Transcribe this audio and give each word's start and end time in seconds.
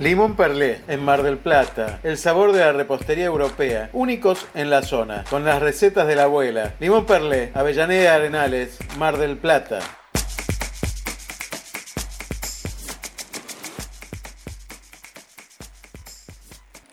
Limón 0.00 0.34
Perlé, 0.34 0.80
en 0.88 1.04
Mar 1.04 1.22
del 1.22 1.36
Plata. 1.36 2.00
El 2.02 2.16
sabor 2.16 2.52
de 2.52 2.60
la 2.60 2.72
repostería 2.72 3.26
europea. 3.26 3.90
Únicos 3.92 4.46
en 4.54 4.70
la 4.70 4.80
zona. 4.80 5.24
Con 5.28 5.44
las 5.44 5.60
recetas 5.60 6.06
de 6.06 6.16
la 6.16 6.22
abuela. 6.22 6.74
Limón 6.80 7.04
Perlé, 7.04 7.52
Avellaneda 7.52 8.14
Arenales, 8.14 8.78
Mar 8.96 9.18
del 9.18 9.36
Plata. 9.36 9.80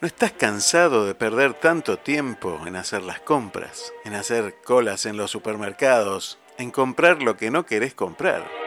¿No 0.02 0.08
estás 0.08 0.34
cansado 0.34 1.06
de 1.06 1.16
perder 1.16 1.54
tanto 1.54 2.00
tiempo 2.00 2.60
en 2.68 2.76
hacer 2.76 3.04
las 3.04 3.22
compras? 3.22 3.94
En 4.04 4.16
hacer 4.16 4.56
colas 4.66 5.06
en 5.06 5.16
los 5.16 5.32
supermercados? 5.32 6.40
En 6.58 6.72
comprar 6.72 7.22
lo 7.22 7.38
que 7.38 7.52
no 7.52 7.66
querés 7.66 7.94
comprar? 7.94 8.67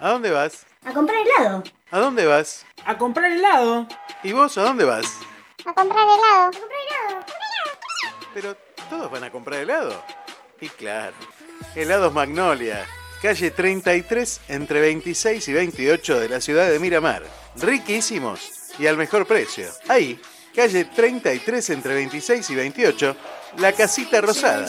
¿A 0.00 0.10
dónde 0.10 0.30
vas? 0.30 0.64
A 0.84 0.92
comprar 0.92 1.18
helado. 1.26 1.64
¿A 1.90 1.98
dónde 1.98 2.24
vas? 2.26 2.64
A 2.84 2.96
comprar 2.96 3.32
helado. 3.32 3.88
¿Y 4.22 4.32
vos 4.32 4.56
a 4.56 4.62
dónde 4.62 4.84
vas? 4.84 5.06
A 5.64 5.72
comprar 5.74 6.06
helado. 6.06 6.42
A 6.42 6.50
comprar 6.50 6.80
helado. 6.86 7.26
Pero 8.32 8.56
todos 8.88 9.10
van 9.10 9.24
a 9.24 9.30
comprar 9.32 9.60
helado. 9.60 10.02
Y 10.60 10.68
claro, 10.68 11.16
helados 11.74 12.12
Magnolia, 12.12 12.86
calle 13.20 13.50
33 13.50 14.40
entre 14.48 14.80
26 14.80 15.48
y 15.48 15.52
28 15.52 16.20
de 16.20 16.28
la 16.28 16.40
ciudad 16.40 16.68
de 16.70 16.78
Miramar. 16.78 17.24
Riquísimos 17.56 18.52
y 18.78 18.86
al 18.86 18.96
mejor 18.96 19.26
precio. 19.26 19.68
Ahí, 19.88 20.20
calle 20.54 20.84
33 20.84 21.70
entre 21.70 21.94
26 21.94 22.50
y 22.50 22.54
28, 22.54 23.16
la 23.58 23.72
casita 23.72 24.20
rosada. 24.20 24.68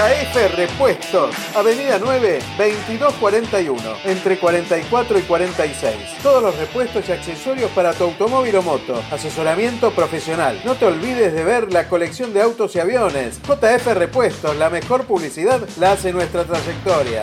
JF 0.00 0.56
Repuestos, 0.56 1.34
Avenida 1.54 1.98
9, 2.00 2.38
2241, 2.56 3.82
entre 4.06 4.38
44 4.38 5.18
y 5.18 5.22
46. 5.22 5.94
Todos 6.22 6.42
los 6.42 6.56
repuestos 6.56 7.06
y 7.06 7.12
accesorios 7.12 7.70
para 7.72 7.92
tu 7.92 8.04
automóvil 8.04 8.56
o 8.56 8.62
moto. 8.62 9.02
Asesoramiento 9.10 9.90
profesional. 9.90 10.58
No 10.64 10.74
te 10.76 10.86
olvides 10.86 11.34
de 11.34 11.44
ver 11.44 11.70
la 11.70 11.86
colección 11.86 12.32
de 12.32 12.40
autos 12.40 12.74
y 12.76 12.80
aviones. 12.80 13.42
JF 13.42 13.88
Repuestos, 13.88 14.56
la 14.56 14.70
mejor 14.70 15.04
publicidad 15.04 15.60
la 15.78 15.92
hace 15.92 16.14
nuestra 16.14 16.44
trayectoria. 16.44 17.20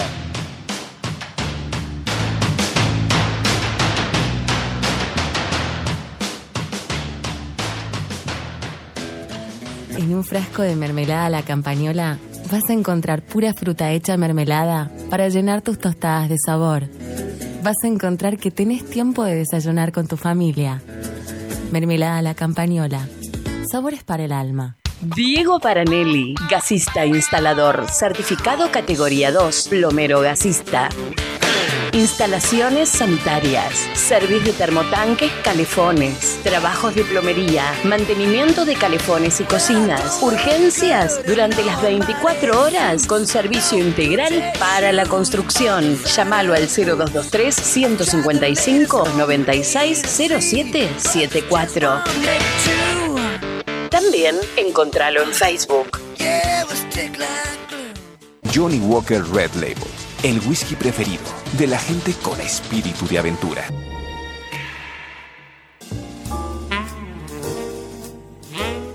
En 9.98 10.14
un 10.14 10.24
frasco 10.24 10.62
de 10.62 10.76
mermelada 10.76 11.28
la 11.32 11.42
campañola 11.42 12.20
vas 12.52 12.70
a 12.70 12.74
encontrar 12.74 13.22
pura 13.22 13.54
fruta 13.54 13.92
hecha 13.92 14.18
mermelada 14.18 14.92
para 15.10 15.30
llenar 15.30 15.62
tus 15.62 15.80
tostadas 15.80 16.30
de 16.30 16.38
sabor. 16.44 16.84
Vas 17.64 17.78
a 17.84 17.88
encontrar 17.88 18.38
que 18.38 18.52
tenés 18.52 18.86
tiempo 18.86 19.24
de 19.24 19.36
desayunar 19.36 19.92
con 19.92 20.08
tu 20.08 20.18
familia. 20.18 20.82
Mermelada 21.72 22.22
la 22.22 22.34
campañola. 22.34 23.08
Sabores 23.70 24.04
para 24.04 24.26
el 24.26 24.32
alma. 24.32 24.78
Diego 25.02 25.60
Paranelli, 25.60 26.34
gasista 26.50 27.06
instalador, 27.06 27.86
certificado 27.90 28.72
categoría 28.72 29.32
2, 29.32 29.68
plomero 29.70 30.22
gasista. 30.22 30.90
Instalaciones 31.98 32.90
sanitarias, 32.90 33.90
servicio 33.96 34.54
de 34.54 34.54
termotanques, 34.54 35.32
calefones, 35.44 36.40
trabajos 36.44 36.94
de 36.94 37.04
plomería, 37.04 37.64
mantenimiento 37.86 38.66
de 38.66 38.76
calefones 38.76 39.42
y 39.42 39.46
cocinas, 39.46 40.20
urgencias 40.22 41.20
durante 41.26 41.66
las 41.66 41.82
24 41.82 42.62
horas 42.62 43.08
con 43.08 43.26
servicio 43.26 43.80
integral 43.80 44.52
para 44.60 44.92
la 44.92 45.08
construcción. 45.08 45.98
Llámalo 46.04 46.54
al 46.54 46.68
0223 46.68 47.56
155 47.56 49.08
960774. 49.18 52.04
También 53.90 54.36
encontralo 54.56 55.24
en 55.24 55.34
Facebook. 55.34 56.00
Johnny 58.54 58.78
Walker 58.80 59.24
Red 59.34 59.54
Label, 59.56 59.97
el 60.24 60.40
whisky 60.48 60.76
preferido 60.76 61.24
de 61.58 61.68
la 61.68 61.78
gente 61.78 62.14
con 62.24 62.40
espíritu 62.42 63.08
de 63.08 63.20
aventura. 63.20 63.64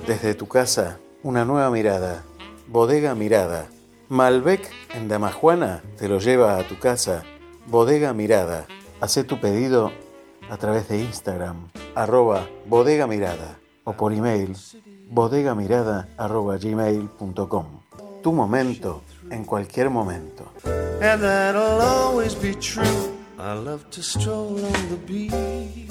Desde 0.07 0.35
tu 0.35 0.49
casa, 0.49 0.99
una 1.23 1.45
nueva 1.45 1.71
mirada. 1.71 2.25
Bodega 2.67 3.15
Mirada. 3.15 3.69
Malbec 4.09 4.69
en 4.95 5.09
Damajuana 5.09 5.83
te 5.97 6.09
lo 6.09 6.19
lleva 6.19 6.59
a 6.59 6.67
tu 6.67 6.79
casa. 6.79 7.23
Bodega 7.67 8.13
Mirada. 8.13 8.67
Haz 9.01 9.15
tu 9.27 9.41
pedido 9.41 9.93
a 10.51 10.57
través 10.57 10.89
de 10.89 11.01
Instagram, 11.01 11.69
arroba 11.95 12.47
bodega 12.67 13.07
mirada 13.07 13.59
o 13.85 13.95
por 13.95 14.13
email 14.13 14.55
bodegamirada 15.09 16.09
arroba 16.17 16.57
gmail.com. 16.57 17.67
Tu 18.23 18.33
momento 18.33 19.03
en 19.32 19.44
cualquier 19.44 19.90
momento. 19.90 20.52
and 20.64 21.20
that'll 21.23 21.81
always 21.81 22.34
be 22.34 22.55
true. 22.55 23.12
I 23.38 23.55
love 23.55 23.90
to 23.90 24.02
stroll 24.02 24.64
on 24.64 24.88
the 24.90 24.99
beach. 25.06 25.90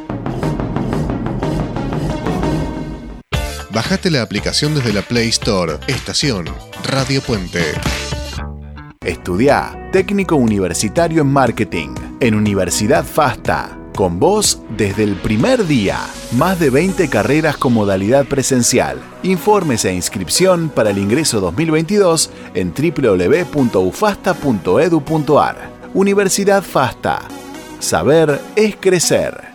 Bajate 3.73 4.11
la 4.11 4.21
aplicación 4.21 4.75
desde 4.75 4.91
la 4.91 5.01
Play 5.01 5.29
Store. 5.29 5.77
Estación 5.87 6.43
Radio 6.83 7.21
Puente. 7.21 7.63
Estudia 8.99 9.89
Técnico 9.93 10.35
Universitario 10.35 11.21
en 11.21 11.31
Marketing 11.31 11.95
en 12.19 12.35
Universidad 12.35 13.05
FASTA. 13.05 13.77
Con 13.95 14.19
vos 14.19 14.61
desde 14.77 15.03
el 15.03 15.15
primer 15.15 15.67
día. 15.67 15.99
Más 16.33 16.59
de 16.59 16.69
20 16.69 17.09
carreras 17.09 17.55
con 17.55 17.71
modalidad 17.73 18.25
presencial. 18.25 18.99
Informes 19.23 19.85
e 19.85 19.93
inscripción 19.93 20.69
para 20.69 20.89
el 20.89 20.97
ingreso 20.97 21.39
2022 21.39 22.29
en 22.53 22.73
www.ufasta.edu.ar. 22.73 25.71
Universidad 25.93 26.61
FASTA. 26.61 27.21
Saber 27.79 28.41
es 28.57 28.75
crecer. 28.75 29.50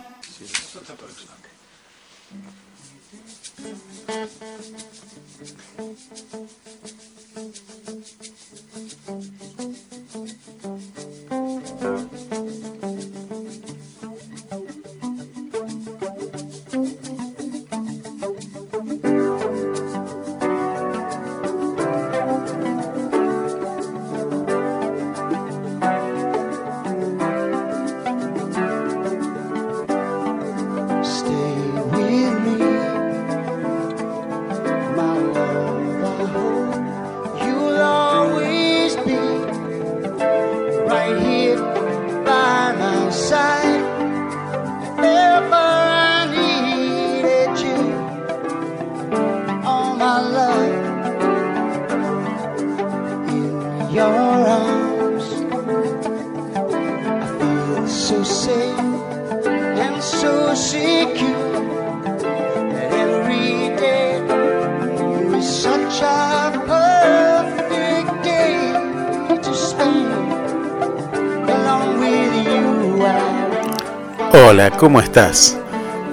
Hola, 74.59 74.71
¿cómo 74.71 74.99
estás? 74.99 75.55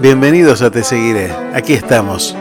Bienvenidos 0.03 0.61
a 0.61 0.71
Te 0.71 0.85
Seguiré. 0.85 1.33
Aquí 1.55 1.73
estamos, 1.73 2.37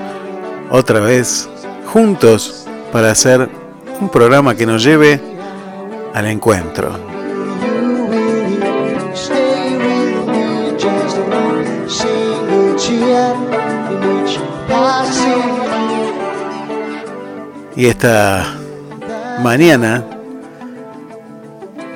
otra 0.69 0.99
vez, 0.99 1.47
juntos, 1.85 2.67
para 2.91 3.09
hacer 3.09 3.47
un 4.01 4.09
programa 4.09 4.53
que 4.53 4.65
nos 4.65 4.83
lleve 4.83 5.21
al 6.13 6.25
encuentro. 6.25 6.91
Y 17.77 17.85
esta 17.85 18.57
mañana 19.41 20.03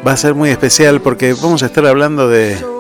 va 0.08 0.14
a 0.14 0.18
ser 0.18 0.34
muy 0.34 0.50
especial 0.50 1.02
porque 1.02 1.34
vamos 1.34 1.62
a 1.62 1.66
estar 1.66 1.86
hablando 1.86 2.30
de 2.30 2.77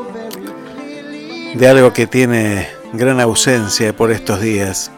de 1.57 1.67
algo 1.67 1.91
que 1.91 2.05
tiene 2.05 2.67
gran 2.93 3.19
ausencia 3.19 3.95
por 3.95 4.11
estos 4.11 4.41
días, 4.41 4.91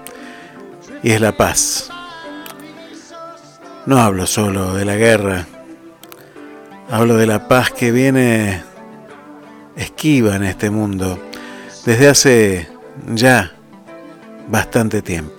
y 1.02 1.12
es 1.12 1.22
la 1.22 1.32
paz. 1.32 1.90
No 3.86 4.00
hablo 4.00 4.28
solo 4.28 4.74
de 4.74 4.84
la 4.84 4.98
guerra, 4.98 5.48
hablo 6.90 7.16
de 7.16 7.28
la 7.28 7.48
paz 7.48 7.72
que 7.72 7.92
viene 7.92 8.62
esquiva 9.78 10.36
en 10.36 10.44
este 10.44 10.70
mundo 10.70 11.18
desde 11.86 12.10
hace 12.10 12.68
ya 13.14 13.54
bastante 14.50 15.01
tiempo. 15.01 15.38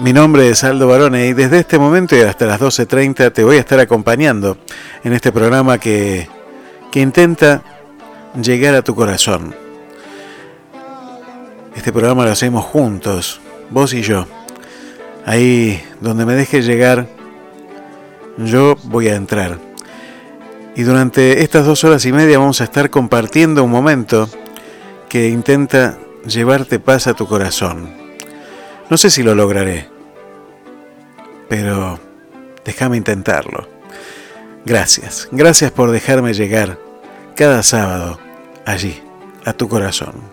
Mi 0.00 0.14
nombre 0.14 0.48
es 0.48 0.64
Aldo 0.64 0.88
Barone 0.88 1.26
y 1.26 1.34
desde 1.34 1.58
este 1.58 1.78
momento 1.78 2.16
y 2.16 2.20
hasta 2.20 2.46
las 2.46 2.58
12.30 2.58 3.34
te 3.34 3.44
voy 3.44 3.58
a 3.58 3.60
estar 3.60 3.78
acompañando 3.80 4.56
en 5.04 5.12
este 5.12 5.30
programa 5.30 5.76
que, 5.76 6.26
que 6.90 7.00
intenta 7.00 7.62
llegar 8.42 8.74
a 8.74 8.80
tu 8.80 8.94
corazón. 8.94 9.54
Este 11.76 11.92
programa 11.92 12.24
lo 12.24 12.30
hacemos 12.30 12.64
juntos, 12.64 13.42
vos 13.68 13.92
y 13.92 14.00
yo. 14.00 14.26
Ahí 15.26 15.82
donde 16.00 16.24
me 16.24 16.34
dejes 16.34 16.64
llegar, 16.64 17.06
yo 18.38 18.76
voy 18.84 19.08
a 19.08 19.16
entrar. 19.16 19.58
Y 20.76 20.82
durante 20.82 21.42
estas 21.42 21.66
dos 21.66 21.84
horas 21.84 22.06
y 22.06 22.12
media 22.12 22.38
vamos 22.38 22.62
a 22.62 22.64
estar 22.64 22.88
compartiendo 22.88 23.62
un 23.64 23.70
momento 23.70 24.30
que 25.10 25.28
intenta 25.28 25.98
llevarte 26.24 26.78
paz 26.80 27.06
a 27.06 27.12
tu 27.12 27.26
corazón. 27.26 27.99
No 28.90 28.96
sé 28.96 29.08
si 29.08 29.22
lo 29.22 29.36
lograré, 29.36 29.88
pero 31.48 32.00
déjame 32.64 32.96
intentarlo. 32.96 33.68
Gracias, 34.64 35.28
gracias 35.30 35.70
por 35.70 35.92
dejarme 35.92 36.34
llegar 36.34 36.76
cada 37.36 37.62
sábado 37.62 38.18
allí, 38.66 39.00
a 39.44 39.52
tu 39.52 39.68
corazón. 39.68 40.29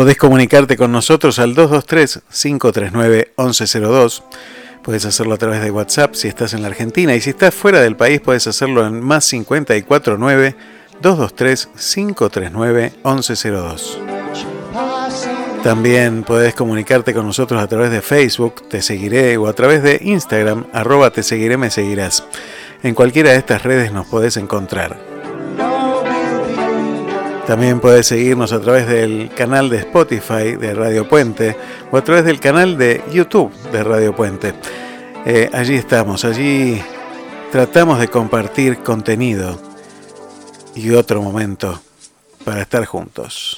Podés 0.00 0.16
comunicarte 0.16 0.78
con 0.78 0.92
nosotros 0.92 1.38
al 1.38 1.54
223-539-1102. 1.54 4.22
Puedes 4.82 5.04
hacerlo 5.04 5.34
a 5.34 5.36
través 5.36 5.60
de 5.60 5.70
WhatsApp 5.70 6.14
si 6.14 6.26
estás 6.26 6.54
en 6.54 6.62
la 6.62 6.68
Argentina 6.68 7.14
y 7.14 7.20
si 7.20 7.28
estás 7.28 7.54
fuera 7.54 7.82
del 7.82 7.96
país 7.96 8.22
puedes 8.22 8.46
hacerlo 8.46 8.86
en 8.86 9.02
más 9.02 9.28
549 9.28 10.56
223 11.02 11.68
539 11.76 12.92
1102. 13.04 13.98
También 15.62 16.22
podés 16.22 16.54
comunicarte 16.54 17.12
con 17.12 17.26
nosotros 17.26 17.62
a 17.62 17.66
través 17.66 17.90
de 17.90 18.00
Facebook, 18.00 18.66
te 18.70 18.80
seguiré, 18.80 19.36
o 19.36 19.48
a 19.48 19.52
través 19.52 19.82
de 19.82 19.98
Instagram, 20.00 20.64
arroba 20.72 21.10
te 21.10 21.22
seguiré, 21.22 21.58
me 21.58 21.70
seguirás. 21.70 22.24
En 22.82 22.94
cualquiera 22.94 23.32
de 23.32 23.36
estas 23.36 23.64
redes 23.64 23.92
nos 23.92 24.06
podés 24.06 24.38
encontrar. 24.38 25.09
También 27.50 27.80
puedes 27.80 28.06
seguirnos 28.06 28.52
a 28.52 28.60
través 28.60 28.86
del 28.86 29.28
canal 29.34 29.68
de 29.70 29.78
Spotify 29.78 30.54
de 30.54 30.72
Radio 30.72 31.08
Puente 31.08 31.56
o 31.90 31.96
a 31.96 32.04
través 32.04 32.24
del 32.24 32.38
canal 32.38 32.78
de 32.78 33.02
YouTube 33.12 33.52
de 33.72 33.82
Radio 33.82 34.14
Puente. 34.14 34.54
Eh, 35.26 35.50
allí 35.52 35.74
estamos, 35.74 36.24
allí 36.24 36.80
tratamos 37.50 37.98
de 37.98 38.06
compartir 38.06 38.78
contenido 38.84 39.60
y 40.76 40.92
otro 40.92 41.22
momento 41.22 41.82
para 42.44 42.62
estar 42.62 42.84
juntos. 42.84 43.56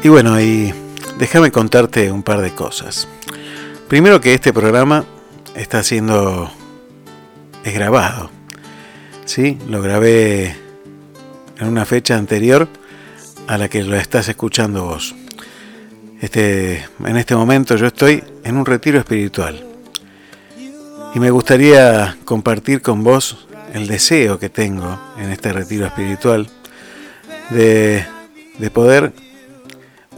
Y 0.00 0.08
bueno, 0.08 0.40
y 0.40 0.72
déjame 1.18 1.50
contarte 1.50 2.10
un 2.12 2.22
par 2.22 2.40
de 2.40 2.54
cosas. 2.54 3.08
Primero 3.88 4.20
que 4.20 4.34
este 4.34 4.52
programa 4.52 5.04
está 5.54 5.82
siendo 5.82 6.50
es 7.64 7.74
grabado. 7.74 8.30
Sí, 9.24 9.58
lo 9.68 9.82
grabé 9.82 10.56
en 11.58 11.66
una 11.66 11.84
fecha 11.84 12.16
anterior 12.16 12.68
a 13.46 13.58
la 13.58 13.68
que 13.68 13.82
lo 13.82 13.96
estás 13.96 14.28
escuchando 14.28 14.84
vos. 14.84 15.14
Este, 16.20 16.84
en 17.04 17.16
este 17.16 17.34
momento 17.36 17.76
yo 17.76 17.86
estoy 17.86 18.22
en 18.44 18.56
un 18.56 18.66
retiro 18.66 18.98
espiritual 18.98 19.64
y 21.14 21.20
me 21.20 21.30
gustaría 21.30 22.16
compartir 22.24 22.82
con 22.82 23.04
vos 23.04 23.46
el 23.72 23.86
deseo 23.86 24.38
que 24.38 24.48
tengo 24.48 24.98
en 25.18 25.30
este 25.30 25.52
retiro 25.52 25.86
espiritual 25.86 26.48
de, 27.50 28.04
de 28.58 28.70
poder 28.70 29.12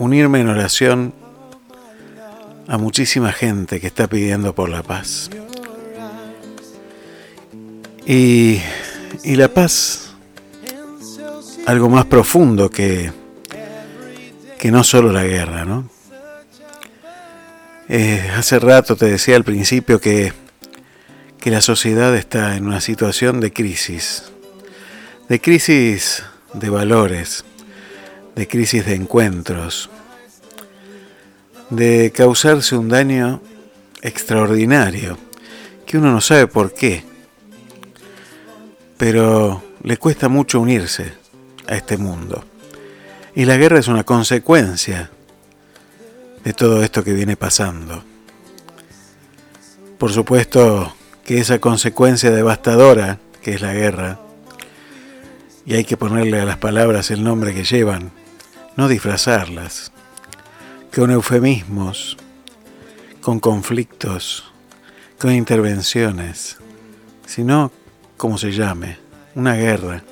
unirme 0.00 0.40
en 0.40 0.48
oración 0.48 1.12
a 2.66 2.78
muchísima 2.78 3.32
gente 3.32 3.80
que 3.80 3.86
está 3.86 4.08
pidiendo 4.08 4.54
por 4.54 4.70
la 4.70 4.82
paz. 4.82 5.28
Y, 8.06 8.60
y 9.22 9.36
la 9.36 9.48
paz, 9.48 10.14
algo 11.66 11.90
más 11.90 12.06
profundo 12.06 12.70
que, 12.70 13.12
que 14.58 14.70
no 14.70 14.82
solo 14.84 15.12
la 15.12 15.24
guerra, 15.24 15.66
¿no? 15.66 15.88
Eh, 17.88 18.30
hace 18.36 18.58
rato 18.58 18.96
te 18.96 19.06
decía 19.06 19.36
al 19.36 19.44
principio 19.44 20.00
que, 20.00 20.32
que 21.38 21.50
la 21.50 21.60
sociedad 21.60 22.16
está 22.16 22.56
en 22.56 22.66
una 22.66 22.80
situación 22.80 23.40
de 23.40 23.52
crisis, 23.52 24.30
de 25.28 25.40
crisis 25.40 26.22
de 26.54 26.70
valores, 26.70 27.44
de 28.34 28.48
crisis 28.48 28.86
de 28.86 28.94
encuentros, 28.94 29.90
de 31.70 32.12
causarse 32.14 32.76
un 32.76 32.88
daño 32.88 33.40
extraordinario, 34.02 35.18
que 35.86 35.98
uno 35.98 36.12
no 36.12 36.20
sabe 36.20 36.46
por 36.46 36.74
qué, 36.74 37.04
pero 38.96 39.62
le 39.82 39.96
cuesta 39.96 40.28
mucho 40.28 40.60
unirse 40.60 41.12
a 41.66 41.74
este 41.76 41.96
mundo. 41.96 42.44
Y 43.34 43.44
la 43.44 43.56
guerra 43.56 43.78
es 43.78 43.88
una 43.88 44.04
consecuencia 44.04 45.10
de 46.44 46.52
todo 46.52 46.82
esto 46.82 47.04
que 47.04 47.12
viene 47.12 47.36
pasando. 47.36 48.02
Por 49.98 50.12
supuesto 50.12 50.94
que 51.24 51.38
esa 51.38 51.58
consecuencia 51.58 52.30
devastadora 52.30 53.18
que 53.42 53.54
es 53.54 53.60
la 53.60 53.72
guerra, 53.72 54.18
y 55.64 55.74
hay 55.74 55.84
que 55.84 55.96
ponerle 55.96 56.40
a 56.40 56.44
las 56.44 56.56
palabras 56.56 57.10
el 57.10 57.22
nombre 57.22 57.54
que 57.54 57.64
llevan, 57.64 58.10
no 58.76 58.88
disfrazarlas, 58.88 59.92
con 60.94 61.10
eufemismos, 61.10 62.16
con 63.20 63.40
conflictos, 63.40 64.50
con 65.18 65.32
intervenciones, 65.32 66.56
sino 67.26 67.70
como 68.16 68.38
se 68.38 68.52
llame, 68.52 68.98
una 69.34 69.54
guerra, 69.54 70.02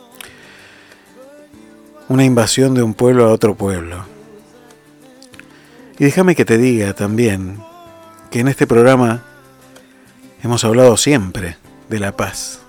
una 2.09 2.25
invasión 2.25 2.75
de 2.75 2.83
un 2.83 2.95
pueblo 2.95 3.27
a 3.27 3.33
otro 3.33 3.55
pueblo. 3.55 4.05
Y 5.99 6.05
déjame 6.05 6.37
que 6.37 6.45
te 6.45 6.59
diga 6.59 6.95
también 6.95 7.61
que 8.31 8.41
en 8.41 8.49
este 8.49 8.67
programa 8.67 9.25
hemos 10.43 10.65
hablado 10.65 10.97
siempre 10.97 11.57
de 11.89 11.99
la 11.99 12.17
paz. 12.17 12.61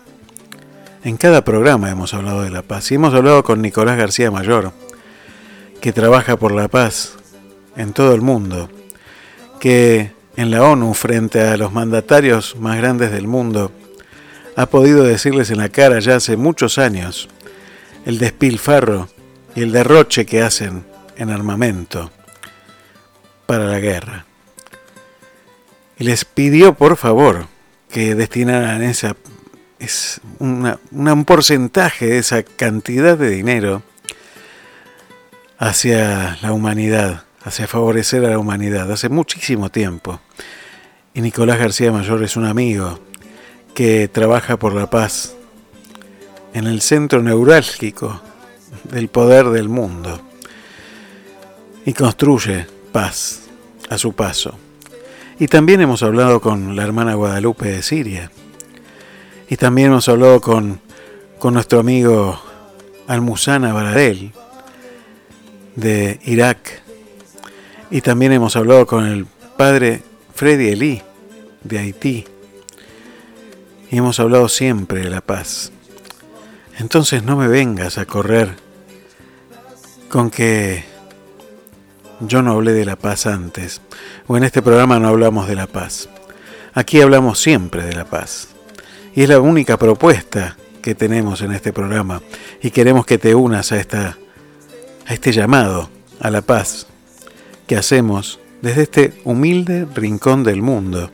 En 1.03 1.15
cada 1.17 1.43
programa 1.43 1.89
hemos 1.89 2.13
hablado 2.13 2.41
de 2.41 2.49
la 2.49 2.63
paz 2.63 2.91
y 2.91 2.95
hemos 2.95 3.13
hablado 3.13 3.43
con 3.43 3.61
Nicolás 3.61 3.97
García 3.97 4.31
Mayor, 4.31 4.73
que 5.81 5.93
trabaja 5.93 6.37
por 6.37 6.51
la 6.51 6.67
paz 6.67 7.13
en 7.75 7.93
todo 7.93 8.13
el 8.13 8.21
mundo, 8.21 8.69
que 9.59 10.11
en 10.35 10.51
la 10.51 10.63
ONU 10.63 10.93
frente 10.93 11.41
a 11.41 11.57
los 11.57 11.71
mandatarios 11.71 12.55
más 12.57 12.77
grandes 12.77 13.11
del 13.11 13.27
mundo 13.27 13.71
ha 14.55 14.65
podido 14.65 15.03
decirles 15.03 15.51
en 15.51 15.57
la 15.57 15.69
cara 15.69 15.99
ya 15.99 16.17
hace 16.17 16.35
muchos 16.35 16.77
años 16.77 17.29
el 18.05 18.17
despilfarro 18.17 19.07
y 19.55 19.61
el 19.61 19.71
derroche 19.71 20.25
que 20.25 20.41
hacen 20.41 20.85
en 21.17 21.29
armamento 21.29 22.11
para 23.45 23.65
la 23.65 23.79
guerra. 23.79 24.25
Y 25.97 26.03
les 26.05 26.25
pidió 26.25 26.73
por 26.73 26.97
favor 26.97 27.47
que 27.89 28.15
destinaran 28.15 28.81
esa, 28.83 29.15
es 29.79 30.21
un 30.39 31.25
porcentaje 31.25 32.07
de 32.07 32.17
esa 32.19 32.43
cantidad 32.43 33.17
de 33.17 33.29
dinero 33.29 33.83
hacia 35.59 36.37
la 36.41 36.53
humanidad, 36.53 37.25
hacia 37.43 37.67
favorecer 37.67 38.23
a 38.25 38.29
la 38.29 38.39
humanidad, 38.39 38.89
hace 38.91 39.09
muchísimo 39.09 39.69
tiempo. 39.69 40.21
Y 41.13 41.21
Nicolás 41.21 41.59
García 41.59 41.91
Mayor 41.91 42.23
es 42.23 42.37
un 42.37 42.45
amigo 42.45 42.99
que 43.75 44.07
trabaja 44.07 44.57
por 44.57 44.73
la 44.73 44.89
paz 44.89 45.35
en 46.53 46.65
el 46.65 46.81
centro 46.81 47.21
neurálgico 47.21 48.21
del 48.85 49.09
poder 49.09 49.49
del 49.49 49.67
mundo 49.67 50.21
y 51.85 51.93
construye 51.93 52.65
paz 52.93 53.41
a 53.89 53.97
su 53.97 54.13
paso. 54.13 54.57
Y 55.39 55.47
también 55.47 55.81
hemos 55.81 56.03
hablado 56.03 56.39
con 56.39 56.77
la 56.77 56.83
hermana 56.83 57.15
Guadalupe 57.15 57.69
de 57.69 57.81
Siria. 57.81 58.31
Y 59.49 59.57
también 59.57 59.87
hemos 59.87 60.07
hablado 60.07 60.39
con, 60.39 60.79
con 61.37 61.53
nuestro 61.53 61.79
amigo 61.79 62.39
Almusana 63.07 63.73
Baradel, 63.73 64.31
de 65.79 66.19
Irak. 66.25 66.81
Y 67.91 68.01
también 68.01 68.31
hemos 68.31 68.55
hablado 68.55 68.85
con 68.85 69.05
el 69.05 69.25
padre 69.57 70.03
Freddy 70.33 70.69
Elí 70.69 71.01
de 71.63 71.79
Haití. 71.79 72.25
Y 73.91 73.97
hemos 73.97 74.19
hablado 74.19 74.47
siempre 74.49 75.01
de 75.01 75.09
la 75.09 75.21
paz. 75.21 75.71
Entonces 76.77 77.23
no 77.23 77.35
me 77.35 77.47
vengas 77.47 77.97
a 77.97 78.05
correr 78.05 78.55
con 80.09 80.29
que 80.29 80.83
yo 82.19 82.41
no 82.41 82.53
hablé 82.53 82.73
de 82.73 82.85
la 82.85 82.95
paz 82.95 83.25
antes, 83.25 83.81
o 84.27 84.35
en 84.35 84.43
este 84.43 84.61
programa 84.61 84.99
no 84.99 85.07
hablamos 85.07 85.47
de 85.47 85.55
la 85.55 85.67
paz. 85.67 86.09
Aquí 86.73 87.01
hablamos 87.01 87.39
siempre 87.39 87.83
de 87.83 87.93
la 87.93 88.05
paz. 88.05 88.49
Y 89.15 89.23
es 89.23 89.29
la 89.29 89.39
única 89.39 89.77
propuesta 89.77 90.57
que 90.81 90.95
tenemos 90.95 91.41
en 91.41 91.51
este 91.51 91.73
programa. 91.73 92.21
Y 92.61 92.71
queremos 92.71 93.05
que 93.05 93.17
te 93.17 93.35
unas 93.35 93.71
a 93.71 93.79
esta 93.79 94.17
a 95.09 95.13
este 95.13 95.31
llamado 95.31 95.89
a 96.19 96.29
la 96.29 96.43
paz 96.43 96.85
que 97.65 97.75
hacemos 97.75 98.39
desde 98.61 98.83
este 98.83 99.21
humilde 99.23 99.87
rincón 99.95 100.43
del 100.43 100.61
mundo, 100.61 101.11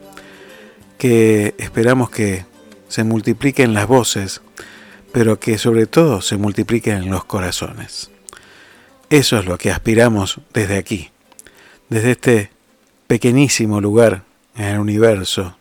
que 0.97 1.55
esperamos 1.57 2.09
que 2.09 2.45
se 2.89 3.05
multipliquen 3.05 3.73
las 3.73 3.87
voces, 3.87 4.41
pero 5.13 5.39
que 5.39 5.57
sobre 5.57 5.85
todo 5.85 6.21
se 6.21 6.35
multipliquen 6.35 7.03
en 7.03 7.09
los 7.09 7.23
corazones. 7.23 8.11
Eso 9.09 9.39
es 9.39 9.45
lo 9.45 9.57
que 9.57 9.71
aspiramos 9.71 10.41
desde 10.53 10.77
aquí, 10.77 11.11
desde 11.87 12.11
este 12.11 12.51
pequeñísimo 13.07 13.79
lugar 13.79 14.23
en 14.57 14.65
el 14.65 14.79
universo, 14.79 15.57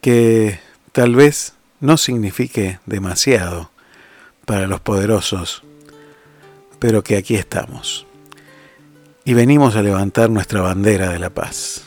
que 0.00 0.58
tal 0.90 1.14
vez 1.14 1.54
no 1.78 1.98
signifique 1.98 2.80
demasiado 2.86 3.70
para 4.44 4.66
los 4.66 4.80
poderosos 4.80 5.62
pero 6.82 7.04
que 7.04 7.16
aquí 7.16 7.36
estamos. 7.36 8.08
Y 9.24 9.34
venimos 9.34 9.76
a 9.76 9.82
levantar 9.82 10.30
nuestra 10.30 10.62
bandera 10.62 11.10
de 11.10 11.20
la 11.20 11.30
paz. 11.30 11.84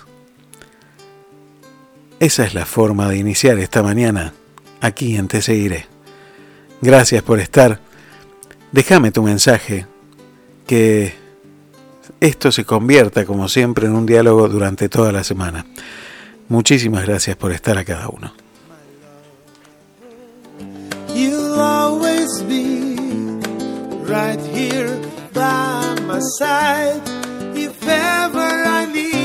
Esa 2.22 2.46
es 2.46 2.54
la 2.54 2.66
forma 2.66 3.10
de 3.10 3.18
iniciar 3.18 3.60
esta 3.60 3.84
mañana 3.84 4.32
aquí 4.80 5.18
en 5.18 5.28
Te 5.28 5.42
Seguiré. 5.42 5.88
Gracias 6.80 7.24
por 7.24 7.42
estar. 7.42 7.82
Déjame 8.72 9.12
tu 9.12 9.22
mensaje, 9.22 9.86
que 10.66 11.14
esto 12.22 12.54
se 12.54 12.64
convierta 12.64 13.26
como 13.26 13.50
siempre 13.50 13.88
en 13.88 13.96
un 13.96 14.06
diálogo 14.06 14.48
durante 14.48 14.88
toda 14.88 15.12
la 15.12 15.26
semana. 15.26 15.66
Muchísimas 16.48 17.06
gracias 17.06 17.36
por 17.36 17.52
estar 17.52 17.78
a 17.78 17.84
cada 17.84 18.08
uno. 18.08 18.34
Right 24.08 24.40
here 24.40 25.02
by 25.34 25.96
my 26.02 26.20
side. 26.38 27.02
If 27.58 27.88
ever 27.88 28.40
I 28.40 28.86
need 28.92 29.25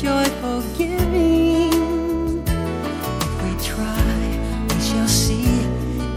joyful 0.00 0.62
giving. 0.78 2.42
If 2.46 3.42
we 3.42 3.52
try, 3.62 4.16
we 4.68 4.80
shall 4.80 5.08
see 5.08 5.44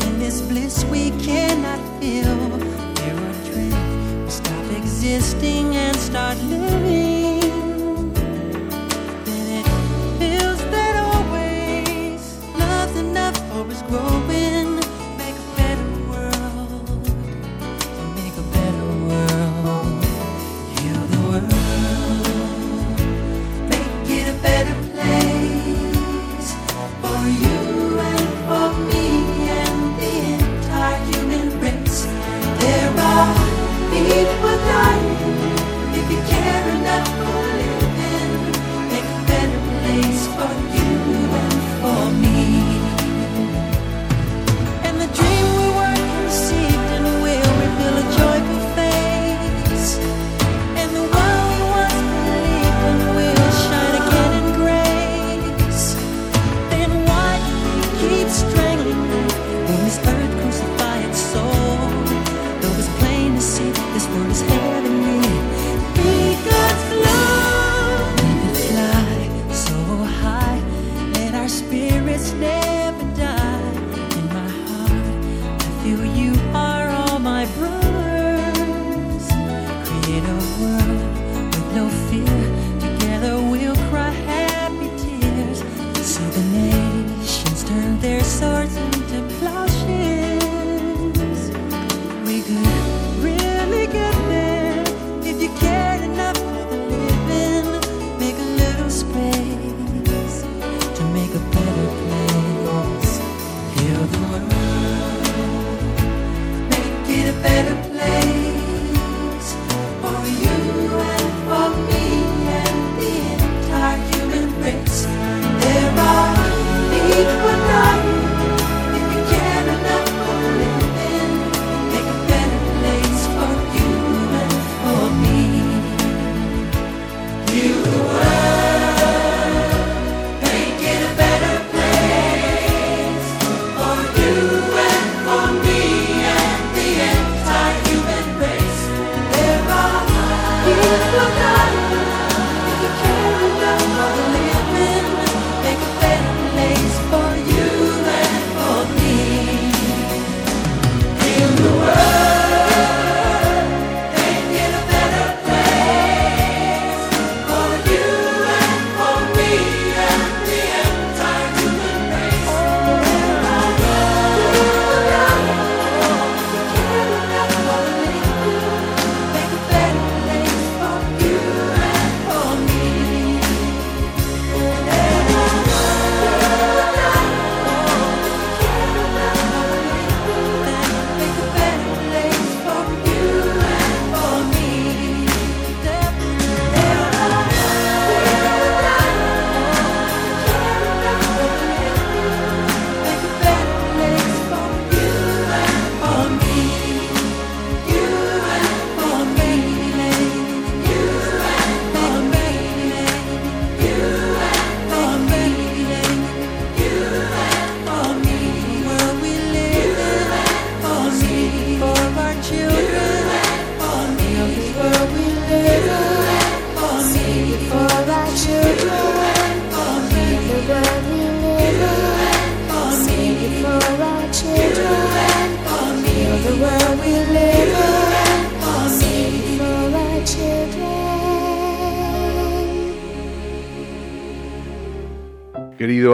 in 0.07 0.19
this 0.19 0.41
bliss 0.41 0.85
we 0.85 1.09
cannot 1.21 1.81
feel. 1.99 2.37
There 2.95 3.17
are 3.27 3.51
dreams, 3.51 4.23
we 4.23 4.29
stop 4.29 4.71
existing 4.71 5.75
and 5.75 5.95
start 5.97 6.37
living. 6.43 6.62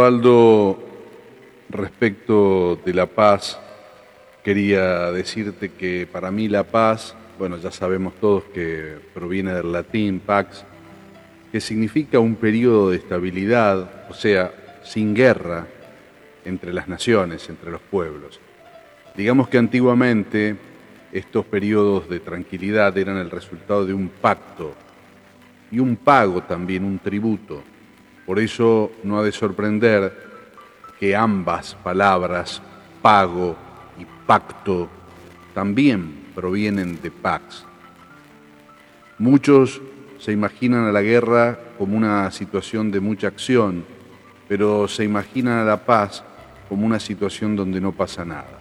Querido 0.09 0.17
Aldo, 0.17 0.79
respecto 1.69 2.79
de 2.83 2.95
la 2.95 3.05
paz, 3.05 3.59
quería 4.43 5.11
decirte 5.11 5.69
que 5.69 6.07
para 6.11 6.31
mí 6.31 6.47
la 6.47 6.63
paz, 6.63 7.15
bueno, 7.37 7.57
ya 7.57 7.69
sabemos 7.69 8.15
todos 8.19 8.45
que 8.45 8.97
proviene 9.13 9.53
del 9.53 9.71
latín 9.71 10.19
pax, 10.19 10.65
que 11.51 11.61
significa 11.61 12.17
un 12.17 12.35
periodo 12.35 12.89
de 12.89 12.97
estabilidad, 12.97 14.09
o 14.09 14.15
sea, 14.15 14.51
sin 14.83 15.13
guerra 15.13 15.67
entre 16.43 16.73
las 16.73 16.87
naciones, 16.87 17.47
entre 17.47 17.69
los 17.69 17.81
pueblos. 17.81 18.39
Digamos 19.15 19.47
que 19.47 19.59
antiguamente 19.59 20.55
estos 21.11 21.45
periodos 21.45 22.09
de 22.09 22.19
tranquilidad 22.19 22.97
eran 22.97 23.17
el 23.17 23.29
resultado 23.29 23.85
de 23.85 23.93
un 23.93 24.09
pacto 24.09 24.73
y 25.71 25.77
un 25.77 25.97
pago 25.97 26.41
también, 26.41 26.83
un 26.83 26.97
tributo. 26.97 27.61
Por 28.29 28.37
eso 28.37 28.91
no 29.03 29.17
ha 29.17 29.23
de 29.23 29.31
sorprender 29.31 30.13
que 30.99 31.15
ambas 31.15 31.73
palabras, 31.73 32.61
pago 33.01 33.55
y 33.97 34.05
pacto, 34.27 34.87
también 35.55 36.25
provienen 36.35 37.01
de 37.01 37.09
pax. 37.09 37.65
Muchos 39.17 39.81
se 40.19 40.31
imaginan 40.31 40.85
a 40.85 40.91
la 40.91 41.01
guerra 41.01 41.57
como 41.79 41.97
una 41.97 42.29
situación 42.29 42.91
de 42.91 42.99
mucha 42.99 43.25
acción, 43.25 43.83
pero 44.47 44.87
se 44.87 45.03
imaginan 45.03 45.57
a 45.57 45.65
la 45.65 45.83
paz 45.83 46.23
como 46.69 46.85
una 46.85 46.99
situación 46.99 47.55
donde 47.55 47.81
no 47.81 47.93
pasa 47.93 48.23
nada. 48.25 48.59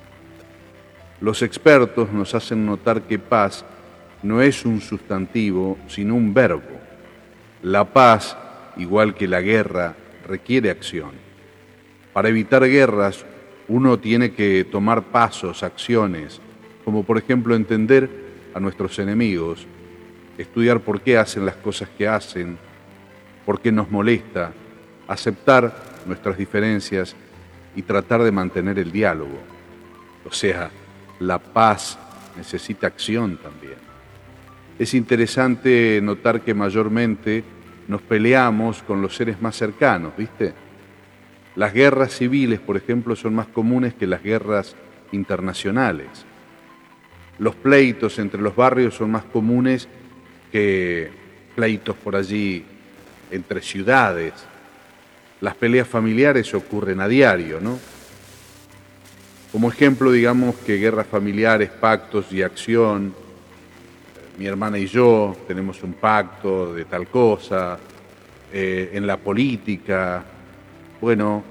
Los 1.20 1.42
expertos 1.42 2.10
nos 2.10 2.34
hacen 2.34 2.64
notar 2.64 3.02
que 3.02 3.18
paz 3.18 3.66
no 4.22 4.40
es 4.40 4.64
un 4.64 4.80
sustantivo, 4.80 5.76
sino 5.88 6.14
un 6.14 6.32
verbo. 6.32 6.80
La 7.60 7.84
paz, 7.84 8.34
igual 8.78 9.14
que 9.14 9.28
la 9.28 9.40
guerra, 9.40 9.96
requiere 10.26 10.70
acción. 10.70 11.12
Para 12.12 12.28
evitar 12.28 12.64
guerras, 12.64 13.24
uno 13.68 13.98
tiene 13.98 14.32
que 14.32 14.64
tomar 14.64 15.02
pasos, 15.04 15.62
acciones, 15.62 16.40
como 16.84 17.04
por 17.04 17.18
ejemplo 17.18 17.54
entender 17.54 18.08
a 18.54 18.60
nuestros 18.60 18.98
enemigos, 18.98 19.66
estudiar 20.38 20.80
por 20.80 21.00
qué 21.00 21.18
hacen 21.18 21.44
las 21.44 21.56
cosas 21.56 21.88
que 21.96 22.08
hacen, 22.08 22.56
por 23.44 23.60
qué 23.60 23.70
nos 23.70 23.90
molesta, 23.90 24.52
aceptar 25.06 25.74
nuestras 26.06 26.38
diferencias 26.38 27.14
y 27.74 27.82
tratar 27.82 28.22
de 28.22 28.32
mantener 28.32 28.78
el 28.78 28.90
diálogo. 28.90 29.38
O 30.24 30.32
sea, 30.32 30.70
la 31.20 31.38
paz 31.38 31.98
necesita 32.36 32.86
acción 32.86 33.36
también. 33.36 33.76
Es 34.78 34.94
interesante 34.94 36.00
notar 36.02 36.40
que 36.40 36.54
mayormente 36.54 37.42
nos 37.88 38.02
peleamos 38.02 38.82
con 38.82 39.02
los 39.02 39.16
seres 39.16 39.40
más 39.40 39.56
cercanos, 39.56 40.12
¿viste? 40.16 40.52
Las 41.56 41.72
guerras 41.72 42.12
civiles, 42.12 42.60
por 42.60 42.76
ejemplo, 42.76 43.16
son 43.16 43.34
más 43.34 43.48
comunes 43.48 43.94
que 43.94 44.06
las 44.06 44.22
guerras 44.22 44.76
internacionales. 45.10 46.06
Los 47.38 47.54
pleitos 47.56 48.18
entre 48.18 48.40
los 48.42 48.54
barrios 48.54 48.94
son 48.94 49.10
más 49.10 49.24
comunes 49.24 49.88
que 50.52 51.10
pleitos 51.56 51.96
por 51.96 52.14
allí 52.14 52.64
entre 53.30 53.62
ciudades. 53.62 54.34
Las 55.40 55.54
peleas 55.54 55.88
familiares 55.88 56.52
ocurren 56.54 57.00
a 57.00 57.08
diario, 57.08 57.60
¿no? 57.60 57.78
Como 59.50 59.70
ejemplo, 59.70 60.12
digamos 60.12 60.56
que 60.56 60.76
guerras 60.76 61.06
familiares, 61.06 61.70
pactos 61.70 62.30
y 62.32 62.42
acción, 62.42 63.14
mi 64.38 64.46
hermana 64.46 64.78
y 64.78 64.86
yo 64.86 65.36
tenemos 65.48 65.82
un 65.82 65.94
pacto 65.94 66.72
de 66.72 66.84
tal 66.84 67.08
cosa, 67.08 67.76
eh, 68.52 68.90
en 68.92 69.04
la 69.04 69.16
política, 69.16 70.24
bueno, 71.00 71.42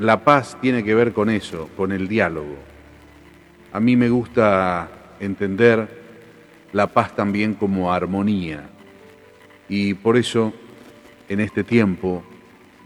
la 0.00 0.24
paz 0.24 0.58
tiene 0.60 0.82
que 0.82 0.96
ver 0.96 1.12
con 1.12 1.30
eso, 1.30 1.70
con 1.76 1.92
el 1.92 2.08
diálogo. 2.08 2.56
A 3.72 3.78
mí 3.78 3.94
me 3.94 4.08
gusta 4.08 4.88
entender 5.20 6.02
la 6.72 6.88
paz 6.88 7.14
también 7.14 7.54
como 7.54 7.92
armonía. 7.92 8.68
Y 9.68 9.94
por 9.94 10.16
eso, 10.16 10.52
en 11.28 11.38
este 11.38 11.62
tiempo 11.62 12.24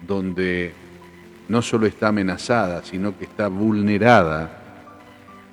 donde 0.07 0.75
no 1.49 1.63
solo 1.63 1.87
está 1.87 2.09
amenazada, 2.09 2.85
sino 2.85 3.17
que 3.17 3.25
está 3.25 3.49
vulnerada, 3.49 4.63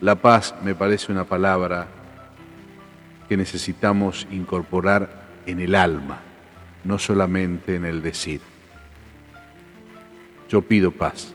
la 0.02 0.15
paz 0.15 0.54
me 0.63 0.76
parece 0.76 1.13
una 1.13 1.23
palabra 1.23 2.02
necesitamos 3.37 4.27
incorporar 4.31 5.23
en 5.45 5.59
el 5.59 5.75
alma, 5.75 6.21
no 6.83 6.99
solamente 6.99 7.75
en 7.75 7.85
el 7.85 8.01
decir. 8.01 8.41
Yo 10.49 10.61
pido 10.61 10.91
paz, 10.91 11.33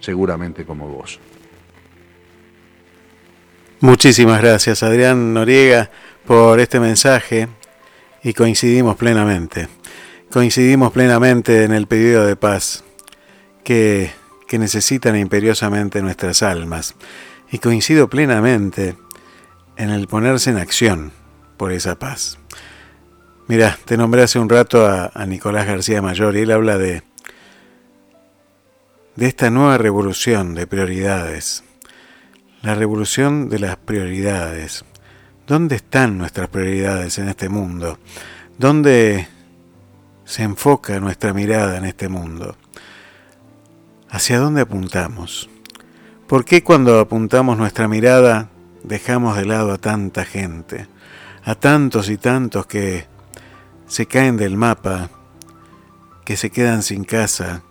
seguramente 0.00 0.64
como 0.64 0.88
vos. 0.88 1.18
Muchísimas 3.80 4.42
gracias 4.42 4.82
Adrián 4.82 5.32
Noriega 5.32 5.90
por 6.26 6.60
este 6.60 6.80
mensaje 6.80 7.48
y 8.22 8.34
coincidimos 8.34 8.96
plenamente. 8.96 9.68
Coincidimos 10.30 10.92
plenamente 10.92 11.64
en 11.64 11.72
el 11.72 11.86
pedido 11.86 12.26
de 12.26 12.36
paz 12.36 12.84
que, 13.64 14.10
que 14.46 14.58
necesitan 14.58 15.16
imperiosamente 15.16 16.02
nuestras 16.02 16.42
almas. 16.42 16.94
Y 17.50 17.58
coincido 17.58 18.08
plenamente 18.08 18.96
en 19.80 19.88
el 19.88 20.08
ponerse 20.08 20.50
en 20.50 20.58
acción 20.58 21.10
por 21.56 21.72
esa 21.72 21.98
paz. 21.98 22.38
Mira, 23.48 23.78
te 23.86 23.96
nombré 23.96 24.22
hace 24.22 24.38
un 24.38 24.50
rato 24.50 24.86
a, 24.86 25.10
Nicolás 25.26 25.66
García 25.66 26.02
Mayor 26.02 26.36
y 26.36 26.40
él 26.40 26.50
habla 26.50 26.76
de, 26.76 27.02
de 29.16 29.26
esta 29.26 29.48
nueva 29.48 29.78
revolución 29.78 30.54
de 30.54 30.66
prioridades. 30.66 31.64
La 32.60 32.74
revolución 32.74 33.48
de 33.48 33.58
las 33.58 33.76
prioridades. 33.76 34.84
¿Dónde 35.46 35.76
están 35.76 36.18
nuestras 36.18 36.50
prioridades 36.50 37.16
en 37.16 37.30
este 37.30 37.48
mundo? 37.48 37.98
¿Dónde 38.58 39.28
se 40.26 40.42
enfoca 40.42 41.00
nuestra 41.00 41.32
mirada 41.32 41.78
en 41.78 41.86
este 41.86 42.08
mundo? 42.08 42.54
¿Hacia 44.10 44.38
dónde 44.38 44.60
apuntamos? 44.60 45.48
¿Por 46.26 46.44
qué 46.44 46.62
cuando 46.62 47.00
apuntamos 47.00 47.56
nuestra 47.56 47.88
mirada 47.88 48.50
dejamos 48.82 49.36
de 49.36 49.46
lado 49.46 49.72
a 49.72 49.78
tanta 49.78 50.24
gente? 50.24 50.86
A 51.44 51.54
tantos 51.54 52.08
y 52.10 52.18
tantos 52.18 52.66
que 52.66 53.06
se 53.86 54.06
caen 54.06 54.36
del 54.36 54.56
mapa, 54.56 55.10
que 56.24 56.36
se 56.36 56.50
quedan 56.50 56.82
sin 56.82 57.04
casa, 57.04 57.62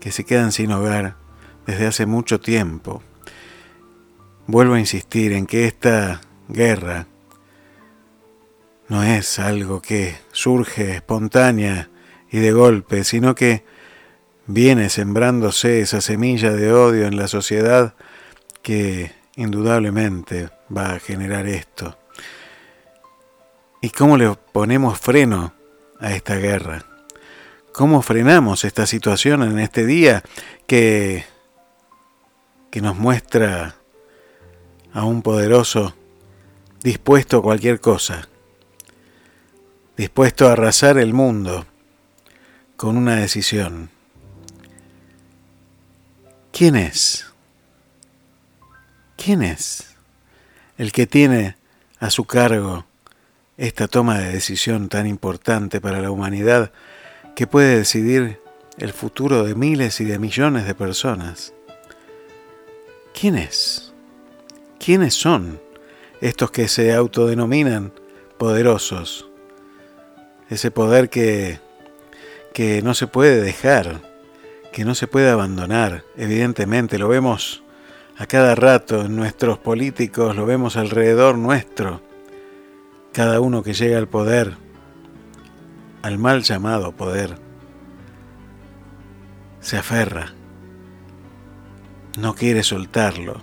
que 0.00 0.12
se 0.12 0.24
quedan 0.24 0.52
sin 0.52 0.70
hogar 0.72 1.16
desde 1.66 1.86
hace 1.86 2.06
mucho 2.06 2.40
tiempo. 2.40 3.02
Vuelvo 4.46 4.74
a 4.74 4.80
insistir 4.80 5.32
en 5.32 5.46
que 5.46 5.66
esta 5.66 6.20
guerra 6.48 7.06
no 8.88 9.02
es 9.02 9.38
algo 9.38 9.82
que 9.82 10.16
surge 10.30 10.94
espontánea 10.94 11.90
y 12.30 12.38
de 12.38 12.52
golpe, 12.52 13.02
sino 13.02 13.34
que 13.34 13.64
viene 14.46 14.88
sembrándose 14.88 15.80
esa 15.80 16.00
semilla 16.00 16.52
de 16.52 16.72
odio 16.72 17.06
en 17.06 17.16
la 17.16 17.26
sociedad 17.26 17.94
que 18.62 19.10
indudablemente 19.36 20.50
va 20.74 20.92
a 20.94 20.98
generar 20.98 21.46
esto. 21.46 21.96
¿Y 23.80 23.90
cómo 23.90 24.16
le 24.16 24.34
ponemos 24.52 24.98
freno 24.98 25.52
a 26.00 26.12
esta 26.12 26.36
guerra? 26.36 26.84
¿Cómo 27.72 28.00
frenamos 28.00 28.64
esta 28.64 28.86
situación 28.86 29.42
en 29.42 29.58
este 29.58 29.84
día 29.84 30.22
que, 30.66 31.24
que 32.70 32.80
nos 32.80 32.96
muestra 32.96 33.76
a 34.92 35.04
un 35.04 35.20
poderoso 35.20 35.94
dispuesto 36.82 37.38
a 37.38 37.42
cualquier 37.42 37.80
cosa, 37.80 38.28
dispuesto 39.96 40.48
a 40.48 40.52
arrasar 40.52 40.96
el 40.96 41.12
mundo 41.12 41.66
con 42.76 42.96
una 42.96 43.16
decisión? 43.16 43.90
¿Quién 46.50 46.76
es? 46.76 47.26
¿Quién 49.16 49.42
es 49.42 49.96
el 50.78 50.92
que 50.92 51.06
tiene 51.06 51.56
a 51.98 52.10
su 52.10 52.24
cargo 52.24 52.84
esta 53.56 53.88
toma 53.88 54.18
de 54.18 54.32
decisión 54.32 54.88
tan 54.88 55.06
importante 55.06 55.80
para 55.80 56.00
la 56.00 56.10
humanidad 56.10 56.72
que 57.34 57.46
puede 57.46 57.78
decidir 57.78 58.40
el 58.78 58.92
futuro 58.92 59.44
de 59.44 59.54
miles 59.54 60.00
y 60.00 60.04
de 60.04 60.18
millones 60.18 60.66
de 60.66 60.74
personas? 60.74 61.52
¿Quién 63.18 63.36
es? 63.36 63.92
¿Quiénes 64.78 65.14
son 65.14 65.60
estos 66.20 66.50
que 66.50 66.68
se 66.68 66.92
autodenominan 66.92 67.92
poderosos? 68.38 69.28
Ese 70.50 70.70
poder 70.70 71.08
que, 71.08 71.58
que 72.52 72.82
no 72.82 72.94
se 72.94 73.06
puede 73.06 73.40
dejar 73.40 74.00
que 74.76 74.84
no 74.84 74.94
se 74.94 75.06
puede 75.06 75.30
abandonar, 75.30 76.04
evidentemente, 76.18 76.98
lo 76.98 77.08
vemos 77.08 77.62
a 78.18 78.26
cada 78.26 78.54
rato 78.54 79.08
nuestros 79.08 79.58
políticos, 79.58 80.34
lo 80.36 80.46
vemos 80.46 80.76
alrededor 80.76 81.36
nuestro, 81.36 82.00
cada 83.12 83.40
uno 83.40 83.62
que 83.62 83.74
llega 83.74 83.98
al 83.98 84.08
poder, 84.08 84.56
al 86.02 86.18
mal 86.18 86.42
llamado 86.42 86.92
poder, 86.92 87.38
se 89.60 89.76
aferra, 89.76 90.32
no 92.18 92.34
quiere 92.34 92.62
soltarlo, 92.62 93.42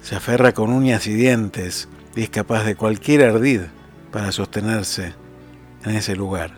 se 0.00 0.16
aferra 0.16 0.52
con 0.52 0.72
uñas 0.72 1.06
y 1.06 1.12
dientes 1.12 1.88
y 2.16 2.22
es 2.22 2.30
capaz 2.30 2.64
de 2.64 2.76
cualquier 2.76 3.24
ardid 3.24 3.62
para 4.10 4.32
sostenerse 4.32 5.14
en 5.84 5.96
ese 5.96 6.16
lugar. 6.16 6.52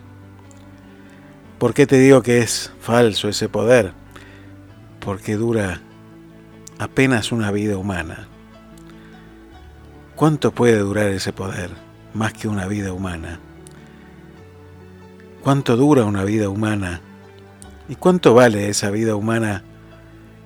¿Por 1.59 1.73
qué 1.73 1.85
te 1.85 1.97
digo 1.97 2.21
que 2.21 2.39
es 2.39 2.71
falso 2.79 3.27
ese 3.27 3.49
poder? 3.49 3.93
Porque 4.99 5.35
dura 5.35 5.81
apenas 6.83 7.31
una 7.31 7.49
vida 7.51 7.77
humana. 7.77 8.27
¿Cuánto 10.15 10.51
puede 10.51 10.77
durar 10.77 11.07
ese 11.07 11.31
poder? 11.31 11.71
Más 12.13 12.33
que 12.33 12.47
una 12.47 12.67
vida 12.67 12.91
humana. 12.91 13.39
¿Cuánto 15.41 15.77
dura 15.77 16.03
una 16.03 16.23
vida 16.23 16.49
humana? 16.49 17.01
¿Y 17.87 17.95
cuánto 17.95 18.33
vale 18.33 18.69
esa 18.69 18.91
vida 18.91 19.15
humana 19.15 19.63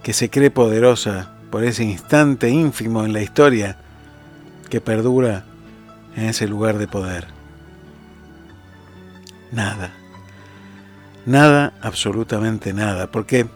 que 0.04 0.14
se 0.14 0.30
cree 0.30 0.52
poderosa 0.52 1.34
por 1.52 1.64
ese 1.64 1.84
instante 1.84 2.50
ínfimo 2.50 3.04
en 3.04 3.14
la 3.14 3.22
historia 3.22 3.78
que 4.70 4.80
perdura 4.80 5.44
en 6.16 6.26
ese 6.26 6.48
lugar 6.48 6.78
de 6.78 6.88
poder? 6.88 7.28
Nada. 9.52 9.92
Nada, 11.26 11.74
absolutamente 11.82 12.74
nada. 12.74 13.12
Porque 13.12 13.48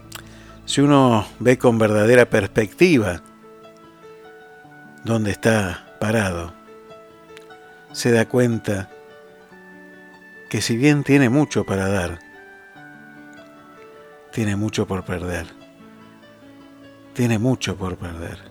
si 0.71 0.79
uno 0.79 1.27
ve 1.39 1.57
con 1.57 1.77
verdadera 1.77 2.29
perspectiva 2.29 3.21
dónde 5.03 5.31
está 5.31 5.97
parado, 5.99 6.53
se 7.91 8.09
da 8.09 8.29
cuenta 8.29 8.89
que 10.49 10.61
si 10.61 10.77
bien 10.77 11.03
tiene 11.03 11.27
mucho 11.27 11.65
para 11.65 11.89
dar, 11.89 12.19
tiene 14.31 14.55
mucho 14.55 14.87
por 14.87 15.03
perder. 15.03 15.47
Tiene 17.15 17.37
mucho 17.37 17.75
por 17.75 17.97
perder. 17.97 18.50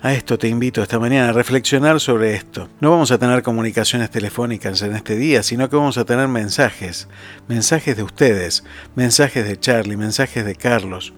A 0.00 0.12
esto 0.12 0.38
te 0.38 0.46
invito 0.46 0.80
esta 0.80 1.00
mañana 1.00 1.30
a 1.30 1.32
reflexionar 1.32 1.98
sobre 1.98 2.34
esto. 2.34 2.68
No 2.80 2.92
vamos 2.92 3.10
a 3.10 3.18
tener 3.18 3.42
comunicaciones 3.42 4.10
telefónicas 4.10 4.80
en 4.82 4.94
este 4.94 5.16
día, 5.16 5.42
sino 5.42 5.68
que 5.68 5.74
vamos 5.74 5.98
a 5.98 6.04
tener 6.04 6.28
mensajes. 6.28 7.08
Mensajes 7.48 7.96
de 7.96 8.04
ustedes, 8.04 8.62
mensajes 8.94 9.44
de 9.44 9.58
Charlie, 9.58 9.96
mensajes 9.96 10.44
de 10.44 10.54
Carlos. 10.54 11.14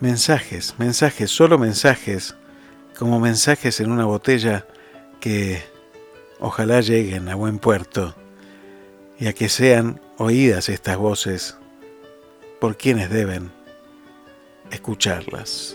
Mensajes, 0.00 0.74
mensajes, 0.76 1.30
solo 1.30 1.58
mensajes, 1.58 2.36
como 2.98 3.20
mensajes 3.20 3.80
en 3.80 3.90
una 3.90 4.04
botella 4.04 4.66
que 5.18 5.62
ojalá 6.40 6.82
lleguen 6.82 7.26
a 7.30 7.36
buen 7.36 7.58
puerto 7.58 8.14
y 9.18 9.28
a 9.28 9.32
que 9.32 9.48
sean 9.48 9.98
oídas 10.18 10.68
estas 10.68 10.98
voces 10.98 11.56
por 12.60 12.76
quienes 12.76 13.08
deben 13.08 13.50
escucharlas. 14.70 15.74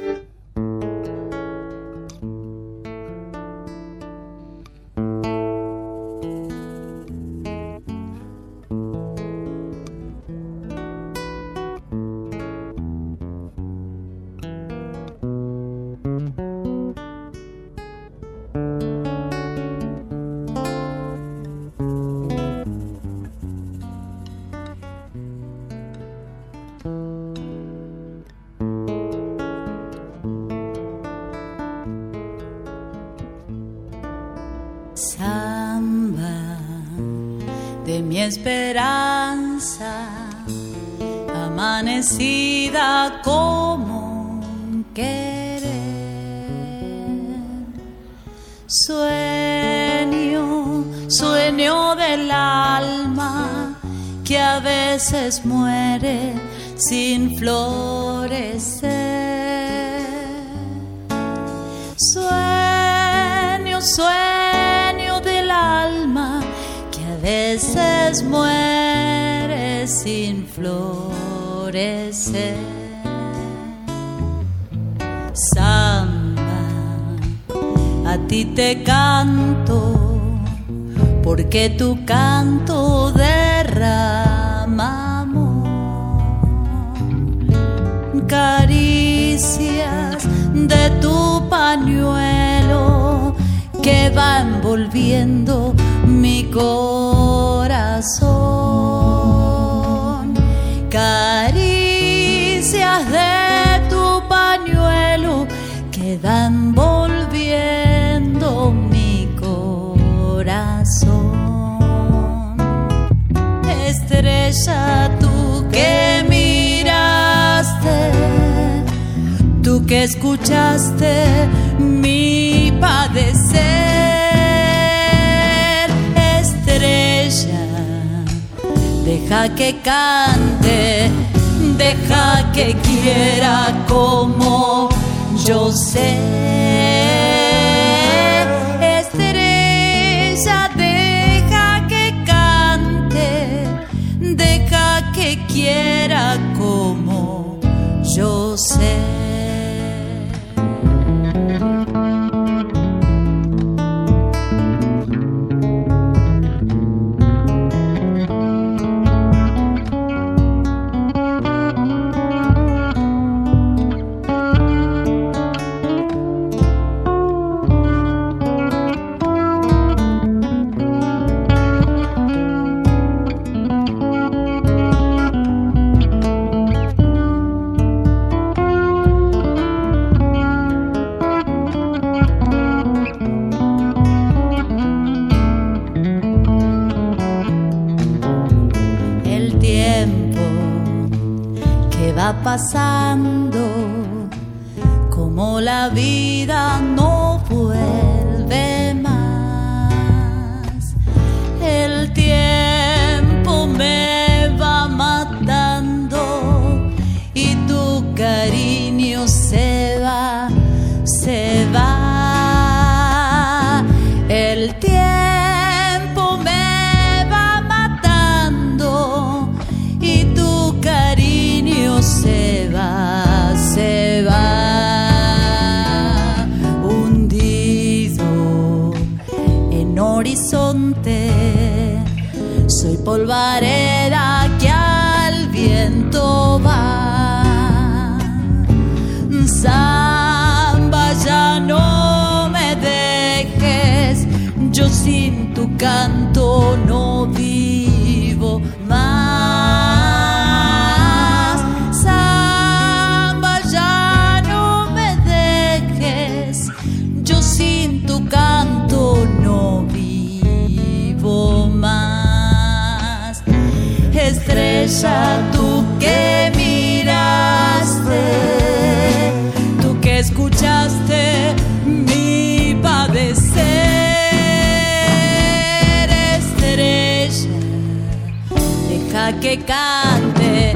Que 279.46 279.60
cante, 279.60 280.74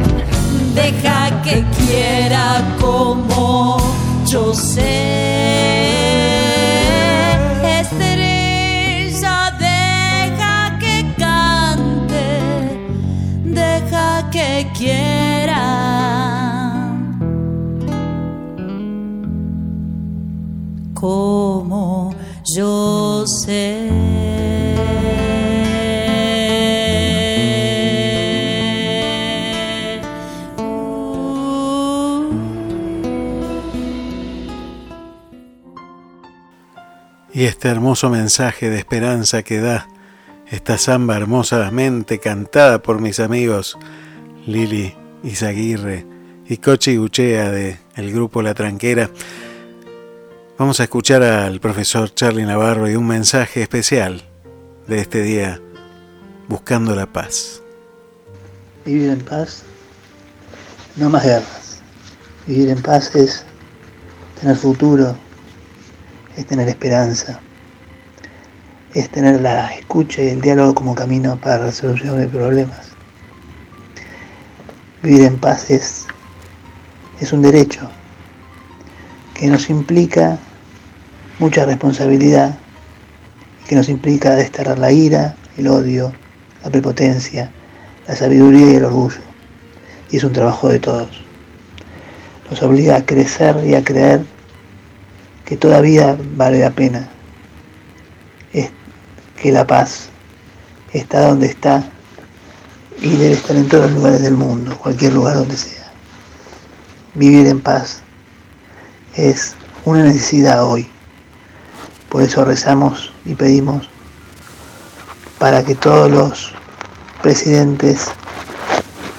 deja 0.75 1.41
que 1.41 1.65
quiera 1.75 2.63
como 2.79 3.77
yo 4.27 4.53
sé. 4.53 5.28
Este 37.59 37.67
hermoso 37.67 38.09
mensaje 38.09 38.69
de 38.69 38.77
esperanza 38.77 39.43
que 39.43 39.59
da 39.59 39.89
esta 40.47 40.77
samba 40.77 41.17
hermosamente 41.17 42.17
cantada 42.17 42.81
por 42.81 43.01
mis 43.01 43.19
amigos 43.19 43.77
Lili 44.45 44.95
Izaguirre 45.23 46.05
y 46.47 46.55
Cochi 46.55 46.95
Guchea 46.95 47.51
de 47.51 47.77
el 47.95 48.13
grupo 48.13 48.41
La 48.41 48.53
Tranquera. 48.53 49.09
Vamos 50.57 50.79
a 50.79 50.83
escuchar 50.83 51.21
al 51.21 51.59
profesor 51.59 52.13
Charlie 52.13 52.45
Navarro 52.45 52.89
y 52.89 52.95
un 52.95 53.05
mensaje 53.05 53.61
especial 53.61 54.23
de 54.87 55.01
este 55.01 55.21
día, 55.21 55.59
buscando 56.47 56.95
la 56.95 57.11
paz. 57.11 57.61
Vivir 58.85 59.09
en 59.09 59.19
paz, 59.19 59.63
no 60.95 61.09
más 61.09 61.25
guerras. 61.25 61.81
Vivir 62.47 62.69
en 62.69 62.81
paz 62.81 63.13
es 63.17 63.43
tener 64.39 64.55
futuro, 64.55 65.13
es 66.37 66.45
tener 66.47 66.69
esperanza, 66.69 67.41
es 68.93 69.09
tener 69.09 69.41
la 69.41 69.73
escucha 69.73 70.21
y 70.21 70.29
el 70.29 70.41
diálogo 70.41 70.73
como 70.75 70.95
camino 70.95 71.37
para 71.39 71.59
la 71.59 71.65
resolución 71.65 72.17
de 72.19 72.27
problemas. 72.27 72.89
Vivir 75.03 75.25
en 75.25 75.37
paz 75.37 75.69
es, 75.69 76.07
es 77.19 77.31
un 77.31 77.41
derecho 77.41 77.89
que 79.33 79.47
nos 79.47 79.69
implica 79.69 80.37
mucha 81.39 81.65
responsabilidad 81.65 82.57
que 83.69 83.75
nos 83.75 83.87
implica 83.87 84.35
desterrar 84.35 84.79
la 84.79 84.91
ira, 84.91 85.35
el 85.55 85.67
odio, 85.67 86.11
la 86.63 86.71
prepotencia, 86.71 87.51
la 88.07 88.15
sabiduría 88.15 88.71
y 88.71 88.75
el 88.77 88.85
orgullo. 88.85 89.21
Y 90.09 90.17
es 90.17 90.23
un 90.23 90.33
trabajo 90.33 90.69
de 90.69 90.79
todos. 90.79 91.23
Nos 92.49 92.63
obliga 92.63 92.95
a 92.95 93.05
crecer 93.05 93.63
y 93.63 93.75
a 93.75 93.83
creer 93.83 94.25
que 95.45 95.55
toda 95.55 95.81
vida 95.81 96.17
vale 96.35 96.61
la 96.61 96.71
pena. 96.71 97.07
Que 99.41 99.51
la 99.51 99.65
paz 99.65 100.09
está 100.93 101.27
donde 101.27 101.47
está 101.47 101.83
y 103.01 103.09
debe 103.15 103.33
estar 103.33 103.55
en 103.55 103.67
todos 103.67 103.85
los 103.85 103.93
lugares 103.93 104.21
del 104.21 104.33
mundo, 104.33 104.77
cualquier 104.77 105.13
lugar 105.13 105.35
donde 105.35 105.55
sea. 105.55 105.91
Vivir 107.15 107.47
en 107.47 107.61
paz 107.61 108.01
es 109.15 109.55
una 109.85 110.03
necesidad 110.03 110.63
hoy. 110.65 110.89
Por 112.09 112.21
eso 112.21 112.43
rezamos 112.43 113.13
y 113.25 113.35
pedimos 113.35 113.89
para 115.37 115.63
que 115.63 115.75
todos 115.75 116.11
los 116.11 116.53
presidentes 117.21 118.07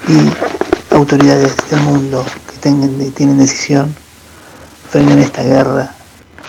y 0.08 0.94
autoridades 0.94 1.56
del 1.70 1.80
mundo 1.80 2.24
que 2.50 2.58
tengan, 2.58 2.98
tienen 3.12 3.38
decisión 3.38 3.94
frenen 4.90 5.20
esta 5.20 5.42
guerra 5.42 5.94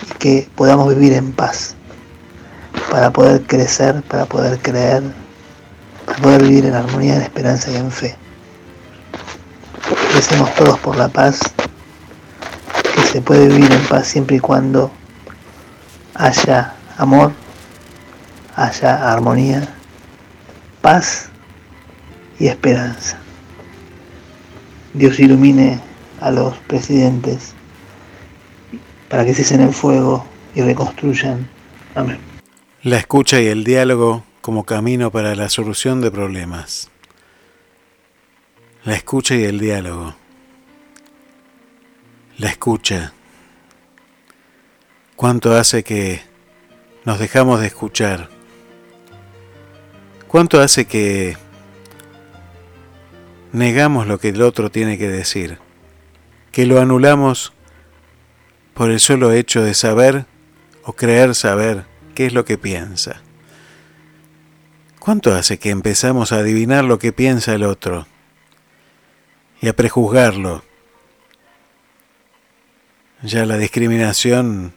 y 0.02 0.18
que 0.18 0.48
podamos 0.56 0.88
vivir 0.94 1.12
en 1.12 1.32
paz 1.32 1.76
para 2.92 3.10
poder 3.10 3.40
crecer, 3.46 4.02
para 4.02 4.26
poder 4.26 4.58
creer, 4.58 5.02
para 6.04 6.18
poder 6.18 6.42
vivir 6.42 6.66
en 6.66 6.74
armonía, 6.74 7.16
en 7.16 7.22
esperanza 7.22 7.70
y 7.70 7.76
en 7.76 7.90
fe. 7.90 8.14
Recemos 10.14 10.54
todos 10.56 10.78
por 10.80 10.96
la 10.96 11.08
paz 11.08 11.40
que 12.94 13.02
se 13.04 13.22
puede 13.22 13.48
vivir 13.48 13.72
en 13.72 13.82
paz 13.86 14.08
siempre 14.08 14.36
y 14.36 14.40
cuando 14.40 14.90
haya 16.16 16.74
amor, 16.98 17.32
haya 18.56 19.10
armonía, 19.10 19.66
paz 20.82 21.30
y 22.38 22.48
esperanza. 22.48 23.16
Dios 24.92 25.18
ilumine 25.18 25.80
a 26.20 26.30
los 26.30 26.58
presidentes 26.66 27.54
para 29.08 29.24
que 29.24 29.32
cesen 29.32 29.62
el 29.62 29.72
fuego 29.72 30.26
y 30.54 30.60
reconstruyan. 30.60 31.48
Amén. 31.94 32.31
La 32.84 32.96
escucha 32.96 33.40
y 33.40 33.46
el 33.46 33.62
diálogo 33.62 34.24
como 34.40 34.64
camino 34.64 35.12
para 35.12 35.36
la 35.36 35.48
solución 35.48 36.00
de 36.00 36.10
problemas. 36.10 36.90
La 38.82 38.96
escucha 38.96 39.36
y 39.36 39.44
el 39.44 39.60
diálogo. 39.60 40.16
La 42.38 42.48
escucha. 42.48 43.12
¿Cuánto 45.14 45.54
hace 45.54 45.84
que 45.84 46.22
nos 47.04 47.20
dejamos 47.20 47.60
de 47.60 47.68
escuchar? 47.68 48.28
¿Cuánto 50.26 50.60
hace 50.60 50.84
que 50.84 51.36
negamos 53.52 54.08
lo 54.08 54.18
que 54.18 54.30
el 54.30 54.42
otro 54.42 54.72
tiene 54.72 54.98
que 54.98 55.08
decir? 55.08 55.58
Que 56.50 56.66
lo 56.66 56.80
anulamos 56.80 57.52
por 58.74 58.90
el 58.90 58.98
solo 58.98 59.30
hecho 59.30 59.62
de 59.62 59.74
saber 59.74 60.26
o 60.82 60.94
creer 60.94 61.36
saber 61.36 61.91
qué 62.12 62.26
es 62.26 62.32
lo 62.32 62.44
que 62.44 62.58
piensa. 62.58 63.22
¿Cuánto 64.98 65.34
hace 65.34 65.58
que 65.58 65.70
empezamos 65.70 66.32
a 66.32 66.36
adivinar 66.36 66.84
lo 66.84 66.98
que 66.98 67.12
piensa 67.12 67.54
el 67.54 67.64
otro 67.64 68.06
y 69.60 69.68
a 69.68 69.74
prejuzgarlo? 69.74 70.62
Ya 73.22 73.46
la 73.46 73.56
discriminación 73.58 74.74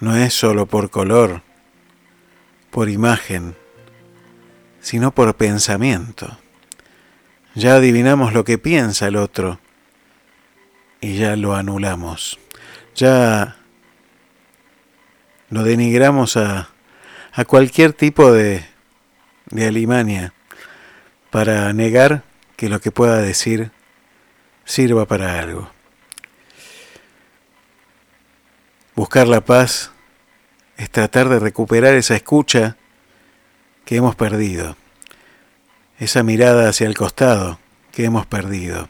no 0.00 0.16
es 0.16 0.34
solo 0.34 0.66
por 0.66 0.90
color, 0.90 1.42
por 2.70 2.88
imagen, 2.88 3.56
sino 4.80 5.10
por 5.12 5.34
pensamiento. 5.34 6.38
Ya 7.54 7.74
adivinamos 7.74 8.32
lo 8.32 8.44
que 8.44 8.58
piensa 8.58 9.08
el 9.08 9.16
otro 9.16 9.58
y 11.00 11.16
ya 11.16 11.36
lo 11.36 11.54
anulamos. 11.54 12.38
Ya 12.94 13.56
lo 15.50 15.64
denigramos 15.64 16.36
a, 16.36 16.70
a 17.32 17.44
cualquier 17.44 17.92
tipo 17.92 18.32
de, 18.32 18.64
de 19.50 19.66
alimaña 19.66 20.32
para 21.30 21.72
negar 21.72 22.22
que 22.56 22.68
lo 22.68 22.80
que 22.80 22.92
pueda 22.92 23.18
decir 23.18 23.72
sirva 24.64 25.06
para 25.06 25.40
algo. 25.40 25.70
Buscar 28.94 29.26
la 29.26 29.40
paz 29.40 29.90
es 30.76 30.90
tratar 30.90 31.28
de 31.28 31.38
recuperar 31.38 31.94
esa 31.94 32.14
escucha 32.14 32.76
que 33.84 33.96
hemos 33.96 34.14
perdido, 34.14 34.76
esa 35.98 36.22
mirada 36.22 36.68
hacia 36.68 36.86
el 36.86 36.96
costado 36.96 37.58
que 37.92 38.04
hemos 38.04 38.26
perdido, 38.26 38.88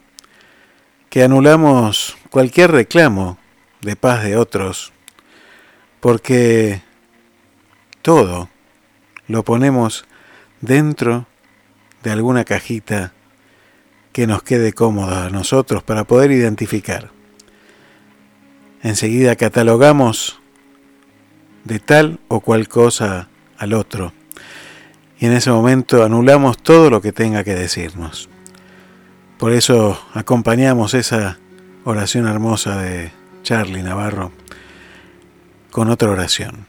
que 1.08 1.22
anulamos 1.22 2.16
cualquier 2.30 2.72
reclamo 2.72 3.38
de 3.80 3.96
paz 3.96 4.22
de 4.22 4.36
otros 4.36 4.92
porque 6.00 6.82
todo 8.02 8.48
lo 9.28 9.44
ponemos 9.44 10.06
dentro 10.60 11.26
de 12.02 12.10
alguna 12.10 12.44
cajita 12.44 13.12
que 14.12 14.26
nos 14.26 14.42
quede 14.42 14.72
cómoda 14.72 15.26
a 15.26 15.30
nosotros 15.30 15.82
para 15.82 16.04
poder 16.04 16.32
identificar. 16.32 17.10
Enseguida 18.82 19.36
catalogamos 19.36 20.40
de 21.64 21.78
tal 21.78 22.18
o 22.28 22.40
cual 22.40 22.68
cosa 22.68 23.28
al 23.58 23.74
otro 23.74 24.12
y 25.20 25.26
en 25.26 25.32
ese 25.32 25.50
momento 25.50 26.02
anulamos 26.02 26.56
todo 26.56 26.88
lo 26.88 27.02
que 27.02 27.12
tenga 27.12 27.44
que 27.44 27.54
decirnos. 27.54 28.30
Por 29.38 29.52
eso 29.52 30.00
acompañamos 30.14 30.94
esa 30.94 31.38
oración 31.84 32.26
hermosa 32.26 32.80
de 32.80 33.12
Charlie 33.42 33.82
Navarro 33.82 34.32
con 35.70 35.88
otra 35.88 36.10
oración. 36.10 36.66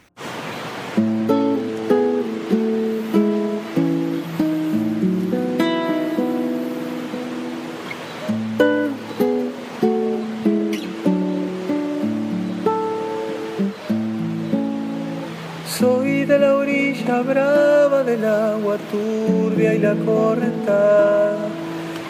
Soy 15.68 16.26
de 16.26 16.38
la 16.38 16.56
orilla 16.56 17.22
brava 17.22 18.04
del 18.04 18.24
agua 18.24 18.78
turbia 18.92 19.74
y 19.74 19.80
la 19.80 19.96
correntada 19.96 21.48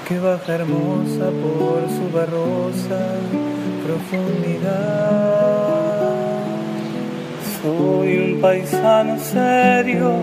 que 0.08 0.20
baja 0.20 0.56
hermosa 0.56 1.32
por 1.42 1.88
su 1.90 2.10
barrosa 2.14 3.00
profundidad. 3.86 5.91
Soy 7.62 8.18
un 8.18 8.42
paisano 8.42 9.20
serio, 9.20 10.14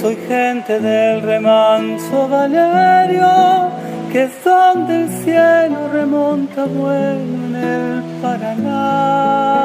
soy 0.00 0.16
gente 0.26 0.80
del 0.80 1.22
remanso 1.22 2.26
Valerio, 2.28 3.70
que 4.10 4.24
es 4.24 4.32
donde 4.44 5.02
el 5.02 5.08
cielo 5.22 5.88
remonta 5.92 6.64
bueno 6.64 7.46
en 7.46 7.54
el 7.54 8.02
Paraná. 8.20 9.62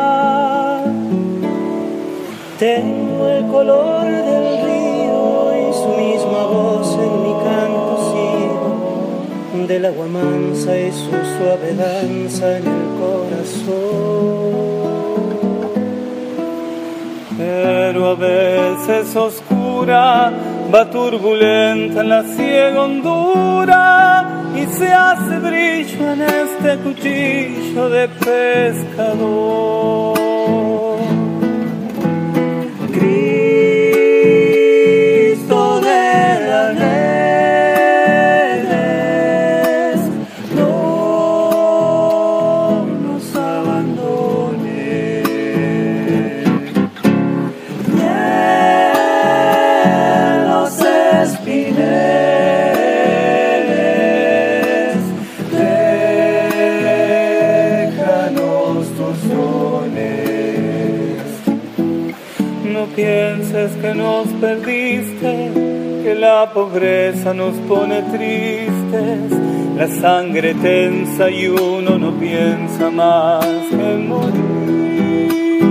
Tengo 2.59 3.27
el 3.27 3.47
color 3.47 4.05
del 4.05 4.63
río 4.67 5.53
y 5.57 5.73
su 5.73 5.89
misma 5.97 6.45
voz 6.45 6.93
en 6.99 7.23
mi 7.23 7.33
canto 7.43 7.97
sigo, 8.11 9.65
del 9.67 9.85
agua 9.85 10.05
mansa 10.05 10.77
y 10.77 10.91
su 10.91 11.09
suave 11.09 11.73
danza 11.73 12.57
en 12.57 12.67
el 12.67 12.85
corazón. 12.99 14.66
Pero 17.37 18.07
a 18.07 18.15
veces 18.15 19.15
oscura, 19.15 20.33
va 20.73 20.89
turbulenta 20.89 22.01
en 22.01 22.09
la 22.09 22.23
ciega 22.23 22.81
hondura 22.81 24.25
y 24.55 24.65
se 24.65 24.91
hace 24.91 25.37
brillo 25.37 26.13
en 26.13 26.21
este 26.23 26.77
cuchillo 26.77 27.89
de 27.89 28.07
pescador. 28.07 30.16
La 66.39 66.45
pobreza 66.53 67.33
nos 67.33 67.55
pone 67.67 68.03
tristes, 68.13 69.31
la 69.75 69.87
sangre 69.87 70.53
tensa 70.53 71.31
y 71.31 71.47
uno 71.47 71.97
no 71.97 72.11
piensa 72.19 72.91
más 72.91 73.43
que 73.71 73.89
morir. 74.11 75.63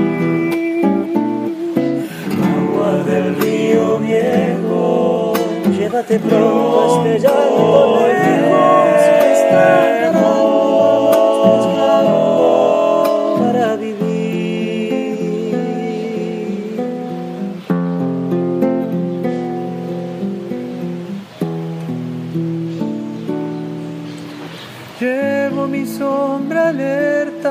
Agua 2.57 2.93
del 3.11 3.37
río 3.43 3.99
viejo, 3.99 5.35
llévate 5.79 6.19
pronto 6.19 7.05
este 7.07 7.13
llanto 7.25 7.99
lejos, 8.09 8.89
este 9.35 10.07
amor 10.07 10.57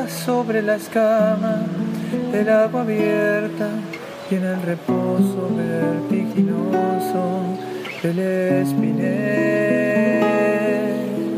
sobre 0.09 0.61
la 0.61 0.75
escama 0.75 1.61
del 2.31 2.49
agua 2.49 2.81
abierta 2.81 3.69
y 4.29 4.35
en 4.35 4.45
el 4.45 4.61
reposo 4.61 5.49
vertiginoso 5.55 7.41
del 8.03 8.19
espinel. 8.19 9.05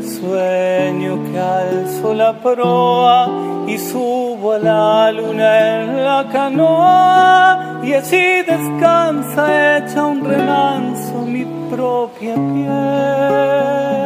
Sueño 0.02 1.24
que 1.24 1.38
alzo 1.38 2.14
la 2.14 2.38
proa 2.40 3.28
y 3.66 3.78
subo 3.78 4.52
a 4.52 4.58
la 4.58 5.12
luna 5.12 5.82
en 5.82 6.04
la 6.04 6.28
canoa 6.30 7.80
y 7.84 7.92
así 7.94 8.42
descansa 8.46 9.78
hecha 9.78 10.04
un 10.04 10.24
remanso 10.24 11.24
mi 11.24 11.46
propia 11.70 12.34
piel 12.34 13.98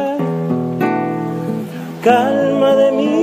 calma 2.03 2.75
de 2.75 2.91
mis 2.91 3.22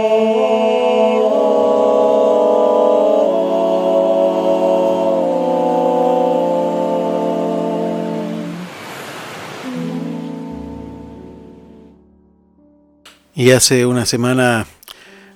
Y 13.41 13.53
hace 13.53 13.87
una 13.87 14.05
semana 14.05 14.67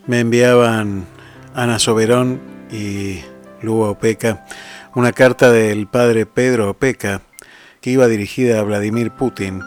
me 0.06 0.20
enviaban 0.20 1.08
Ana 1.56 1.80
Soberón 1.80 2.40
y 2.72 3.22
Lugo 3.64 3.90
Opeca 3.90 4.46
una 4.94 5.12
carta 5.12 5.52
del 5.52 5.88
padre 5.88 6.28
Pedro 6.28 6.70
Opeca 6.70 7.22
que 7.82 7.90
iba 7.90 8.08
dirigida 8.08 8.60
a 8.60 8.64
Vladimir 8.64 9.10
Putin 9.10 9.60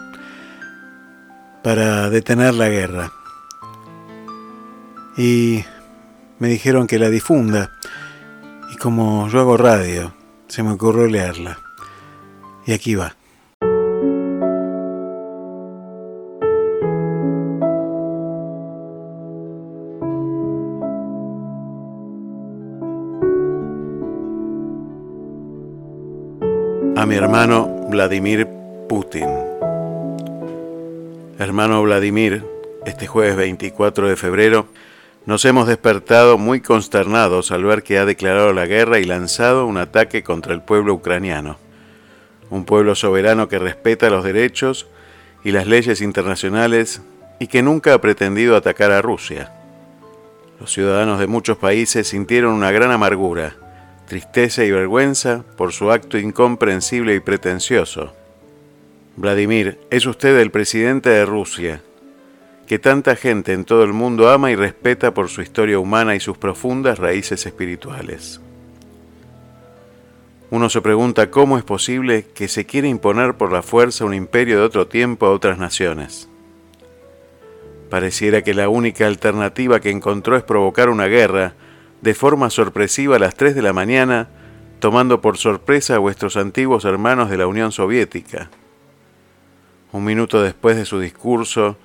para 1.65 2.09
detener 2.09 2.53
la 2.53 2.69
guerra. 2.69 3.11
Y 5.17 5.65
me 6.39 6.47
dijeron 6.47 6.87
que 6.87 6.97
la 6.97 7.09
difunda 7.09 7.73
y 8.71 8.77
como 8.77 9.27
yo 9.27 9.41
hago 9.41 9.57
radio, 9.57 10.13
se 10.47 10.63
me 10.63 10.71
ocurrió 10.71 11.07
leerla. 11.07 11.59
Y 12.65 12.71
aquí 12.71 12.95
va. 12.95 13.18
Hermano 27.19 27.67
Vladimir 27.89 28.47
Putin. 28.87 29.27
Hermano 31.37 31.83
Vladimir, 31.83 32.45
este 32.85 33.07
jueves 33.07 33.35
24 33.35 34.07
de 34.07 34.15
febrero 34.15 34.67
nos 35.25 35.43
hemos 35.43 35.67
despertado 35.67 36.37
muy 36.37 36.61
consternados 36.61 37.51
al 37.51 37.65
ver 37.65 37.83
que 37.83 37.97
ha 37.97 38.05
declarado 38.05 38.53
la 38.53 38.65
guerra 38.67 38.99
y 38.99 39.03
lanzado 39.03 39.65
un 39.65 39.77
ataque 39.77 40.23
contra 40.23 40.53
el 40.53 40.61
pueblo 40.61 40.93
ucraniano, 40.93 41.57
un 42.49 42.63
pueblo 42.63 42.95
soberano 42.95 43.49
que 43.49 43.59
respeta 43.59 44.09
los 44.09 44.23
derechos 44.23 44.87
y 45.43 45.51
las 45.51 45.67
leyes 45.67 45.99
internacionales 45.99 47.01
y 47.37 47.47
que 47.47 47.61
nunca 47.61 47.93
ha 47.93 47.99
pretendido 47.99 48.55
atacar 48.55 48.93
a 48.93 49.01
Rusia. 49.01 49.51
Los 50.57 50.71
ciudadanos 50.71 51.19
de 51.19 51.27
muchos 51.27 51.57
países 51.57 52.07
sintieron 52.07 52.53
una 52.53 52.71
gran 52.71 52.91
amargura 52.91 53.57
tristeza 54.09 54.65
y 54.65 54.71
vergüenza 54.71 55.45
por 55.55 55.71
su 55.71 55.91
acto 55.91 56.17
incomprensible 56.17 57.15
y 57.15 57.19
pretencioso. 57.21 58.11
Vladimir, 59.15 59.79
es 59.91 60.05
usted 60.05 60.37
el 60.39 60.51
presidente 60.51 61.09
de 61.09 61.25
Rusia, 61.25 61.81
que 62.67 62.79
tanta 62.79 63.15
gente 63.15 63.53
en 63.53 63.65
todo 63.65 63.83
el 63.83 63.93
mundo 63.93 64.29
ama 64.29 64.51
y 64.51 64.55
respeta 64.55 65.13
por 65.13 65.29
su 65.29 65.41
historia 65.41 65.79
humana 65.79 66.15
y 66.15 66.19
sus 66.19 66.37
profundas 66.37 66.97
raíces 66.97 67.45
espirituales. 67.45 68.41
Uno 70.49 70.69
se 70.69 70.81
pregunta 70.81 71.29
cómo 71.29 71.59
es 71.59 71.63
posible 71.63 72.25
que 72.33 72.47
se 72.47 72.65
quiera 72.65 72.87
imponer 72.87 73.35
por 73.35 73.51
la 73.51 73.61
fuerza 73.61 74.05
un 74.05 74.15
imperio 74.15 74.57
de 74.57 74.65
otro 74.65 74.87
tiempo 74.87 75.27
a 75.27 75.31
otras 75.31 75.59
naciones. 75.59 76.27
Pareciera 77.91 78.41
que 78.41 78.55
la 78.55 78.69
única 78.69 79.05
alternativa 79.05 79.79
que 79.79 79.91
encontró 79.91 80.35
es 80.35 80.43
provocar 80.43 80.89
una 80.89 81.05
guerra 81.05 81.53
de 82.01 82.13
forma 82.13 82.49
sorpresiva 82.49 83.17
a 83.17 83.19
las 83.19 83.35
3 83.35 83.55
de 83.55 83.61
la 83.61 83.73
mañana, 83.73 84.29
tomando 84.79 85.21
por 85.21 85.37
sorpresa 85.37 85.95
a 85.95 85.99
vuestros 85.99 86.37
antiguos 86.37 86.85
hermanos 86.85 87.29
de 87.29 87.37
la 87.37 87.47
Unión 87.47 87.71
Soviética. 87.71 88.49
Un 89.91 90.05
minuto 90.05 90.41
después 90.41 90.77
de 90.77 90.85
su 90.85 90.99
discurso, 90.99 91.77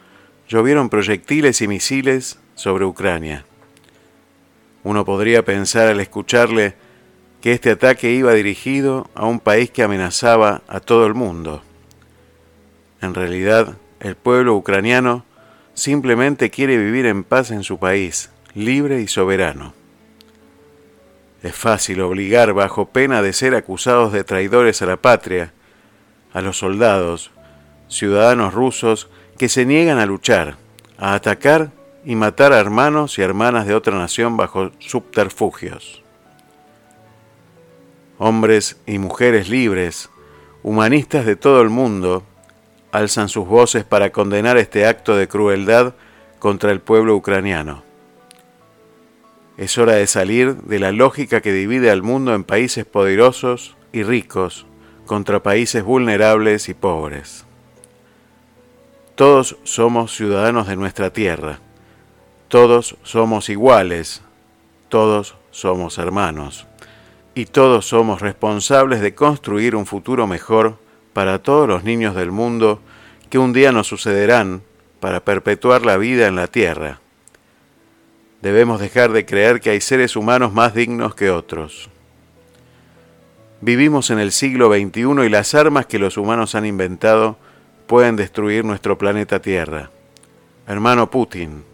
llovieron 0.48 0.88
proyectiles 0.88 1.60
y 1.62 1.68
misiles 1.68 2.38
sobre 2.54 2.84
Ucrania. 2.84 3.44
Uno 4.82 5.04
podría 5.04 5.44
pensar 5.44 5.88
al 5.88 6.00
escucharle 6.00 6.74
que 7.40 7.52
este 7.52 7.70
ataque 7.70 8.12
iba 8.12 8.32
dirigido 8.32 9.10
a 9.14 9.26
un 9.26 9.40
país 9.40 9.70
que 9.70 9.82
amenazaba 9.82 10.62
a 10.68 10.80
todo 10.80 11.06
el 11.06 11.14
mundo. 11.14 11.62
En 13.00 13.14
realidad, 13.14 13.76
el 14.00 14.16
pueblo 14.16 14.54
ucraniano 14.54 15.24
simplemente 15.74 16.50
quiere 16.50 16.78
vivir 16.78 17.06
en 17.06 17.24
paz 17.24 17.50
en 17.50 17.64
su 17.64 17.78
país, 17.78 18.30
libre 18.54 19.00
y 19.00 19.08
soberano. 19.08 19.74
Es 21.44 21.54
fácil 21.54 22.00
obligar 22.00 22.54
bajo 22.54 22.86
pena 22.86 23.20
de 23.20 23.34
ser 23.34 23.54
acusados 23.54 24.14
de 24.14 24.24
traidores 24.24 24.80
a 24.80 24.86
la 24.86 24.96
patria 24.96 25.52
a 26.32 26.40
los 26.40 26.58
soldados, 26.58 27.32
ciudadanos 27.86 28.54
rusos 28.54 29.10
que 29.36 29.50
se 29.50 29.66
niegan 29.66 29.98
a 29.98 30.06
luchar, 30.06 30.56
a 30.96 31.12
atacar 31.12 31.70
y 32.02 32.16
matar 32.16 32.54
a 32.54 32.58
hermanos 32.58 33.18
y 33.18 33.22
hermanas 33.22 33.66
de 33.66 33.74
otra 33.74 33.94
nación 33.98 34.38
bajo 34.38 34.72
subterfugios. 34.78 36.02
Hombres 38.16 38.78
y 38.86 38.96
mujeres 38.96 39.50
libres, 39.50 40.08
humanistas 40.62 41.26
de 41.26 41.36
todo 41.36 41.60
el 41.60 41.68
mundo, 41.68 42.22
alzan 42.90 43.28
sus 43.28 43.46
voces 43.46 43.84
para 43.84 44.12
condenar 44.12 44.56
este 44.56 44.86
acto 44.86 45.14
de 45.14 45.28
crueldad 45.28 45.92
contra 46.38 46.72
el 46.72 46.80
pueblo 46.80 47.14
ucraniano. 47.14 47.82
Es 49.56 49.78
hora 49.78 49.92
de 49.92 50.08
salir 50.08 50.56
de 50.56 50.80
la 50.80 50.90
lógica 50.90 51.40
que 51.40 51.52
divide 51.52 51.90
al 51.90 52.02
mundo 52.02 52.34
en 52.34 52.42
países 52.42 52.84
poderosos 52.84 53.76
y 53.92 54.02
ricos 54.02 54.66
contra 55.06 55.44
países 55.44 55.84
vulnerables 55.84 56.68
y 56.68 56.74
pobres. 56.74 57.44
Todos 59.14 59.56
somos 59.62 60.16
ciudadanos 60.16 60.66
de 60.66 60.74
nuestra 60.74 61.12
tierra, 61.12 61.60
todos 62.48 62.96
somos 63.04 63.48
iguales, 63.48 64.22
todos 64.88 65.36
somos 65.52 65.98
hermanos. 65.98 66.66
Y 67.36 67.46
todos 67.46 67.86
somos 67.86 68.20
responsables 68.20 69.00
de 69.00 69.14
construir 69.14 69.76
un 69.76 69.86
futuro 69.86 70.26
mejor 70.26 70.78
para 71.12 71.40
todos 71.40 71.68
los 71.68 71.84
niños 71.84 72.16
del 72.16 72.32
mundo 72.32 72.80
que 73.30 73.38
un 73.38 73.52
día 73.52 73.70
nos 73.70 73.86
sucederán 73.86 74.62
para 74.98 75.20
perpetuar 75.24 75.84
la 75.84 75.96
vida 75.96 76.26
en 76.26 76.36
la 76.36 76.46
tierra 76.46 77.00
Debemos 78.44 78.78
dejar 78.78 79.10
de 79.12 79.24
creer 79.24 79.58
que 79.58 79.70
hay 79.70 79.80
seres 79.80 80.16
humanos 80.16 80.52
más 80.52 80.74
dignos 80.74 81.14
que 81.14 81.30
otros. 81.30 81.88
Vivimos 83.62 84.10
en 84.10 84.18
el 84.18 84.32
siglo 84.32 84.70
XXI 84.70 85.24
y 85.24 85.30
las 85.30 85.54
armas 85.54 85.86
que 85.86 85.98
los 85.98 86.18
humanos 86.18 86.54
han 86.54 86.66
inventado 86.66 87.38
pueden 87.86 88.16
destruir 88.16 88.66
nuestro 88.66 88.98
planeta 88.98 89.40
Tierra. 89.40 89.88
Hermano 90.66 91.10
Putin, 91.10 91.64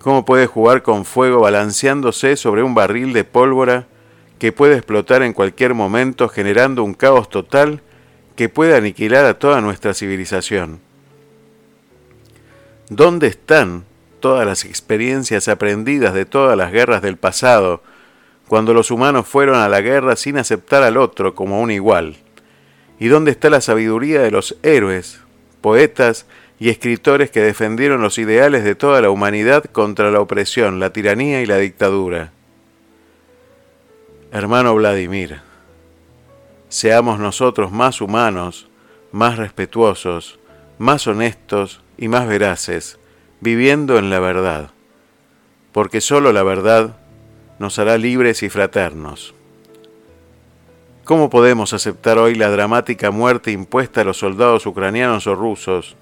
¿cómo 0.00 0.24
puede 0.24 0.48
jugar 0.48 0.82
con 0.82 1.04
fuego 1.04 1.42
balanceándose 1.42 2.36
sobre 2.36 2.64
un 2.64 2.74
barril 2.74 3.12
de 3.12 3.22
pólvora 3.22 3.86
que 4.40 4.50
puede 4.50 4.74
explotar 4.74 5.22
en 5.22 5.32
cualquier 5.32 5.74
momento 5.74 6.28
generando 6.28 6.82
un 6.82 6.94
caos 6.94 7.30
total 7.30 7.80
que 8.34 8.48
puede 8.48 8.74
aniquilar 8.74 9.24
a 9.24 9.38
toda 9.38 9.60
nuestra 9.60 9.94
civilización? 9.94 10.80
¿Dónde 12.88 13.28
están 13.28 13.84
todas 14.18 14.46
las 14.46 14.64
experiencias 14.64 15.48
aprendidas 15.48 16.14
de 16.14 16.24
todas 16.24 16.56
las 16.56 16.72
guerras 16.72 17.02
del 17.02 17.16
pasado, 17.16 17.82
cuando 18.48 18.74
los 18.74 18.90
humanos 18.90 19.26
fueron 19.26 19.56
a 19.56 19.68
la 19.68 19.80
guerra 19.80 20.16
sin 20.16 20.38
aceptar 20.38 20.82
al 20.82 20.96
otro 20.96 21.34
como 21.34 21.60
un 21.60 21.70
igual? 21.70 22.16
¿Y 22.98 23.08
dónde 23.08 23.30
está 23.30 23.50
la 23.50 23.60
sabiduría 23.60 24.20
de 24.20 24.30
los 24.30 24.56
héroes, 24.62 25.20
poetas 25.60 26.26
y 26.58 26.70
escritores 26.70 27.30
que 27.30 27.40
defendieron 27.40 28.02
los 28.02 28.18
ideales 28.18 28.64
de 28.64 28.74
toda 28.74 29.00
la 29.00 29.10
humanidad 29.10 29.64
contra 29.64 30.10
la 30.10 30.20
opresión, 30.20 30.80
la 30.80 30.92
tiranía 30.92 31.42
y 31.42 31.46
la 31.46 31.58
dictadura? 31.58 32.32
Hermano 34.32 34.74
Vladimir, 34.74 35.40
seamos 36.68 37.18
nosotros 37.18 37.70
más 37.70 38.00
humanos, 38.00 38.68
más 39.12 39.36
respetuosos, 39.36 40.38
más 40.78 41.06
honestos 41.06 41.80
y 41.96 42.08
más 42.08 42.26
veraces, 42.26 42.98
viviendo 43.40 43.98
en 43.98 44.10
la 44.10 44.20
verdad, 44.20 44.70
porque 45.72 46.00
sólo 46.00 46.32
la 46.32 46.42
verdad 46.42 46.96
nos 47.58 47.78
hará 47.78 47.98
libres 47.98 48.42
y 48.42 48.48
fraternos. 48.48 49.34
¿Cómo 51.04 51.30
podemos 51.30 51.72
aceptar 51.72 52.18
hoy 52.18 52.34
la 52.34 52.50
dramática 52.50 53.10
muerte 53.10 53.50
impuesta 53.50 54.02
a 54.02 54.04
los 54.04 54.18
soldados 54.18 54.66
ucranianos 54.66 55.26
o 55.26 55.34
rusos? 55.34 55.96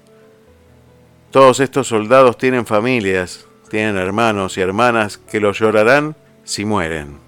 Todos 1.31 1.59
estos 1.61 1.87
soldados 1.87 2.37
tienen 2.37 2.65
familias, 2.65 3.47
tienen 3.69 3.97
hermanos 3.97 4.57
y 4.57 4.61
hermanas 4.61 5.17
que 5.17 5.39
los 5.39 5.59
llorarán 5.59 6.15
si 6.43 6.65
mueren. 6.65 7.19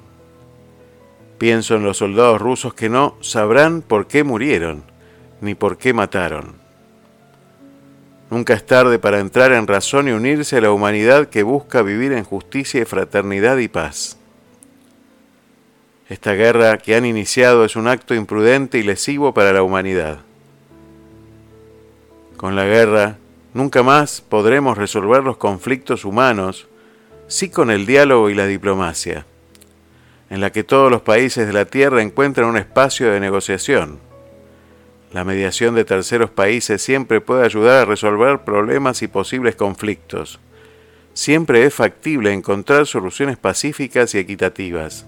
Pienso 1.38 1.76
en 1.76 1.84
los 1.84 1.98
soldados 1.98 2.42
rusos 2.42 2.74
que 2.74 2.90
no 2.90 3.16
sabrán 3.22 3.82
por 3.82 4.08
qué 4.08 4.26
murieron, 4.26 4.84
ni 5.40 5.56
por 5.56 5.78
qué 5.78 5.94
mataron. 5.94 6.59
Nunca 8.30 8.54
es 8.54 8.66
tarde 8.66 9.00
para 9.00 9.20
entrar 9.20 9.52
en 9.54 9.66
razón 9.66 10.08
y 10.08 10.12
unirse 10.12 10.58
a 10.58 10.62
la 10.62 10.72
humanidad 10.72 11.30
que 11.30 11.44
busca 11.44 11.82
vivir 11.82 12.12
en 12.14 12.24
justicia 12.24 12.82
y 12.82 12.86
fraternidad 12.86 13.58
y 13.58 13.68
paz. 13.68 14.18
Esta 16.10 16.34
guerra 16.34 16.78
que 16.78 16.96
han 16.96 17.06
iniciado 17.06 17.66
es 17.66 17.76
un 17.76 17.88
acto 17.88 18.14
imprudente 18.14 18.78
y 18.78 18.84
lesivo 18.84 19.34
para 19.34 19.54
la 19.54 19.64
humanidad. 19.64 20.20
Con 22.38 22.56
la 22.56 22.66
guerra 22.66 23.18
nunca 23.54 23.84
más 23.84 24.22
podremos 24.22 24.78
resolver 24.78 25.24
los 25.24 25.38
conflictos 25.38 26.06
humanos, 26.06 26.68
sí 27.28 27.50
con 27.50 27.70
el 27.72 27.86
diálogo 27.86 28.30
y 28.30 28.36
la 28.36 28.48
diplomacia, 28.48 29.26
en 30.30 30.42
la 30.42 30.52
que 30.52 30.64
todos 30.64 30.92
los 30.92 31.02
países 31.02 31.48
de 31.48 31.54
la 31.54 31.66
Tierra 31.66 32.02
encuentran 32.02 32.48
un 32.48 32.58
espacio 32.58 33.12
de 33.12 33.20
negociación. 33.20 34.00
La 35.12 35.24
mediación 35.24 35.74
de 35.74 35.86
terceros 35.86 36.30
países 36.30 36.84
siempre 36.84 37.20
puede 37.20 37.44
ayudar 37.44 37.82
a 37.82 37.86
resolver 37.86 38.42
problemas 38.42 39.02
y 39.02 39.08
posibles 39.08 39.56
conflictos. 39.56 40.40
Siempre 41.14 41.66
es 41.66 41.74
factible 41.74 42.32
encontrar 42.32 42.86
soluciones 42.86 43.38
pacíficas 43.38 44.14
y 44.14 44.20
equitativas. 44.20 45.08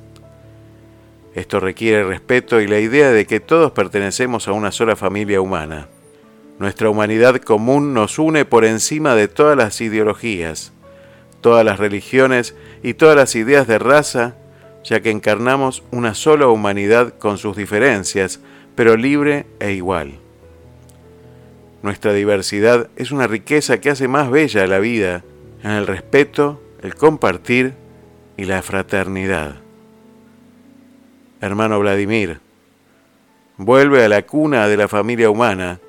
Esto 1.35 1.59
requiere 1.59 2.03
respeto 2.03 2.59
y 2.59 2.67
la 2.67 2.79
idea 2.79 3.11
de 3.11 3.25
que 3.25 3.39
todos 3.39 3.71
pertenecemos 3.71 4.47
a 4.47 4.53
una 4.53 4.71
sola 4.71 4.95
familia 4.95 5.39
humana. 5.39 5.87
Nuestra 6.57 6.89
humanidad 6.89 7.37
común 7.37 7.93
nos 7.93 8.19
une 8.19 8.43
por 8.43 8.65
encima 8.65 9.15
de 9.15 9.27
todas 9.27 9.55
las 9.55 9.79
ideologías, 9.81 10.73
todas 11.41 11.63
las 11.63 11.79
religiones 11.79 12.55
y 12.83 12.95
todas 12.95 13.15
las 13.15 13.35
ideas 13.35 13.67
de 13.67 13.79
raza, 13.79 14.35
ya 14.83 14.99
que 14.99 15.11
encarnamos 15.11 15.83
una 15.91 16.15
sola 16.15 16.47
humanidad 16.47 17.13
con 17.17 17.37
sus 17.37 17.55
diferencias, 17.55 18.41
pero 18.75 18.95
libre 18.95 19.45
e 19.59 19.71
igual. 19.71 20.13
Nuestra 21.83 22.13
diversidad 22.13 22.89
es 22.95 23.11
una 23.11 23.27
riqueza 23.27 23.81
que 23.81 23.89
hace 23.89 24.07
más 24.07 24.29
bella 24.29 24.67
la 24.67 24.79
vida 24.79 25.23
en 25.63 25.71
el 25.71 25.87
respeto, 25.87 26.61
el 26.81 26.95
compartir 26.95 27.73
y 28.37 28.45
la 28.45 28.61
fraternidad. 28.61 29.55
Hermano 31.41 31.79
Vladimir, 31.79 32.39
vuelve 33.57 34.05
a 34.05 34.09
la 34.09 34.21
cuna 34.23 34.67
de 34.67 34.77
la 34.77 34.87
familia 34.87 35.29
humana 35.29 35.79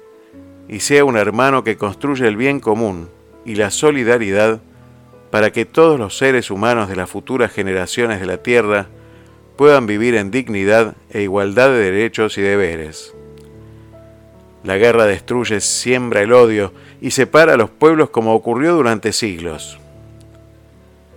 y 0.69 0.81
sea 0.81 1.05
un 1.05 1.17
hermano 1.17 1.63
que 1.65 1.77
construye 1.77 2.27
el 2.27 2.37
bien 2.37 2.61
común 2.61 3.11
y 3.45 3.57
la 3.57 3.71
solidaridad 3.71 4.61
para 5.31 5.51
que 5.51 5.65
todos 5.65 5.99
los 5.99 6.17
seres 6.17 6.51
humanos 6.51 6.89
de 6.89 6.97
las 6.97 7.11
futuras 7.11 7.53
generaciones 7.53 8.21
de 8.21 8.27
la 8.27 8.39
Tierra 8.39 8.87
puedan 9.57 9.87
vivir 9.87 10.15
en 10.15 10.31
dignidad 10.31 10.95
e 11.11 11.23
igualdad 11.23 11.69
de 11.69 11.79
derechos 11.79 12.39
y 12.39 12.43
deberes. 12.43 13.15
La 14.65 14.77
guerra 14.77 15.07
destruye, 15.07 15.61
siembra 15.61 16.23
el 16.23 16.33
odio 16.33 16.73
y 17.01 17.11
separa 17.11 17.55
a 17.55 17.57
los 17.57 17.71
pueblos 17.71 18.11
como 18.11 18.35
ocurrió 18.35 18.75
durante 18.75 19.13
siglos. 19.13 19.79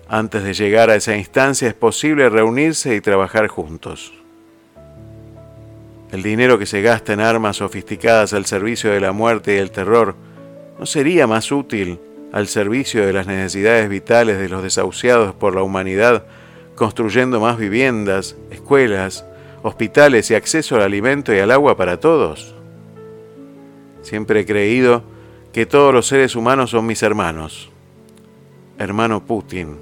Antes 0.08 0.44
de 0.44 0.54
llegar 0.54 0.90
a 0.90 0.96
esa 0.96 1.16
instancia 1.16 1.68
es 1.68 1.74
posible 1.74 2.30
reunirse 2.30 2.96
y 2.96 3.02
trabajar 3.02 3.48
juntos. 3.48 4.14
El 6.12 6.24
dinero 6.24 6.58
que 6.60 6.66
se 6.66 6.82
gasta 6.82 7.14
en 7.14 7.20
armas 7.20 7.58
sofisticadas 7.58 8.34
al 8.34 8.46
servicio 8.46 8.92
de 8.92 9.00
la 9.00 9.12
muerte 9.12 9.56
y 9.56 9.58
el 9.58 9.72
terror 9.72 10.16
no 10.80 10.86
sería 10.86 11.28
más 11.28 11.52
útil 11.52 12.00
al 12.32 12.48
servicio 12.48 13.06
de 13.06 13.14
las 13.14 13.28
necesidades 13.28 13.90
vitales 13.90 14.38
de 14.38 14.50
los 14.50 14.62
desahuciados 14.62 15.34
por 15.34 15.56
la 15.56 15.64
humanidad 15.64 16.26
construyendo 16.76 17.40
más 17.40 17.58
viviendas, 17.58 18.36
escuelas, 18.52 19.26
hospitales 19.64 20.30
y 20.30 20.36
acceso 20.36 20.76
al 20.76 20.84
alimento 20.84 21.34
y 21.34 21.40
al 21.40 21.52
agua 21.52 21.76
para 21.76 22.00
todos? 22.00 22.54
Siempre 24.02 24.42
he 24.42 24.46
creído 24.46 25.04
que 25.52 25.66
todos 25.66 25.94
los 25.94 26.08
seres 26.08 26.36
humanos 26.36 26.72
son 26.72 26.86
mis 26.86 27.02
hermanos. 27.02 27.72
Hermano 28.78 29.26
Putin, 29.26 29.78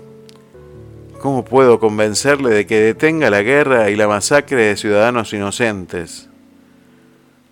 ¿cómo 1.20 1.44
puedo 1.44 1.80
convencerle 1.80 2.52
de 2.52 2.66
que 2.66 2.80
detenga 2.80 3.30
la 3.30 3.42
guerra 3.42 3.90
y 3.90 3.96
la 3.96 4.08
masacre 4.08 4.66
de 4.66 4.78
ciudadanos 4.78 5.34
inocentes? 5.34 6.30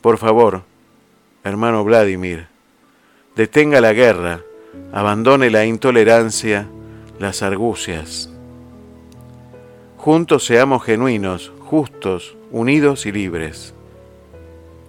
Por 0.01 0.17
favor, 0.17 0.61
hermano 1.43 1.83
Vladimir, 1.83 2.47
detenga 3.35 3.81
la 3.81 3.93
guerra, 3.93 4.41
abandone 4.93 5.49
la 5.49 5.65
intolerancia, 5.65 6.67
las 7.19 7.41
argucias. 7.41 8.30
Juntos 10.01 10.45
seamos 10.45 10.83
genuinos, 10.83 11.51
justos, 11.59 12.35
unidos 12.49 13.05
y 13.05 13.11
libres. 13.11 13.75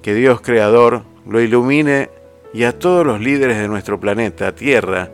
Que 0.00 0.14
Dios 0.14 0.40
Creador 0.40 1.02
lo 1.28 1.42
ilumine 1.42 2.08
y 2.54 2.64
a 2.64 2.78
todos 2.78 3.04
los 3.04 3.20
líderes 3.20 3.58
de 3.58 3.68
nuestro 3.68 4.00
planeta, 4.00 4.54
Tierra, 4.54 5.10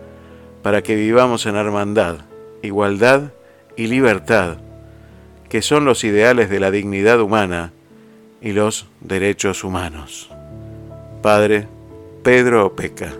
para 0.62 0.82
que 0.82 0.94
vivamos 0.94 1.46
en 1.46 1.56
hermandad, 1.56 2.18
igualdad 2.62 3.32
y 3.76 3.88
libertad, 3.88 4.58
que 5.48 5.62
son 5.62 5.84
los 5.84 6.04
ideales 6.04 6.48
de 6.48 6.60
la 6.60 6.70
dignidad 6.70 7.20
humana 7.20 7.72
y 8.40 8.52
los 8.52 8.86
derechos 9.00 9.64
humanos. 9.64 10.30
Padre 11.22 11.66
Pedro 12.22 12.66
Opeca. 12.66 13.14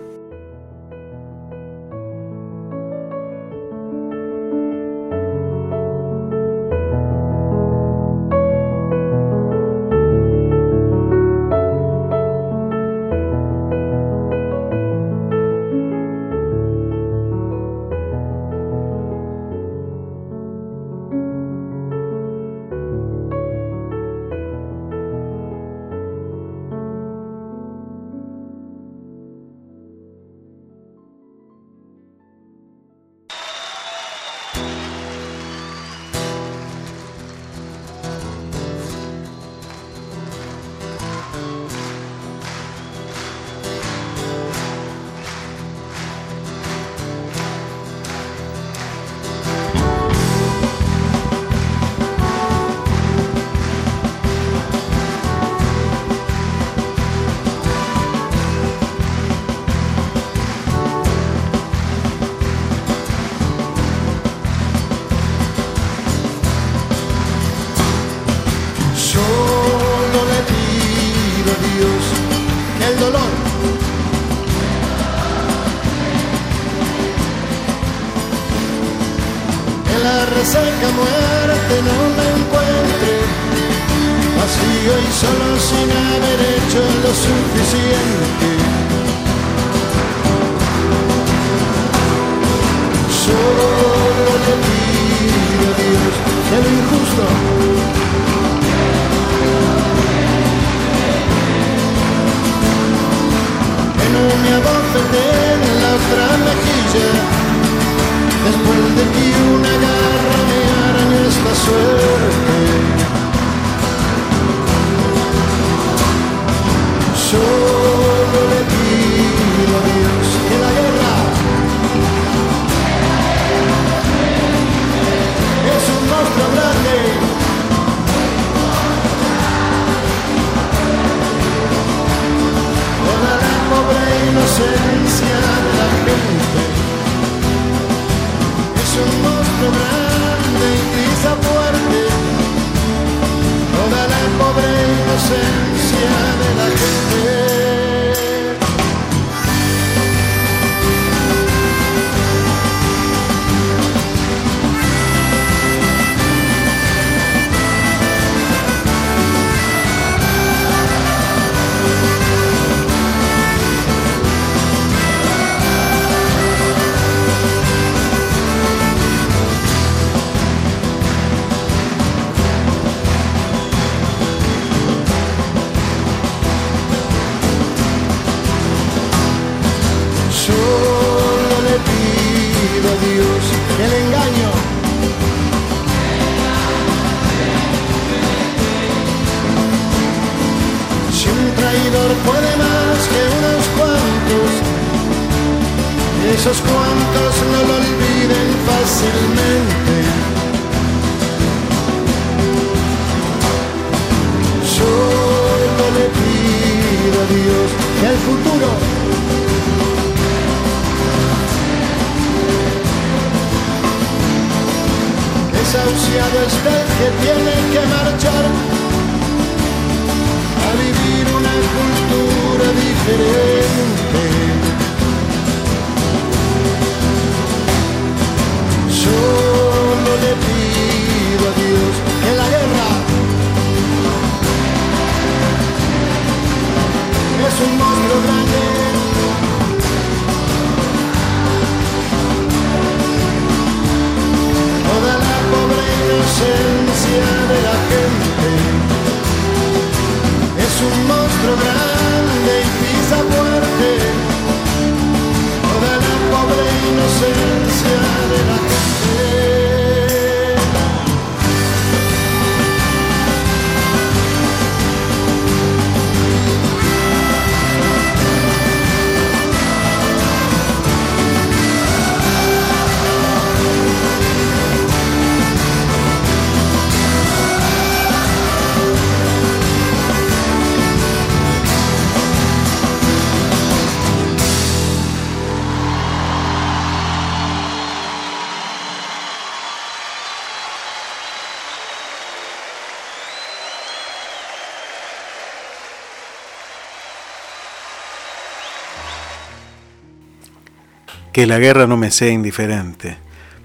Que 301.39 301.47
la 301.47 301.57
guerra 301.57 301.87
no 301.87 301.95
me 301.95 302.11
sea 302.11 302.29
indiferente. 302.31 303.15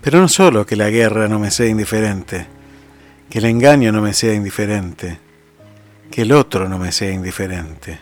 Pero 0.00 0.20
no 0.20 0.28
solo 0.28 0.64
que 0.64 0.76
la 0.76 0.90
guerra 0.90 1.26
no 1.26 1.40
me 1.40 1.50
sea 1.50 1.66
indiferente, 1.66 2.46
que 3.28 3.38
el 3.38 3.46
engaño 3.46 3.90
no 3.90 4.00
me 4.00 4.14
sea 4.14 4.32
indiferente, 4.32 5.18
que 6.08 6.22
el 6.22 6.30
otro 6.30 6.68
no 6.68 6.78
me 6.78 6.92
sea 6.92 7.10
indiferente, 7.10 7.98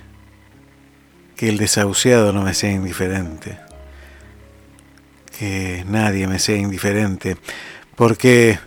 que 1.36 1.48
el 1.48 1.56
desahuciado 1.56 2.34
no 2.34 2.42
me 2.42 2.52
sea 2.52 2.70
indiferente, 2.70 3.60
que 5.38 5.86
nadie 5.88 6.26
me 6.26 6.38
sea 6.38 6.58
indiferente, 6.58 7.38
porque 7.96 8.58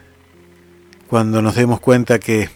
cuando 1.05 1.43
nos 1.43 1.53
demos 1.53 1.81
cuenta 1.81 2.17
que 2.17 2.49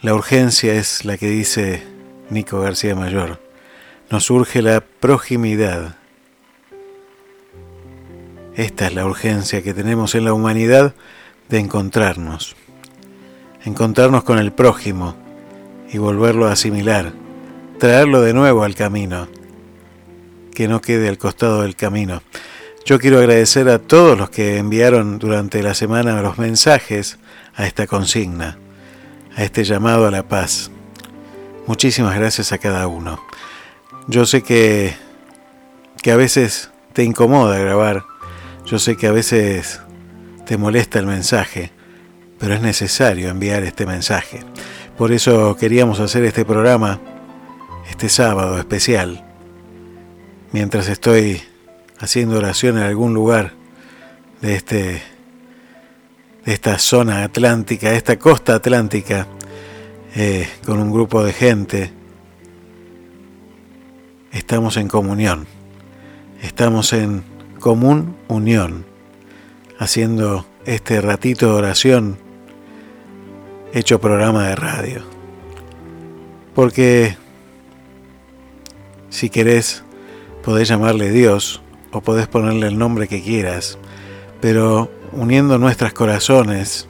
la 0.00 0.14
urgencia 0.14 0.74
es 0.74 1.04
la 1.04 1.16
que 1.16 1.28
dice 1.28 1.84
Nico 2.28 2.60
García 2.60 2.96
Mayor, 2.96 3.40
nos 4.10 4.24
surge 4.24 4.62
la 4.62 4.80
proximidad 4.80 6.01
esta 8.54 8.86
es 8.86 8.94
la 8.94 9.06
urgencia 9.06 9.62
que 9.62 9.72
tenemos 9.72 10.14
en 10.14 10.26
la 10.26 10.34
humanidad 10.34 10.94
de 11.48 11.58
encontrarnos. 11.58 12.54
Encontrarnos 13.64 14.24
con 14.24 14.38
el 14.38 14.52
prójimo 14.52 15.16
y 15.90 15.98
volverlo 15.98 16.46
a 16.46 16.52
asimilar. 16.52 17.12
Traerlo 17.78 18.20
de 18.20 18.34
nuevo 18.34 18.64
al 18.64 18.74
camino. 18.74 19.26
Que 20.54 20.68
no 20.68 20.82
quede 20.82 21.08
al 21.08 21.16
costado 21.16 21.62
del 21.62 21.76
camino. 21.76 22.22
Yo 22.84 22.98
quiero 22.98 23.18
agradecer 23.18 23.68
a 23.70 23.78
todos 23.78 24.18
los 24.18 24.28
que 24.28 24.58
enviaron 24.58 25.18
durante 25.18 25.62
la 25.62 25.72
semana 25.72 26.20
los 26.20 26.36
mensajes 26.36 27.18
a 27.54 27.66
esta 27.66 27.86
consigna, 27.86 28.58
a 29.34 29.44
este 29.44 29.64
llamado 29.64 30.06
a 30.06 30.10
la 30.10 30.28
paz. 30.28 30.70
Muchísimas 31.66 32.16
gracias 32.16 32.52
a 32.52 32.58
cada 32.58 32.86
uno. 32.86 33.24
Yo 34.08 34.26
sé 34.26 34.42
que, 34.42 34.94
que 36.02 36.10
a 36.10 36.16
veces 36.16 36.70
te 36.92 37.04
incomoda 37.04 37.56
grabar 37.58 38.11
yo 38.72 38.78
sé 38.78 38.96
que 38.96 39.06
a 39.06 39.12
veces 39.12 39.82
te 40.46 40.56
molesta 40.56 40.98
el 40.98 41.04
mensaje, 41.06 41.70
pero 42.38 42.54
es 42.54 42.62
necesario 42.62 43.28
enviar 43.28 43.64
este 43.64 43.84
mensaje. 43.84 44.40
Por 44.96 45.12
eso 45.12 45.54
queríamos 45.58 46.00
hacer 46.00 46.24
este 46.24 46.46
programa, 46.46 46.98
este 47.90 48.08
sábado 48.08 48.58
especial, 48.58 49.26
mientras 50.52 50.88
estoy 50.88 51.42
haciendo 51.98 52.38
oración 52.38 52.78
en 52.78 52.84
algún 52.84 53.12
lugar 53.12 53.52
de, 54.40 54.54
este, 54.54 55.02
de 56.46 56.52
esta 56.54 56.78
zona 56.78 57.24
atlántica, 57.24 57.90
de 57.90 57.98
esta 57.98 58.18
costa 58.18 58.54
atlántica, 58.54 59.26
eh, 60.14 60.48
con 60.64 60.80
un 60.80 60.90
grupo 60.90 61.22
de 61.22 61.34
gente. 61.34 61.92
Estamos 64.32 64.78
en 64.78 64.88
comunión, 64.88 65.46
estamos 66.40 66.94
en 66.94 67.31
común 67.62 68.16
unión, 68.26 68.84
haciendo 69.78 70.44
este 70.66 71.00
ratito 71.00 71.46
de 71.46 71.52
oración 71.52 72.18
hecho 73.72 74.00
programa 74.00 74.48
de 74.48 74.56
radio. 74.56 75.02
Porque 76.56 77.16
si 79.10 79.30
querés, 79.30 79.84
podés 80.42 80.68
llamarle 80.68 81.12
Dios 81.12 81.62
o 81.92 82.00
podés 82.00 82.26
ponerle 82.26 82.66
el 82.66 82.76
nombre 82.76 83.06
que 83.06 83.22
quieras, 83.22 83.78
pero 84.40 84.90
uniendo 85.12 85.56
nuestros 85.56 85.92
corazones, 85.92 86.88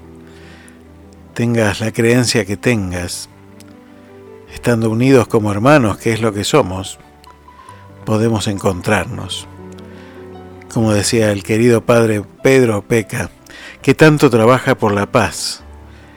tengas 1.35 1.81
la 1.81 1.93
creencia 1.93 2.47
que 2.47 2.57
tengas, 2.57 3.29
estando 4.51 4.89
unidos 4.89 5.29
como 5.29 5.53
hermanos, 5.53 5.99
que 5.99 6.15
es 6.15 6.23
lo 6.23 6.33
que 6.33 6.45
somos, 6.45 6.99
podemos 8.07 8.49
encontrarnos 8.49 9.47
como 10.73 10.93
decía 10.93 11.33
el 11.33 11.43
querido 11.43 11.85
padre 11.85 12.25
Pedro 12.43 12.83
Peca, 12.83 13.31
que 13.83 13.95
tanto 13.95 14.31
trabaja 14.31 14.75
por 14.75 14.93
la 14.93 15.11
paz, 15.13 15.63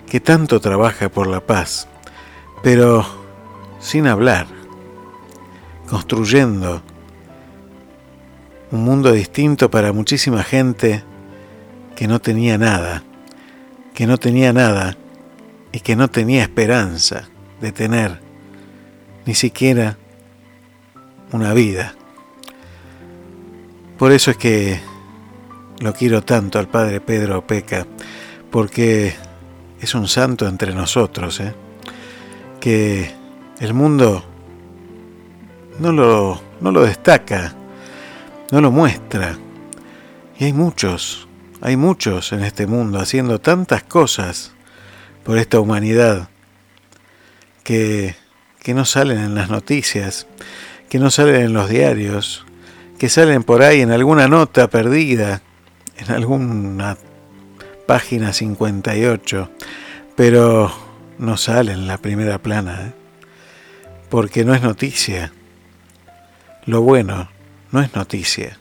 que 0.07 0.19
tanto 0.19 0.61
trabaja 0.61 1.09
por 1.09 1.27
la 1.27 1.41
paz, 1.41 1.87
pero 2.63 3.05
sin 3.79 4.07
hablar, 4.07 4.47
construyendo 5.89 6.81
un 8.71 8.83
mundo 8.83 9.11
distinto 9.11 9.69
para 9.69 9.91
muchísima 9.91 10.43
gente 10.43 11.03
que 11.95 12.07
no 12.07 12.19
tenía 12.19 12.57
nada, 12.57 13.03
que 13.93 14.07
no 14.07 14.17
tenía 14.17 14.53
nada 14.53 14.95
y 15.71 15.81
que 15.81 15.95
no 15.95 16.09
tenía 16.09 16.43
esperanza 16.43 17.27
de 17.59 17.71
tener 17.71 18.21
ni 19.25 19.35
siquiera 19.35 19.97
una 21.31 21.53
vida. 21.53 21.95
Por 23.97 24.11
eso 24.11 24.31
es 24.31 24.37
que 24.37 24.79
lo 25.79 25.93
quiero 25.93 26.21
tanto 26.21 26.59
al 26.59 26.67
Padre 26.67 26.99
Pedro 26.99 27.45
Peca, 27.47 27.87
porque 28.51 29.15
es 29.79 29.95
un 29.95 30.07
santo 30.07 30.47
entre 30.47 30.73
nosotros, 30.73 31.39
¿eh? 31.39 31.53
que 32.59 33.09
el 33.59 33.73
mundo 33.73 34.25
no 35.79 35.91
lo, 35.91 36.41
no 36.59 36.71
lo 36.71 36.83
destaca, 36.83 37.53
no 38.51 38.59
lo 38.59 38.71
muestra. 38.71 39.37
Y 40.37 40.45
hay 40.45 40.53
muchos, 40.53 41.27
hay 41.61 41.77
muchos 41.77 42.33
en 42.33 42.43
este 42.43 42.67
mundo 42.67 42.99
haciendo 42.99 43.39
tantas 43.39 43.83
cosas 43.83 44.51
por 45.23 45.37
esta 45.37 45.59
humanidad 45.59 46.29
que, 47.63 48.15
que 48.59 48.73
no 48.73 48.83
salen 48.83 49.19
en 49.19 49.35
las 49.35 49.49
noticias, 49.49 50.27
que 50.89 50.99
no 50.99 51.09
salen 51.11 51.35
en 51.35 51.53
los 51.53 51.69
diarios, 51.69 52.45
que 52.97 53.09
salen 53.09 53.43
por 53.43 53.61
ahí 53.61 53.81
en 53.81 53.91
alguna 53.91 54.27
nota 54.27 54.69
perdida, 54.69 55.41
en 55.97 56.11
alguna 56.11 56.97
página 57.85 58.33
58, 58.33 59.49
pero 60.15 60.73
no 61.17 61.37
salen 61.37 61.79
en 61.79 61.87
la 61.87 61.97
primera 61.97 62.39
plana, 62.39 62.87
¿eh? 62.87 62.93
porque 64.09 64.45
no 64.45 64.53
es 64.53 64.61
noticia. 64.61 65.31
Lo 66.65 66.81
bueno 66.81 67.29
no 67.71 67.81
es 67.81 67.93
noticia. 67.93 68.57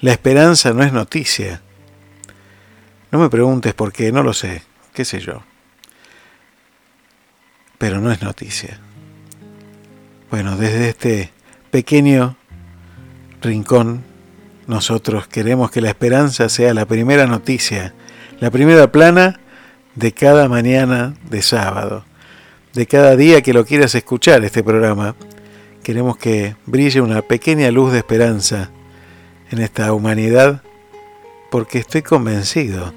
La 0.00 0.12
esperanza 0.12 0.72
no 0.72 0.82
es 0.82 0.92
noticia. 0.92 1.60
No 3.10 3.18
me 3.18 3.28
preguntes 3.28 3.74
por 3.74 3.92
qué, 3.92 4.10
no 4.10 4.22
lo 4.22 4.32
sé, 4.32 4.62
qué 4.94 5.04
sé 5.04 5.20
yo. 5.20 5.42
Pero 7.78 8.00
no 8.00 8.10
es 8.10 8.22
noticia. 8.22 8.78
Bueno, 10.30 10.56
desde 10.56 10.88
este 10.88 11.30
pequeño 11.70 12.36
rincón, 13.42 14.04
nosotros 14.66 15.26
queremos 15.26 15.70
que 15.70 15.80
la 15.80 15.88
esperanza 15.88 16.48
sea 16.48 16.72
la 16.72 16.86
primera 16.86 17.26
noticia, 17.26 17.94
la 18.40 18.50
primera 18.50 18.90
plana 18.90 19.40
de 19.94 20.12
cada 20.12 20.48
mañana 20.48 21.14
de 21.28 21.42
sábado, 21.42 22.04
de 22.72 22.86
cada 22.86 23.16
día 23.16 23.42
que 23.42 23.52
lo 23.52 23.64
quieras 23.64 23.94
escuchar 23.94 24.44
este 24.44 24.62
programa. 24.62 25.14
Queremos 25.82 26.16
que 26.16 26.56
brille 26.64 27.00
una 27.00 27.22
pequeña 27.22 27.70
luz 27.70 27.92
de 27.92 27.98
esperanza 27.98 28.70
en 29.50 29.60
esta 29.60 29.92
humanidad 29.92 30.62
porque 31.50 31.78
estoy 31.78 32.02
convencido 32.02 32.94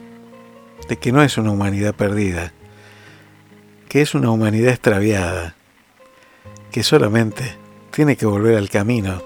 de 0.88 0.98
que 0.98 1.12
no 1.12 1.24
es 1.24 1.38
una 1.38 1.52
humanidad 1.52 1.96
perdida, 1.96 2.54
que 3.90 4.02
es 4.02 4.14
una 4.14 4.30
humanidad 4.30 4.70
extraviada, 4.70 5.56
que 6.72 6.84
solamente 6.84 7.58
tiene 7.92 8.16
que 8.16 8.26
volver 8.26 8.58
al 8.58 8.70
camino, 8.70 9.22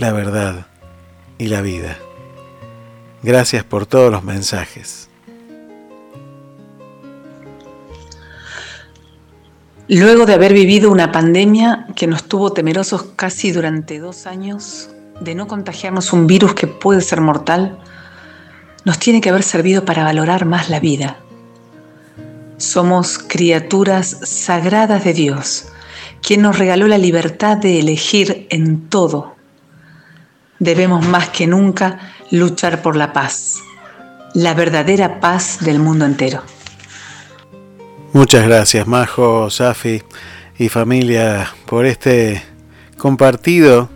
la 0.00 0.12
verdad 0.12 0.66
y 1.36 1.48
la 1.48 1.60
vida. 1.60 1.98
Gracias 3.22 3.64
por 3.64 3.84
todos 3.84 4.10
los 4.10 4.24
mensajes. 4.24 5.08
Luego 9.88 10.24
de 10.24 10.34
haber 10.34 10.54
vivido 10.54 10.90
una 10.90 11.12
pandemia 11.12 11.86
que 11.96 12.06
nos 12.06 12.24
tuvo 12.24 12.52
temerosos 12.52 13.08
casi 13.14 13.52
durante 13.52 13.98
dos 13.98 14.26
años 14.26 14.88
de 15.20 15.34
no 15.34 15.46
contagiarnos 15.46 16.14
un 16.14 16.26
virus 16.26 16.54
que 16.54 16.66
puede 16.66 17.02
ser 17.02 17.20
mortal, 17.20 17.78
nos 18.86 18.98
tiene 18.98 19.20
que 19.20 19.28
haber 19.28 19.42
servido 19.42 19.84
para 19.84 20.04
valorar 20.04 20.46
más 20.46 20.70
la 20.70 20.80
vida. 20.80 21.18
Somos 22.56 23.18
criaturas 23.18 24.16
sagradas 24.22 25.04
de 25.04 25.12
Dios, 25.12 25.66
quien 26.22 26.40
nos 26.40 26.58
regaló 26.58 26.86
la 26.86 26.96
libertad 26.96 27.58
de 27.58 27.80
elegir 27.80 28.46
en 28.48 28.88
todo. 28.88 29.39
Debemos 30.60 31.04
más 31.06 31.30
que 31.30 31.46
nunca 31.46 31.98
luchar 32.30 32.82
por 32.82 32.94
la 32.94 33.12
paz, 33.12 33.56
la 34.34 34.54
verdadera 34.54 35.18
paz 35.18 35.58
del 35.60 35.80
mundo 35.80 36.04
entero. 36.04 36.42
Muchas 38.12 38.46
gracias, 38.46 38.86
Majo, 38.86 39.50
Safi 39.50 40.02
y 40.58 40.68
familia, 40.68 41.52
por 41.64 41.86
este 41.86 42.42
compartido 42.98 43.88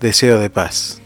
deseo 0.00 0.38
de 0.38 0.48
paz. 0.48 1.00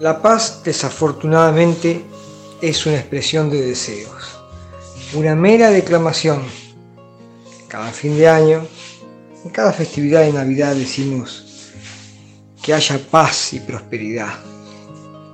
La 0.00 0.22
paz, 0.22 0.62
desafortunadamente, 0.64 2.04
es 2.62 2.86
una 2.86 2.96
expresión 2.96 3.50
de 3.50 3.60
deseos, 3.60 4.38
una 5.12 5.34
mera 5.34 5.70
declamación. 5.70 6.42
Cada 7.66 7.90
fin 7.90 8.16
de 8.16 8.28
año, 8.28 8.66
en 9.44 9.50
cada 9.50 9.72
festividad 9.72 10.22
de 10.22 10.32
Navidad 10.32 10.74
decimos 10.74 11.72
que 12.62 12.74
haya 12.74 12.98
paz 13.10 13.52
y 13.52 13.60
prosperidad, 13.60 14.34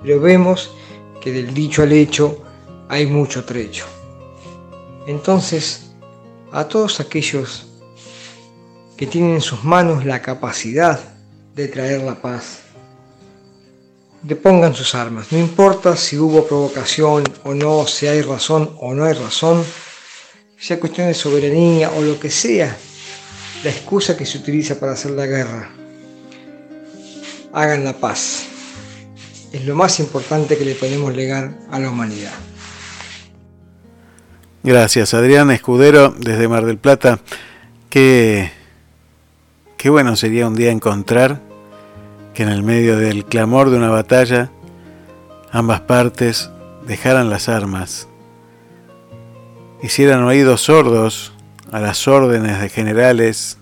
pero 0.02 0.20
vemos 0.20 0.70
que 1.20 1.32
del 1.32 1.54
dicho 1.54 1.82
al 1.82 1.92
hecho 1.92 2.42
hay 2.88 3.06
mucho 3.06 3.44
trecho. 3.44 3.86
Entonces, 5.06 5.90
a 6.52 6.68
todos 6.68 7.00
aquellos 7.00 7.66
que 8.96 9.06
tienen 9.06 9.34
en 9.34 9.40
sus 9.40 9.64
manos 9.64 10.04
la 10.04 10.22
capacidad 10.22 11.00
de 11.54 11.68
traer 11.68 12.02
la 12.02 12.20
paz, 12.20 12.60
depongan 14.22 14.74
sus 14.74 14.94
armas. 14.94 15.32
No 15.32 15.38
importa 15.38 15.96
si 15.96 16.18
hubo 16.18 16.46
provocación 16.46 17.24
o 17.44 17.54
no, 17.54 17.86
si 17.86 18.06
hay 18.06 18.22
razón 18.22 18.76
o 18.78 18.94
no 18.94 19.04
hay 19.04 19.14
razón, 19.14 19.64
sea 20.58 20.80
cuestión 20.80 21.08
de 21.08 21.14
soberanía 21.14 21.90
o 21.90 22.02
lo 22.02 22.18
que 22.18 22.30
sea, 22.30 22.76
la 23.64 23.70
excusa 23.70 24.16
que 24.16 24.26
se 24.26 24.38
utiliza 24.38 24.78
para 24.78 24.92
hacer 24.92 25.12
la 25.12 25.26
guerra. 25.26 25.70
Hagan 27.52 27.82
la 27.84 27.94
paz. 27.94 28.44
Es 29.52 29.64
lo 29.64 29.74
más 29.74 29.98
importante 30.00 30.58
que 30.58 30.64
le 30.66 30.74
podemos 30.74 31.14
legar 31.14 31.54
a 31.70 31.78
la 31.78 31.88
humanidad. 31.88 32.32
Gracias, 34.62 35.14
Adrián 35.14 35.50
Escudero, 35.50 36.14
desde 36.18 36.46
Mar 36.46 36.66
del 36.66 36.78
Plata. 36.78 37.20
Qué, 37.88 38.50
qué 39.76 39.88
bueno 39.88 40.14
sería 40.16 40.46
un 40.46 40.56
día 40.56 40.70
encontrar 40.70 41.40
que 42.34 42.42
en 42.42 42.50
el 42.50 42.62
medio 42.62 42.98
del 42.98 43.24
clamor 43.24 43.70
de 43.70 43.76
una 43.76 43.90
batalla 43.90 44.50
ambas 45.52 45.80
partes 45.82 46.50
dejaran 46.86 47.30
las 47.30 47.48
armas, 47.48 48.08
hicieran 49.82 50.24
oídos 50.24 50.62
sordos 50.62 51.33
a 51.72 51.80
las 51.80 52.06
órdenes 52.08 52.60
de 52.60 52.68
generales 52.68 53.58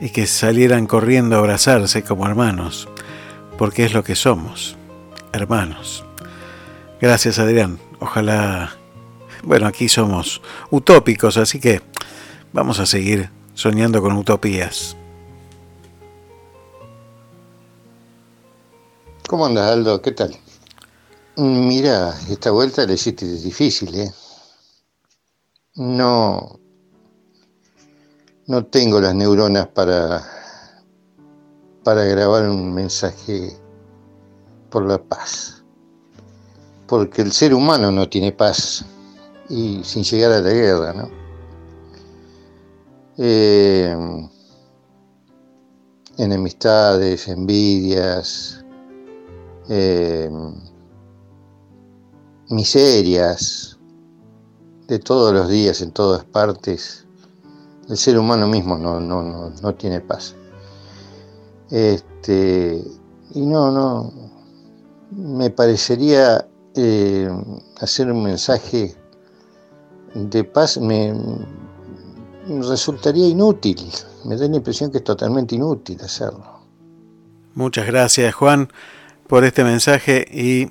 y 0.00 0.10
que 0.10 0.26
salieran 0.26 0.86
corriendo 0.86 1.36
a 1.36 1.38
abrazarse 1.38 2.02
como 2.02 2.26
hermanos, 2.26 2.88
porque 3.58 3.84
es 3.84 3.92
lo 3.92 4.04
que 4.04 4.14
somos, 4.14 4.76
hermanos. 5.32 6.04
Gracias 7.00 7.38
Adrián, 7.38 7.78
ojalá 8.00 8.76
bueno, 9.42 9.66
aquí 9.68 9.88
somos 9.88 10.42
utópicos, 10.70 11.36
así 11.36 11.60
que 11.60 11.80
vamos 12.52 12.80
a 12.80 12.86
seguir 12.86 13.30
soñando 13.54 14.02
con 14.02 14.16
utopías. 14.16 14.96
¿Cómo 19.28 19.46
andas, 19.46 19.72
Aldo? 19.72 20.02
¿Qué 20.02 20.12
tal? 20.12 20.36
Mira, 21.36 22.12
esta 22.28 22.50
vuelta 22.50 22.86
la 22.86 22.94
hiciste 22.94 23.26
difícil, 23.26 23.94
¿eh? 23.94 24.10
No, 25.74 26.58
no 28.46 28.64
tengo 28.64 29.00
las 29.00 29.14
neuronas 29.14 29.66
para, 29.68 30.22
para 31.82 32.04
grabar 32.04 32.48
un 32.48 32.72
mensaje 32.72 33.56
por 34.70 34.86
la 34.86 35.02
paz. 35.02 35.64
Porque 36.86 37.22
el 37.22 37.32
ser 37.32 37.52
humano 37.54 37.90
no 37.90 38.08
tiene 38.08 38.30
paz 38.30 38.84
y 39.48 39.82
sin 39.82 40.04
llegar 40.04 40.32
a 40.32 40.40
la 40.40 40.50
guerra, 40.50 40.92
¿no? 40.92 41.10
Eh, 43.18 43.96
enemistades, 46.18 47.26
envidias, 47.28 48.64
eh, 49.68 50.30
miserias, 52.50 53.78
de 54.86 54.98
todos 55.00 55.32
los 55.32 55.48
días, 55.48 55.80
en 55.82 55.90
todas 55.90 56.24
partes. 56.24 57.05
El 57.88 57.96
ser 57.96 58.18
humano 58.18 58.46
mismo 58.46 58.76
no, 58.76 59.00
no, 59.00 59.22
no, 59.22 59.50
no 59.50 59.74
tiene 59.74 60.00
paz. 60.00 60.34
Este, 61.70 62.82
y 63.34 63.40
no, 63.40 63.70
no, 63.70 64.12
me 65.10 65.50
parecería 65.50 66.46
eh, 66.74 67.28
hacer 67.80 68.10
un 68.10 68.22
mensaje 68.22 68.96
de 70.14 70.44
paz 70.44 70.78
me, 70.78 71.14
resultaría 72.48 73.28
inútil. 73.28 73.78
Me 74.24 74.36
da 74.36 74.48
la 74.48 74.56
impresión 74.56 74.90
que 74.90 74.98
es 74.98 75.04
totalmente 75.04 75.54
inútil 75.54 76.00
hacerlo. 76.02 76.60
Muchas 77.54 77.86
gracias 77.86 78.34
Juan 78.34 78.70
por 79.26 79.44
este 79.44 79.64
mensaje 79.64 80.26
y, 80.30 80.68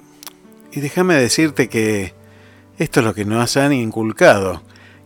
y 0.71 0.81
déjame 0.81 1.15
decirte 1.15 1.67
que 1.69 2.13
esto 2.77 2.99
es 2.99 3.05
lo 3.05 3.13
que 3.13 3.25
nos 3.25 3.57
han 3.57 3.73
inculcado, 3.73 4.61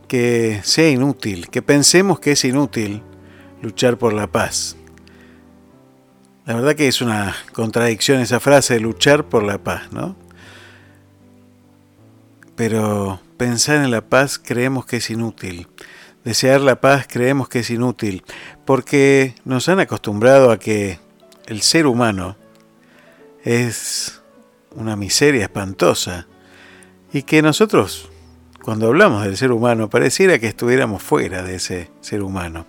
que 0.10 0.60
sea 0.64 0.90
inútil, 0.90 1.50
que 1.50 1.62
pensemos 1.62 2.20
que 2.20 2.34
es 2.34 2.44
inútil 2.44 3.02
luchar 3.62 3.98
por 3.98 4.12
la 4.12 4.28
paz. 4.28 4.76
La 6.46 6.56
verdad 6.56 6.76
que 6.76 6.88
es 6.88 7.00
una 7.02 7.36
contradicción 7.54 8.20
esa 8.20 8.42
frase 8.42 8.74
de 8.74 8.80
luchar 8.82 9.30
por 9.30 9.44
la 9.44 9.60
paz, 9.60 9.94
¿no? 9.94 10.18
Pero 12.56 13.22
pensar 13.38 13.78
en 13.78 13.92
la 13.92 14.02
paz 14.02 14.38
creemos 14.38 14.86
que 14.86 14.98
es 14.98 15.10
inútil. 15.12 15.68
Desear 16.26 16.60
la 16.60 16.82
paz 16.82 17.06
creemos 17.08 17.48
que 17.48 17.60
es 17.60 17.70
inútil, 17.70 18.24
porque 18.66 19.36
nos 19.46 19.70
han 19.70 19.80
acostumbrado 19.80 20.52
a 20.52 20.60
que 20.60 21.00
el 21.46 21.62
ser 21.62 21.86
humano 21.86 22.36
es 23.44 24.22
una 24.72 24.96
miseria 24.96 25.44
espantosa 25.44 26.28
y 27.14 27.24
que 27.24 27.42
nosotros, 27.42 28.10
cuando 28.70 28.86
hablamos 28.86 29.24
del 29.24 29.36
ser 29.36 29.52
humano, 29.52 29.90
pareciera 29.90 30.38
que 30.38 30.46
estuviéramos 30.46 31.02
fuera 31.02 31.42
de 31.42 31.56
ese 31.56 31.90
ser 32.02 32.22
humano. 32.22 32.68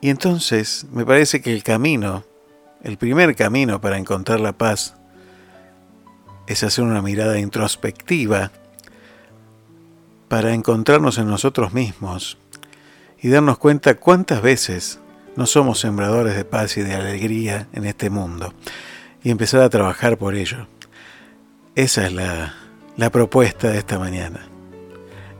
Y 0.00 0.10
entonces 0.10 0.86
me 0.92 1.06
parece 1.06 1.40
que 1.40 1.52
el 1.52 1.62
camino 1.62 2.24
el 2.82 2.96
primer 2.96 3.36
camino 3.36 3.80
para 3.80 3.96
encontrar 3.96 4.40
la 4.40 4.54
paz 4.54 4.96
es 6.48 6.64
hacer 6.64 6.82
una 6.82 7.00
mirada 7.00 7.38
introspectiva 7.38 8.50
para 10.26 10.52
encontrarnos 10.52 11.16
en 11.18 11.28
nosotros 11.28 11.72
mismos 11.72 12.38
y 13.20 13.28
darnos 13.28 13.58
cuenta 13.58 13.94
cuántas 13.94 14.42
veces 14.42 14.98
no 15.36 15.46
somos 15.46 15.78
sembradores 15.78 16.34
de 16.34 16.44
paz 16.44 16.76
y 16.76 16.82
de 16.82 16.96
alegría 16.96 17.68
en 17.72 17.84
este 17.84 18.10
mundo 18.10 18.52
y 19.22 19.30
empezar 19.30 19.60
a 19.60 19.70
trabajar 19.70 20.18
por 20.18 20.34
ello. 20.34 20.66
Esa 21.76 22.04
es 22.04 22.12
la, 22.12 22.56
la 22.96 23.10
propuesta 23.10 23.70
de 23.70 23.78
esta 23.78 24.00
mañana. 24.00 24.48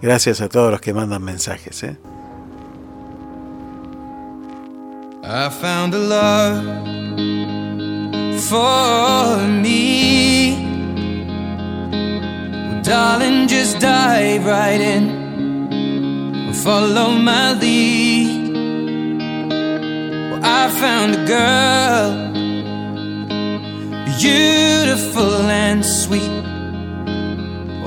Gracias 0.03 0.41
a 0.41 0.49
todos 0.49 0.73
los 0.73 0.81
que 0.81 0.93
mandan 0.93 1.23
mensajes. 1.23 1.85
¿eh? 1.85 1.97
I 5.23 5.49
found 5.49 5.95
a 5.95 5.99
love 5.99 6.65
for 8.49 9.39
me. 9.47 10.57
Darling, 12.83 13.47
just 13.47 13.79
dive 13.79 14.45
right 14.45 14.81
in. 14.81 16.53
Follow 16.65 17.13
my 17.13 17.53
lead. 17.53 18.53
Well, 20.33 20.41
I 20.43 20.69
found 20.81 21.15
a 21.15 21.25
girl, 21.25 22.11
beautiful 24.19 25.49
and 25.49 25.85
sweet. 25.87 26.42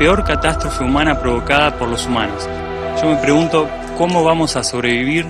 Peor 0.00 0.24
catástrofe 0.24 0.82
humana 0.82 1.20
provocada 1.20 1.76
por 1.78 1.86
los 1.86 2.06
humanos. 2.06 2.48
Yo 3.02 3.10
me 3.10 3.16
pregunto 3.16 3.68
cómo 3.98 4.24
vamos 4.24 4.56
a 4.56 4.64
sobrevivir, 4.64 5.26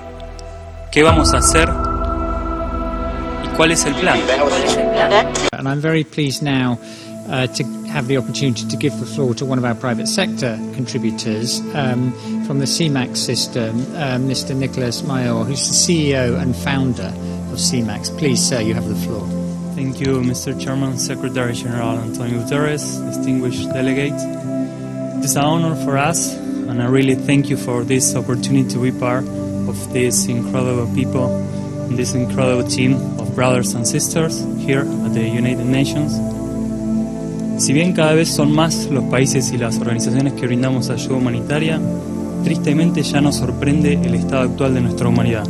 qué 0.92 1.02
vamos 1.02 1.34
a 1.34 1.38
hacer 1.38 1.68
y 3.44 3.48
cuál 3.56 3.72
es 3.72 3.84
el 3.84 3.96
plan. 3.96 4.20
And 5.58 5.66
I'm 5.66 5.80
very 5.80 6.04
pleased 6.04 6.44
now 6.44 6.78
uh, 7.28 7.48
to 7.48 7.64
have 7.88 8.06
the 8.06 8.16
opportunity 8.16 8.64
to 8.68 8.76
give 8.76 8.96
the 9.00 9.06
floor 9.06 9.34
to 9.34 9.44
one 9.44 9.58
of 9.58 9.64
our 9.64 9.74
private 9.74 10.06
sector 10.06 10.56
contributors 10.76 11.60
um, 11.74 12.12
from 12.46 12.60
the 12.60 12.66
CMAX 12.66 13.16
system, 13.16 13.80
uh, 13.96 14.18
Mr. 14.18 14.54
Nicholas 14.54 15.02
Mayor, 15.02 15.42
who's 15.42 15.66
the 15.66 15.74
CEO 15.74 16.40
and 16.40 16.54
founder 16.54 17.12
of 17.50 17.58
CMAX. 17.58 18.16
Please, 18.16 18.40
sir, 18.40 18.60
you 18.60 18.74
have 18.74 18.88
the 18.88 18.94
floor. 18.94 19.26
Thank 19.74 19.98
you, 19.98 20.20
Mr. 20.20 20.54
Chairman, 20.60 20.96
Secretary 20.96 21.54
General 21.54 21.98
Antonio 21.98 22.38
Guterres, 22.40 23.04
distinguished 23.08 23.68
delegates. 23.72 24.39
It 25.20 25.26
is 25.26 25.36
an 25.36 25.44
honor 25.44 25.76
for 25.84 25.98
us, 25.98 26.34
and 26.34 26.80
I 26.82 26.86
really 26.86 27.14
thank 27.14 27.50
you 27.50 27.58
for 27.58 27.84
this 27.84 28.16
opportunity 28.16 28.66
to 28.70 28.78
be 28.80 28.90
part 28.90 29.22
of 29.68 29.92
this 29.92 30.24
incredible 30.28 30.88
people 30.94 31.28
this 31.90 32.14
incredible 32.14 32.66
team 32.66 32.94
of 33.18 33.34
brothers 33.34 33.74
and 33.74 33.86
sisters 33.86 34.42
here 34.56 34.86
at 35.04 35.12
the 35.12 35.20
United 35.20 35.66
Nations. 35.66 36.18
Si 37.62 37.74
bien 37.74 37.92
cada 37.92 38.14
vez 38.14 38.30
son 38.30 38.50
más 38.50 38.86
los 38.86 39.04
países 39.10 39.52
y 39.52 39.58
las 39.58 39.78
organizaciones 39.78 40.32
que 40.32 40.46
brindamos 40.46 40.88
ayuda 40.88 41.16
humanitaria, 41.16 41.78
tristemente 42.42 43.02
ya 43.02 43.20
nos 43.20 43.36
sorprende 43.36 44.00
el 44.02 44.14
estado 44.14 44.44
actual 44.44 44.72
de 44.72 44.80
nuestra 44.80 45.06
humanidad. 45.06 45.44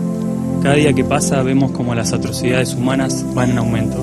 Cada 0.64 0.74
día 0.74 0.92
que 0.94 1.04
pasa 1.04 1.44
vemos 1.44 1.70
como 1.70 1.94
las 1.94 2.12
atrocidades 2.12 2.74
humanas 2.74 3.24
van 3.34 3.50
en 3.50 3.58
aumento. 3.58 4.02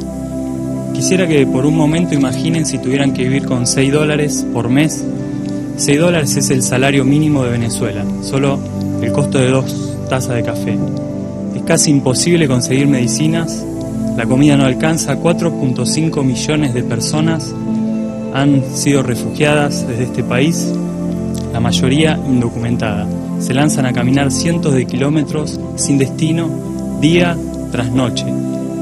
Quisiera 0.94 1.28
que 1.28 1.46
por 1.46 1.66
un 1.66 1.76
momento 1.76 2.16
imaginen 2.16 2.66
si 2.66 2.78
tuvieran 2.78 3.14
que 3.14 3.24
vivir 3.24 3.46
con 3.46 3.68
6 3.68 3.92
dólares 3.92 4.46
por 4.54 4.70
mes. 4.70 5.04
6 5.78 6.00
dólares 6.00 6.36
es 6.36 6.50
el 6.50 6.64
salario 6.64 7.06
mínimo 7.06 7.44
de 7.44 7.52
Venezuela, 7.52 8.04
solo 8.24 8.60
el 9.00 9.12
costo 9.12 9.38
de 9.38 9.52
dos 9.52 10.08
tazas 10.10 10.36
de 10.36 10.44
café. 10.44 10.76
Es 11.56 11.62
casi 11.64 11.92
imposible 11.92 12.48
conseguir 12.48 12.88
medicinas, 12.88 13.64
la 14.18 14.26
comida 14.26 14.58
no 14.58 14.66
alcanza, 14.66 15.16
4.5 15.18 16.24
millones 16.24 16.74
de 16.74 16.82
personas 16.82 17.54
han 18.34 18.64
sido 18.76 19.04
refugiadas 19.04 19.88
desde 19.88 20.06
este 20.06 20.24
país, 20.24 20.74
la 21.54 21.60
mayoría 21.60 22.20
indocumentada. 22.28 23.08
Se 23.40 23.54
lanzan 23.54 23.86
a 23.86 23.94
caminar 23.94 24.32
cientos 24.32 24.74
de 24.74 24.88
kilómetros 24.88 25.60
sin 25.76 26.00
destino, 26.00 26.50
día 27.02 27.38
tras 27.72 27.92
noche. 27.92 28.26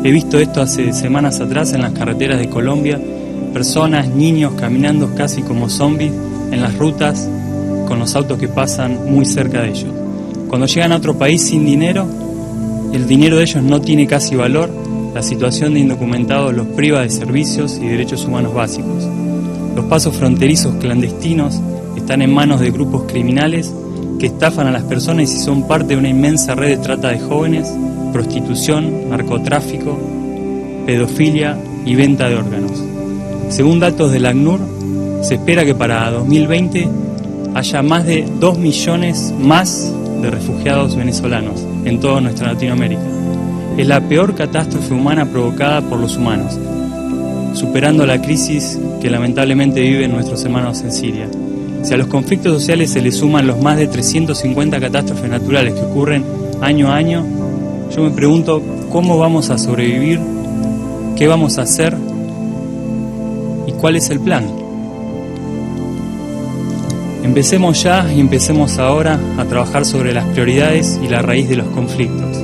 He 0.06 0.12
visto 0.12 0.40
esto 0.40 0.62
hace 0.62 0.94
semanas 0.94 1.42
atrás 1.42 1.74
en 1.74 1.82
las 1.82 1.92
carreteras 1.92 2.40
de 2.40 2.50
Colombia, 2.50 3.02
personas, 3.52 4.08
niños 4.08 4.54
caminando 4.58 5.14
casi 5.14 5.42
como 5.42 5.68
zombies 5.70 6.14
en 6.52 6.62
las 6.62 6.78
rutas 6.78 7.28
con 7.88 8.00
los 8.00 8.16
autos 8.16 8.38
que 8.38 8.48
pasan 8.48 9.12
muy 9.12 9.26
cerca 9.26 9.62
de 9.62 9.70
ellos. 9.70 9.94
Cuando 10.48 10.68
llegan 10.68 10.92
a 10.92 10.98
otro 10.98 11.18
país 11.18 11.42
sin 11.42 11.66
dinero, 11.66 12.08
el 12.94 13.08
dinero 13.08 13.38
de 13.38 13.44
ellos 13.44 13.64
no 13.64 13.82
tiene 13.82 14.08
casi 14.08 14.36
valor, 14.36 14.70
la 15.14 15.22
situación 15.22 15.74
de 15.74 15.80
indocumentados 15.80 16.54
los 16.54 16.68
priva 16.68 17.02
de 17.02 17.10
servicios 17.10 17.80
y 17.82 17.88
derechos 17.88 18.26
humanos 18.26 18.54
básicos. 18.54 19.08
Los 19.76 19.86
pasos 19.86 20.16
fronterizos 20.16 20.76
clandestinos 20.76 21.60
están 21.96 22.22
en 22.22 22.34
manos 22.34 22.60
de 22.60 22.72
grupos 22.72 23.04
criminales 23.04 23.74
que 24.20 24.28
estafan 24.28 24.68
a 24.68 24.72
las 24.72 24.84
personas 24.84 25.34
y 25.34 25.40
son 25.40 25.68
parte 25.68 25.94
de 25.94 25.98
una 25.98 26.10
inmensa 26.10 26.56
red 26.56 26.70
de 26.70 26.78
trata 26.78 27.10
de 27.10 27.20
jóvenes, 27.20 27.74
prostitución, 28.14 29.10
narcotráfico, 29.10 29.98
pedofilia 30.86 31.58
y 31.86 31.96
venta 31.96 32.30
de 32.30 32.36
órganos. 32.36 32.84
Según 33.50 33.80
datos 33.80 34.12
del 34.12 34.26
ACNUR, 34.26 34.60
se 35.26 35.36
espera 35.36 35.66
que 35.66 35.74
para 35.74 36.12
2020 36.12 36.88
haya 37.56 37.82
más 37.82 38.06
de 38.06 38.28
2 38.40 38.60
millones 38.60 39.34
más 39.40 39.92
de 40.22 40.30
refugiados 40.30 40.96
venezolanos 40.96 41.66
en 41.84 42.00
toda 42.00 42.22
nuestra 42.22 42.54
Latinoamérica. 42.54 43.02
Es 43.76 43.88
la 43.88 44.02
peor 44.02 44.36
catástrofe 44.36 44.94
humana 44.94 45.26
provocada 45.26 45.82
por 45.82 46.00
los 46.00 46.16
humanos, 46.16 46.60
superando 47.56 48.06
la 48.06 48.22
crisis 48.22 48.80
que 49.02 49.10
lamentablemente 49.10 49.82
viven 49.82 50.12
nuestros 50.12 50.46
hermanos 50.46 50.82
en 50.82 50.92
Siria. 50.92 51.28
Si 51.82 51.92
a 51.92 51.98
los 51.98 52.06
conflictos 52.06 52.54
sociales 52.54 52.92
se 52.92 53.02
le 53.02 53.12
suman 53.12 53.48
los 53.48 53.60
más 53.60 53.78
de 53.78 53.88
350 53.88 54.80
catástrofes 54.80 55.30
naturales 55.30 55.74
que 55.74 55.82
ocurren 55.82 56.24
año 56.62 56.92
a 56.92 56.98
año, 56.98 57.26
yo 57.96 58.04
me 58.04 58.12
pregunto 58.12 58.62
cómo 58.92 59.18
vamos 59.18 59.50
a 59.50 59.58
sobrevivir, 59.58 60.20
qué 61.16 61.28
vamos 61.28 61.58
a 61.58 61.64
hacer 61.64 61.98
y 63.66 63.72
cuál 63.72 63.96
es 63.96 64.12
el 64.12 64.20
plan. 64.20 64.65
Empecemos 67.26 67.82
ya 67.82 68.14
y 68.14 68.20
empecemos 68.20 68.78
ahora 68.78 69.20
a 69.40 69.46
trabajar 69.46 69.84
sobre 69.84 70.14
las 70.14 70.26
prioridades 70.26 71.00
y 71.02 71.08
la 71.08 71.24
raíz 71.24 71.50
de 71.50 71.56
los 71.56 71.66
conflictos. 71.70 72.38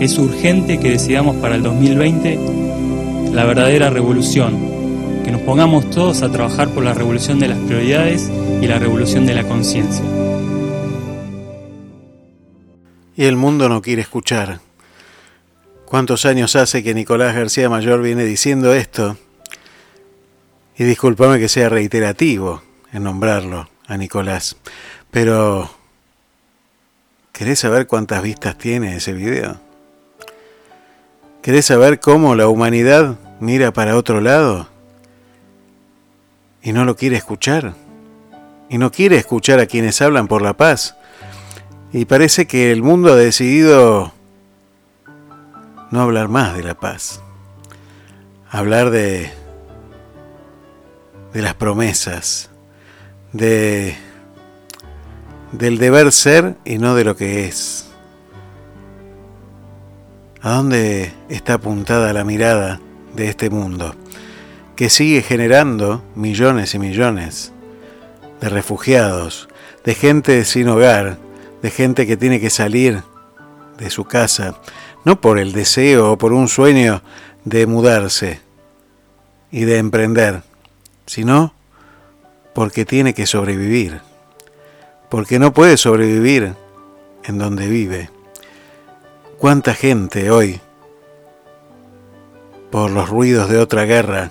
Es 0.00 0.16
urgente 0.16 0.80
que 0.80 0.92
decidamos 0.92 1.36
para 1.36 1.54
el 1.54 1.62
2020 1.62 3.30
la 3.30 3.44
verdadera 3.44 3.90
revolución, 3.90 5.22
que 5.22 5.30
nos 5.30 5.42
pongamos 5.42 5.90
todos 5.90 6.22
a 6.22 6.32
trabajar 6.32 6.70
por 6.70 6.82
la 6.82 6.94
revolución 6.94 7.40
de 7.40 7.48
las 7.48 7.58
prioridades 7.58 8.30
y 8.62 8.66
la 8.66 8.78
revolución 8.78 9.26
de 9.26 9.34
la 9.34 9.44
conciencia. 9.44 10.04
Y 13.14 13.24
el 13.24 13.36
mundo 13.36 13.68
no 13.68 13.82
quiere 13.82 14.00
escuchar. 14.00 14.60
¿Cuántos 15.84 16.24
años 16.24 16.56
hace 16.56 16.82
que 16.82 16.94
Nicolás 16.94 17.34
García 17.34 17.68
Mayor 17.68 18.00
viene 18.00 18.24
diciendo 18.24 18.72
esto? 18.72 19.18
Y 20.78 20.84
discúlpame 20.84 21.38
que 21.38 21.50
sea 21.50 21.68
reiterativo 21.68 22.62
en 22.94 23.02
nombrarlo 23.02 23.68
a 23.86 23.96
Nicolás, 23.96 24.56
pero 25.10 25.70
¿querés 27.32 27.60
saber 27.60 27.86
cuántas 27.86 28.22
vistas 28.22 28.56
tiene 28.56 28.96
ese 28.96 29.12
video? 29.12 29.60
¿Querés 31.42 31.66
saber 31.66 32.00
cómo 32.00 32.34
la 32.34 32.48
humanidad 32.48 33.16
mira 33.40 33.72
para 33.72 33.96
otro 33.96 34.20
lado? 34.20 34.68
Y 36.62 36.72
no 36.72 36.84
lo 36.84 36.96
quiere 36.96 37.16
escuchar. 37.16 37.74
Y 38.68 38.78
no 38.78 38.92
quiere 38.92 39.16
escuchar 39.16 39.58
a 39.58 39.66
quienes 39.66 40.00
hablan 40.00 40.28
por 40.28 40.42
la 40.42 40.54
paz. 40.54 40.96
Y 41.92 42.04
parece 42.04 42.46
que 42.46 42.70
el 42.70 42.82
mundo 42.82 43.12
ha 43.12 43.16
decidido 43.16 44.12
no 45.90 46.00
hablar 46.00 46.28
más 46.28 46.56
de 46.56 46.62
la 46.62 46.74
paz. 46.74 47.20
Hablar 48.50 48.90
de 48.90 49.32
de 51.32 51.40
las 51.40 51.54
promesas, 51.54 52.50
de 53.32 53.96
del 55.52 55.78
deber 55.78 56.12
ser 56.12 56.56
y 56.64 56.78
no 56.78 56.94
de 56.94 57.04
lo 57.04 57.16
que 57.16 57.46
es. 57.46 57.88
¿A 60.40 60.54
dónde 60.54 61.12
está 61.28 61.54
apuntada 61.54 62.12
la 62.12 62.24
mirada 62.24 62.80
de 63.14 63.28
este 63.28 63.50
mundo 63.50 63.94
que 64.74 64.90
sigue 64.90 65.22
generando 65.22 66.02
millones 66.14 66.74
y 66.74 66.78
millones 66.78 67.52
de 68.40 68.48
refugiados, 68.48 69.48
de 69.84 69.94
gente 69.94 70.44
sin 70.44 70.68
hogar, 70.68 71.18
de 71.62 71.70
gente 71.70 72.06
que 72.06 72.16
tiene 72.16 72.40
que 72.40 72.50
salir 72.50 73.02
de 73.78 73.90
su 73.90 74.04
casa, 74.04 74.56
no 75.04 75.20
por 75.20 75.38
el 75.38 75.52
deseo 75.52 76.12
o 76.12 76.18
por 76.18 76.32
un 76.32 76.48
sueño 76.48 77.02
de 77.44 77.66
mudarse 77.66 78.40
y 79.50 79.64
de 79.64 79.78
emprender, 79.78 80.42
sino 81.06 81.54
porque 82.54 82.84
tiene 82.84 83.14
que 83.14 83.26
sobrevivir, 83.26 84.00
porque 85.08 85.38
no 85.38 85.52
puede 85.52 85.76
sobrevivir 85.76 86.54
en 87.24 87.38
donde 87.38 87.68
vive. 87.68 88.10
¿Cuánta 89.38 89.74
gente 89.74 90.30
hoy, 90.30 90.60
por 92.70 92.90
los 92.90 93.08
ruidos 93.08 93.48
de 93.48 93.58
otra 93.58 93.84
guerra, 93.84 94.30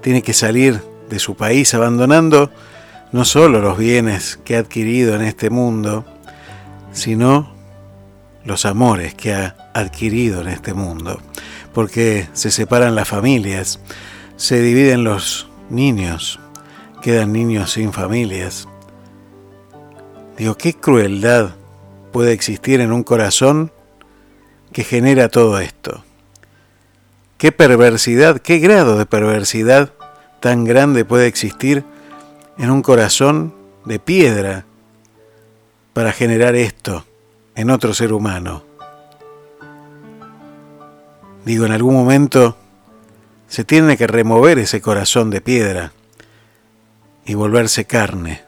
tiene 0.00 0.22
que 0.22 0.32
salir 0.32 0.82
de 1.08 1.18
su 1.18 1.36
país 1.36 1.72
abandonando 1.74 2.50
no 3.12 3.24
solo 3.24 3.60
los 3.60 3.78
bienes 3.78 4.38
que 4.44 4.56
ha 4.56 4.60
adquirido 4.60 5.14
en 5.14 5.22
este 5.22 5.50
mundo, 5.50 6.04
sino 6.92 7.52
los 8.44 8.66
amores 8.66 9.14
que 9.14 9.34
ha 9.34 9.56
adquirido 9.74 10.40
en 10.42 10.48
este 10.48 10.74
mundo? 10.74 11.20
Porque 11.72 12.28
se 12.32 12.50
separan 12.50 12.94
las 12.94 13.08
familias, 13.08 13.80
se 14.36 14.60
dividen 14.60 15.04
los 15.04 15.48
niños, 15.70 16.40
quedan 17.02 17.32
niños 17.32 17.72
sin 17.72 17.92
familias. 17.92 18.68
Digo, 20.36 20.56
¿qué 20.56 20.74
crueldad 20.74 21.54
puede 22.12 22.32
existir 22.32 22.80
en 22.80 22.92
un 22.92 23.02
corazón 23.02 23.72
que 24.72 24.84
genera 24.84 25.28
todo 25.28 25.58
esto? 25.58 26.04
¿Qué 27.36 27.52
perversidad, 27.52 28.40
qué 28.40 28.58
grado 28.58 28.98
de 28.98 29.06
perversidad 29.06 29.92
tan 30.40 30.64
grande 30.64 31.04
puede 31.04 31.26
existir 31.26 31.84
en 32.58 32.70
un 32.70 32.82
corazón 32.82 33.54
de 33.84 33.98
piedra 33.98 34.64
para 35.92 36.12
generar 36.12 36.54
esto 36.54 37.04
en 37.54 37.70
otro 37.70 37.94
ser 37.94 38.12
humano? 38.12 38.64
Digo, 41.44 41.64
en 41.64 41.72
algún 41.72 41.94
momento 41.94 42.56
se 43.48 43.64
tiene 43.64 43.96
que 43.96 44.06
remover 44.06 44.58
ese 44.58 44.80
corazón 44.80 45.30
de 45.30 45.40
piedra 45.40 45.92
y 47.28 47.34
volverse 47.34 47.84
carne. 47.84 48.40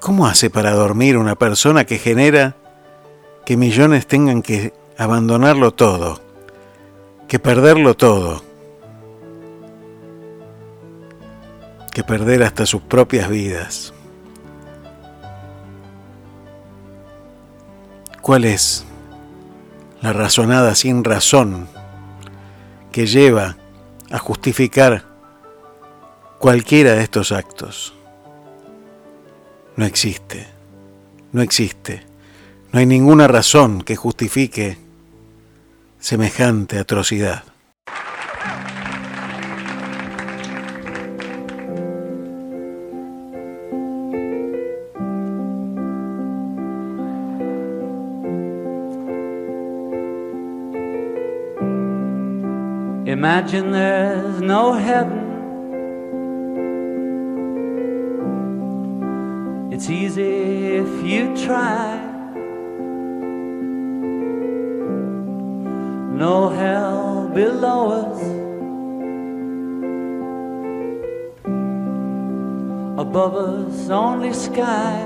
¿Cómo 0.00 0.26
hace 0.26 0.50
para 0.50 0.72
dormir 0.72 1.16
una 1.16 1.34
persona 1.34 1.86
que 1.86 1.98
genera 1.98 2.56
que 3.46 3.56
millones 3.56 4.06
tengan 4.06 4.42
que 4.42 4.74
abandonarlo 4.98 5.72
todo, 5.72 6.20
que 7.26 7.38
perderlo 7.38 7.94
todo, 7.94 8.42
que 11.94 12.04
perder 12.04 12.42
hasta 12.42 12.66
sus 12.66 12.82
propias 12.82 13.30
vidas? 13.30 13.94
¿Cuál 18.20 18.44
es 18.44 18.84
la 20.02 20.12
razonada 20.12 20.74
sin 20.74 21.02
razón 21.02 21.66
que 22.92 23.06
lleva 23.06 23.56
a 24.10 24.18
justificar 24.18 25.08
cualquiera 26.38 26.94
de 26.94 27.02
estos 27.02 27.32
actos? 27.32 27.94
No 29.76 29.84
existe, 29.84 30.46
no 31.32 31.42
existe, 31.42 32.02
no 32.72 32.78
hay 32.78 32.86
ninguna 32.86 33.28
razón 33.28 33.82
que 33.82 33.96
justifique 33.96 34.78
semejante 35.98 36.78
atrocidad. 36.78 37.44
Imagine 53.06 53.72
there's 53.72 54.40
no 54.40 54.74
heaven. 54.74 55.27
It's 59.78 59.90
easy 59.90 60.74
if 60.74 61.04
you 61.04 61.36
try. 61.36 62.00
No 66.22 66.48
hell 66.48 67.30
below 67.32 67.82
us. 68.02 68.20
Above 72.98 73.34
us, 73.36 73.88
only 73.88 74.32
sky. 74.32 74.98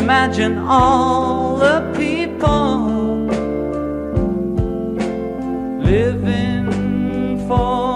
Imagine 0.00 0.58
all 0.58 1.56
the 1.56 1.78
people 1.96 3.28
living 5.84 7.46
for 7.46 7.89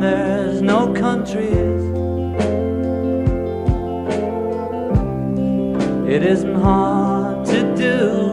There's 0.00 0.60
no 0.60 0.92
countries. 0.92 1.82
It 6.06 6.22
isn't 6.22 6.54
hard 6.54 7.46
to 7.46 7.74
do. 7.74 8.32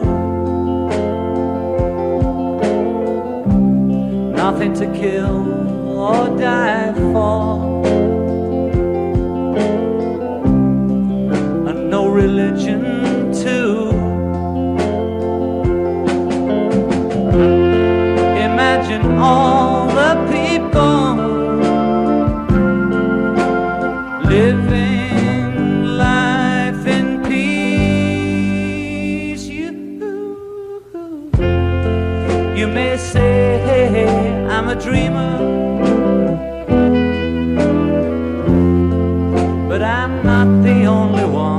Nothing 4.32 4.74
to 4.74 4.86
kill 4.92 5.98
or 5.98 6.28
die 6.38 6.92
for. 6.92 7.84
And 11.68 11.90
no 11.90 12.08
religion 12.08 13.32
too. 13.32 13.88
Imagine 18.48 19.18
all 19.18 19.88
the 19.88 20.14
people 20.30 21.23
a 34.74 34.80
dreamer, 34.80 35.38
but 39.68 39.82
I'm 39.82 40.24
not 40.24 40.64
the 40.64 40.86
only 40.86 41.24
one. 41.24 41.53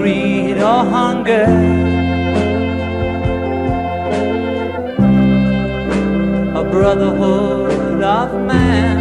Greed 0.00 0.56
or 0.56 0.82
hunger. 0.96 1.44
A 6.60 6.64
brotherhood 6.74 8.02
of 8.02 8.30
man. 8.46 8.96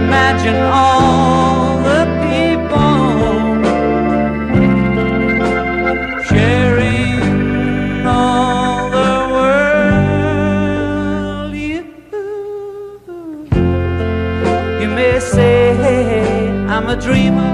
Imagine 0.00 0.60
all 0.80 1.53
a 16.94 17.00
dreamer, 17.00 17.53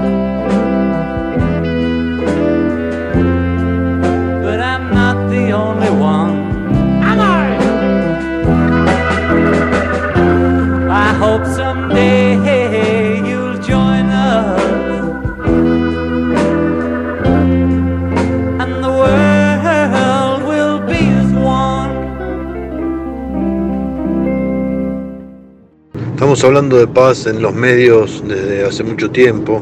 Estamos 26.31 26.45
hablando 26.45 26.77
de 26.77 26.87
paz 26.87 27.27
en 27.27 27.41
los 27.41 27.53
medios 27.53 28.23
desde 28.25 28.63
hace 28.63 28.85
mucho 28.85 29.11
tiempo 29.11 29.61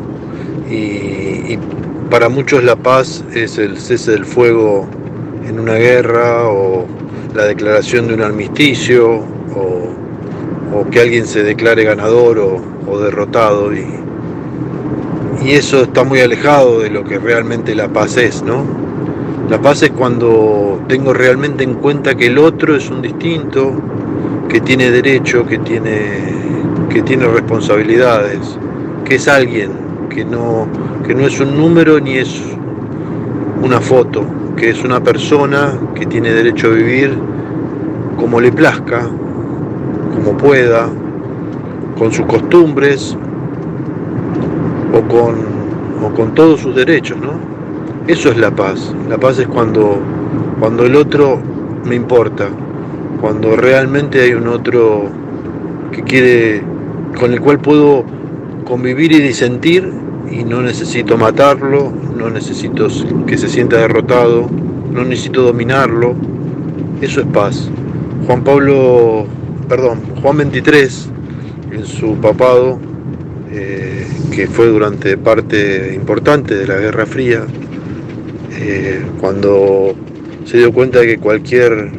y, 0.69 1.57
para 2.11 2.29
muchos 2.29 2.63
la 2.63 2.75
paz 2.75 3.23
es 3.33 3.57
el 3.57 3.79
cese 3.79 4.11
del 4.11 4.23
fuego 4.23 4.87
en 5.47 5.59
una 5.59 5.73
guerra 5.73 6.47
o 6.47 6.85
la 7.33 7.45
declaración 7.45 8.07
de 8.07 8.13
un 8.13 8.21
armisticio 8.21 9.15
o, 9.55 9.89
o 10.75 10.89
que 10.91 10.99
alguien 10.99 11.25
se 11.25 11.41
declare 11.41 11.85
ganador 11.85 12.37
o, 12.37 12.61
o 12.87 12.99
derrotado 12.99 13.73
y, 13.73 13.87
y 15.43 15.53
eso 15.53 15.81
está 15.81 16.03
muy 16.03 16.19
alejado 16.19 16.81
de 16.81 16.91
lo 16.91 17.03
que 17.03 17.17
realmente 17.17 17.73
la 17.73 17.87
paz 17.87 18.15
es, 18.15 18.43
¿no? 18.43 18.63
La 19.49 19.59
paz 19.59 19.81
es 19.81 19.89
cuando 19.89 20.79
tengo 20.87 21.15
realmente 21.15 21.63
en 21.63 21.73
cuenta 21.73 22.13
que 22.13 22.27
el 22.27 22.37
otro 22.37 22.75
es 22.75 22.91
un 22.91 23.01
distinto, 23.01 23.73
que 24.49 24.61
tiene 24.61 24.89
derecho, 24.89 25.45
que 25.45 25.59
tiene, 25.59 26.58
que 26.89 27.01
tiene 27.01 27.27
responsabilidades, 27.27 28.57
que 29.05 29.15
es 29.15 29.27
alguien, 29.27 29.71
que 30.09 30.25
no, 30.25 30.67
que 31.05 31.13
no 31.13 31.25
es 31.25 31.39
un 31.39 31.55
número 31.55 31.99
ni 31.99 32.17
es 32.17 32.41
una 33.61 33.79
foto, 33.79 34.25
que 34.55 34.71
es 34.71 34.83
una 34.83 35.01
persona 35.01 35.73
que 35.95 36.05
tiene 36.05 36.31
derecho 36.33 36.67
a 36.67 36.71
vivir 36.71 37.13
como 38.17 38.41
le 38.41 38.51
plazca, 38.51 39.07
como 40.13 40.35
pueda, 40.37 40.89
con 41.97 42.11
sus 42.11 42.25
costumbres 42.25 43.15
o 44.93 45.01
con, 45.07 45.35
o 46.03 46.13
con 46.15 46.33
todos 46.33 46.61
sus 46.61 46.75
derechos, 46.75 47.17
¿no? 47.19 47.33
Eso 48.07 48.29
es 48.29 48.37
la 48.37 48.51
paz. 48.51 48.93
La 49.07 49.17
paz 49.17 49.39
es 49.39 49.47
cuando, 49.47 49.99
cuando 50.59 50.85
el 50.85 50.95
otro 50.95 51.39
me 51.85 51.95
importa, 51.95 52.47
cuando 53.21 53.55
realmente 53.55 54.21
hay 54.21 54.33
un 54.33 54.47
otro 54.47 55.03
que 55.91 56.03
quiere 56.03 56.63
con 57.19 57.33
el 57.33 57.41
cual 57.41 57.59
puedo 57.59 58.05
convivir 58.65 59.11
y 59.11 59.19
disentir 59.19 59.91
y 60.31 60.43
no 60.43 60.61
necesito 60.61 61.17
matarlo, 61.17 61.91
no 62.17 62.29
necesito 62.29 62.87
que 63.27 63.37
se 63.37 63.49
sienta 63.49 63.77
derrotado, 63.77 64.49
no 64.91 65.03
necesito 65.03 65.41
dominarlo. 65.41 66.15
Eso 67.01 67.21
es 67.21 67.27
paz. 67.27 67.69
Juan 68.25 68.43
Pablo, 68.43 69.25
perdón, 69.67 69.99
Juan 70.21 70.37
23, 70.37 71.09
en 71.71 71.85
su 71.85 72.15
papado, 72.15 72.79
eh, 73.51 74.07
que 74.31 74.47
fue 74.47 74.67
durante 74.67 75.17
parte 75.17 75.93
importante 75.95 76.55
de 76.55 76.67
la 76.67 76.75
Guerra 76.75 77.05
Fría, 77.05 77.45
eh, 78.51 79.01
cuando 79.19 79.95
se 80.45 80.57
dio 80.57 80.71
cuenta 80.71 80.99
de 80.99 81.07
que 81.07 81.17
cualquier 81.17 81.91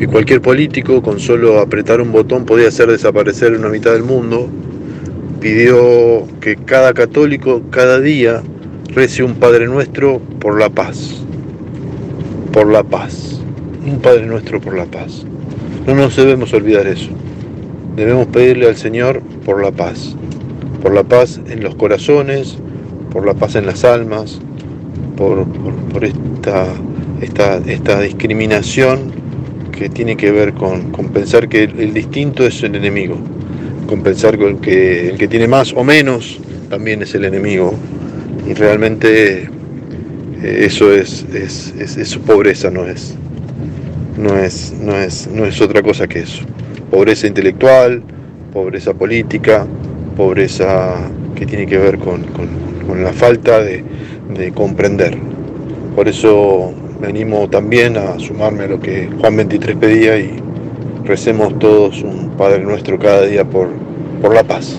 que 0.00 0.08
cualquier 0.08 0.40
político 0.40 1.02
con 1.02 1.20
solo 1.20 1.58
apretar 1.58 2.00
un 2.00 2.10
botón 2.10 2.46
podía 2.46 2.68
hacer 2.68 2.90
desaparecer 2.90 3.52
una 3.52 3.68
mitad 3.68 3.92
del 3.92 4.02
mundo, 4.02 4.48
pidió 5.40 6.26
que 6.40 6.56
cada 6.56 6.94
católico 6.94 7.60
cada 7.68 8.00
día 8.00 8.40
rece 8.94 9.22
un 9.22 9.34
Padre 9.34 9.66
Nuestro 9.66 10.18
por 10.40 10.58
la 10.58 10.70
paz. 10.70 11.22
Por 12.50 12.72
la 12.72 12.82
paz. 12.82 13.42
Un 13.86 13.98
Padre 13.98 14.24
Nuestro 14.24 14.58
por 14.58 14.74
la 14.74 14.86
paz. 14.86 15.26
No 15.86 15.94
nos 15.94 16.16
debemos 16.16 16.54
olvidar 16.54 16.86
eso. 16.86 17.10
Debemos 17.94 18.26
pedirle 18.28 18.68
al 18.68 18.76
Señor 18.78 19.20
por 19.44 19.62
la 19.62 19.70
paz. 19.70 20.16
Por 20.82 20.94
la 20.94 21.02
paz 21.02 21.42
en 21.46 21.62
los 21.62 21.74
corazones, 21.74 22.56
por 23.12 23.26
la 23.26 23.34
paz 23.34 23.54
en 23.54 23.66
las 23.66 23.84
almas, 23.84 24.40
por, 25.18 25.46
por, 25.46 25.74
por 25.92 26.04
esta, 26.06 26.64
esta, 27.20 27.58
esta 27.58 28.00
discriminación 28.00 29.19
que 29.80 29.88
tiene 29.88 30.14
que 30.14 30.30
ver 30.30 30.52
con, 30.52 30.90
con 30.92 31.08
pensar 31.08 31.48
que 31.48 31.64
el, 31.64 31.94
distinto 31.94 32.46
es 32.46 32.62
el 32.62 32.74
enemigo, 32.74 33.16
con 33.86 34.02
pensar 34.02 34.36
que 34.60 35.08
el 35.08 35.16
que 35.16 35.26
tiene 35.26 35.48
más 35.48 35.72
o 35.72 35.82
menos 35.82 36.38
también 36.68 37.00
es 37.00 37.14
el 37.14 37.24
enemigo. 37.24 37.72
Y 38.46 38.52
realmente 38.52 39.44
eh, 40.42 40.64
eso 40.66 40.92
es, 40.92 41.24
es, 41.32 41.72
es, 41.78 41.96
es, 41.96 42.14
pobreza, 42.18 42.70
no 42.70 42.84
es, 42.84 43.14
no, 44.18 44.36
es, 44.36 44.74
no, 44.78 44.98
es, 44.98 45.26
no 45.28 45.46
es 45.46 45.58
otra 45.62 45.80
cosa 45.80 46.06
que 46.06 46.18
eso. 46.20 46.42
Pobreza 46.90 47.26
intelectual, 47.26 48.02
pobreza 48.52 48.92
política, 48.92 49.66
pobreza 50.14 51.10
que 51.34 51.46
tiene 51.46 51.64
que 51.64 51.78
ver 51.78 51.96
con, 51.98 52.24
con, 52.24 52.48
con 52.86 53.02
la 53.02 53.14
falta 53.14 53.60
de, 53.60 53.82
de 54.36 54.52
comprender. 54.52 55.16
Por 55.96 56.06
eso 56.06 56.74
me 57.00 57.08
animo 57.08 57.48
también 57.48 57.96
a 57.96 58.18
sumarme 58.18 58.64
a 58.64 58.66
lo 58.68 58.80
que 58.80 59.10
Juan 59.18 59.36
23 59.36 59.76
pedía 59.76 60.18
y 60.18 60.42
recemos 61.04 61.58
todos 61.58 62.02
un 62.02 62.30
Padre 62.36 62.60
nuestro 62.60 62.98
cada 62.98 63.22
día 63.22 63.44
por, 63.44 63.70
por 64.20 64.34
la 64.34 64.44
paz. 64.44 64.78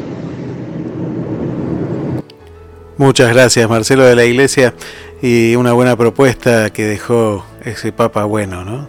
Muchas 2.98 3.34
gracias 3.34 3.68
Marcelo 3.68 4.03
de 4.03 4.15
la 4.15 4.26
Iglesia 4.26 4.76
y 5.22 5.56
una 5.56 5.73
buena 5.73 5.95
propuesta 5.95 6.69
que 6.69 6.85
dejó 6.85 7.43
ese 7.65 7.91
Papa 7.91 8.26
bueno, 8.26 8.64
¿no? 8.64 8.88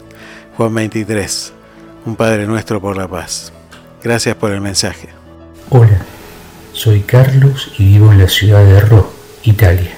Juan 0.57 0.75
23, 0.75 1.53
un 2.05 2.17
Padre 2.17 2.47
nuestro 2.47 2.81
por 2.81 2.97
la 2.97 3.09
paz. 3.09 3.53
Gracias 4.03 4.37
por 4.37 4.53
el 4.53 4.61
mensaje. 4.61 5.09
Hola, 5.71 6.03
soy 6.73 7.01
Carlos 7.01 7.73
y 7.79 7.85
vivo 7.85 8.13
en 8.13 8.19
la 8.19 8.29
ciudad 8.29 8.65
de 8.65 8.81
Ro, 8.81 9.11
Italia. 9.45 9.97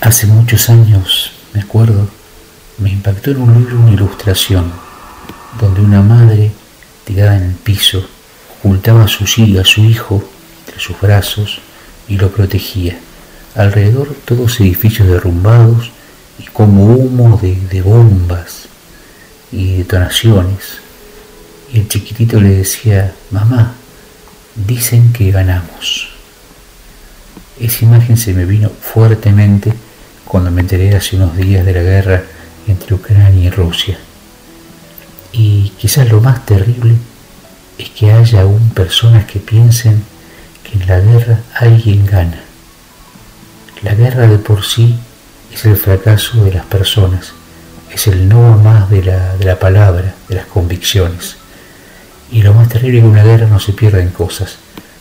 Hace 0.00 0.26
muchos 0.26 0.68
años 0.68 1.35
me 1.56 1.62
acuerdo, 1.62 2.06
me 2.76 2.90
impactó 2.90 3.30
en 3.30 3.38
un 3.38 3.54
libro 3.54 3.80
una 3.80 3.90
ilustración 3.90 4.70
donde 5.58 5.80
una 5.80 6.02
madre 6.02 6.52
tirada 7.06 7.38
en 7.38 7.44
el 7.44 7.54
piso 7.54 8.06
ocultaba 8.58 9.04
a 9.04 9.08
su, 9.08 9.24
a 9.24 9.64
su 9.64 9.80
hijo 9.80 10.22
entre 10.66 10.78
sus 10.78 11.00
brazos 11.00 11.60
y 12.08 12.18
lo 12.18 12.30
protegía. 12.30 12.98
Alrededor 13.54 14.14
todos 14.26 14.60
edificios 14.60 15.08
derrumbados 15.08 15.92
y 16.38 16.44
como 16.44 16.94
humo 16.94 17.38
de, 17.40 17.56
de 17.56 17.80
bombas 17.80 18.68
y 19.50 19.78
detonaciones. 19.78 20.80
Y 21.72 21.78
el 21.78 21.88
chiquitito 21.88 22.38
le 22.38 22.50
decía, 22.50 23.14
mamá, 23.30 23.72
dicen 24.54 25.10
que 25.14 25.30
ganamos. 25.30 26.10
Esa 27.58 27.86
imagen 27.86 28.18
se 28.18 28.34
me 28.34 28.44
vino 28.44 28.68
fuertemente 28.68 29.72
cuando 30.26 30.50
me 30.50 30.60
enteré 30.60 30.94
hace 30.94 31.16
unos 31.16 31.36
días 31.36 31.64
de 31.64 31.72
la 31.72 31.82
guerra 31.82 32.22
entre 32.66 32.94
Ucrania 32.94 33.44
y 33.44 33.50
Rusia. 33.50 33.96
Y 35.32 35.70
quizás 35.78 36.08
lo 36.10 36.20
más 36.20 36.44
terrible 36.44 36.94
es 37.78 37.90
que 37.90 38.10
haya 38.12 38.42
aún 38.42 38.70
personas 38.70 39.24
que 39.26 39.38
piensen 39.38 40.02
que 40.64 40.78
en 40.78 40.88
la 40.88 40.98
guerra 40.98 41.40
alguien 41.54 42.06
gana. 42.06 42.40
La 43.82 43.94
guerra 43.94 44.26
de 44.26 44.38
por 44.38 44.64
sí 44.64 44.98
es 45.52 45.64
el 45.64 45.76
fracaso 45.76 46.42
de 46.44 46.54
las 46.54 46.66
personas, 46.66 47.32
es 47.92 48.08
el 48.08 48.28
no 48.28 48.58
más 48.58 48.90
de 48.90 49.04
la, 49.04 49.36
de 49.36 49.44
la 49.44 49.58
palabra, 49.58 50.14
de 50.28 50.34
las 50.34 50.46
convicciones. 50.46 51.36
Y 52.32 52.42
lo 52.42 52.52
más 52.52 52.68
terrible 52.68 52.98
es 52.98 53.04
que 53.04 53.10
una 53.10 53.22
guerra 53.22 53.46
no 53.46 53.60
se 53.60 53.72
pierden 53.72 54.10
cosas, 54.10 54.56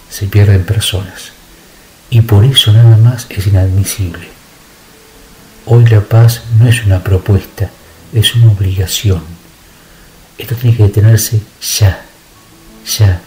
se 0.09 0.27
pierden 0.27 0.65
personas. 0.65 1.31
Y 2.11 2.21
por 2.21 2.45
eso 2.45 2.71
nada 2.71 2.97
más 2.97 3.25
es 3.29 3.47
inadmisible. 3.47 4.34
Hoy 5.67 5.83
la 5.87 6.01
paz 6.01 6.43
no 6.59 6.67
es 6.67 6.85
una 6.85 7.03
propuesta, 7.03 7.71
es 8.13 8.35
una 8.35 8.51
obligación. 8.51 9.23
Esto 10.37 10.53
tiene 10.53 10.77
que 10.77 10.83
detenerse 10.83 11.41
ya, 11.79 12.05
ya, 12.99 13.19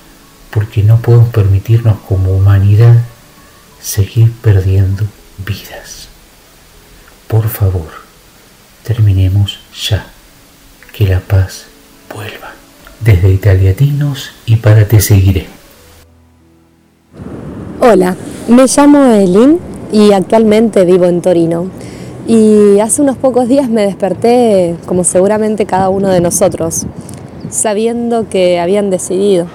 porque 0.50 0.84
no 0.84 1.02
podemos 1.02 1.30
permitirnos 1.30 1.98
como 2.06 2.30
humanidad 2.30 2.94
seguir 3.80 4.30
perdiendo 4.40 5.04
vidas. 5.44 6.06
Por 7.26 7.48
favor, 7.48 7.88
terminemos 8.84 9.58
ya, 9.88 10.06
que 10.92 11.08
la 11.08 11.18
paz 11.18 11.66
vuelva. 12.14 12.52
Desde 13.00 13.32
Italiatinos 13.32 14.30
y 14.46 14.56
para 14.56 14.86
Te 14.86 15.00
Seguiré. 15.00 15.48
Hola, 17.80 18.16
me 18.46 18.66
llamo 18.66 19.12
Elin 19.12 19.58
y 19.90 20.12
actualmente 20.12 20.84
vivo 20.84 21.06
en 21.06 21.20
Torino. 21.20 21.70
Y 22.28 22.78
hace 22.80 23.00
unos 23.00 23.16
pocos 23.16 23.48
días 23.48 23.70
me 23.70 23.80
desperté, 23.80 24.76
como 24.84 25.02
seguramente 25.02 25.64
cada 25.64 25.88
uno 25.88 26.10
de 26.10 26.20
nosotros, 26.20 26.84
sabiendo 27.48 28.28
que 28.28 28.60
habían 28.60 28.90
decidido 28.90 29.46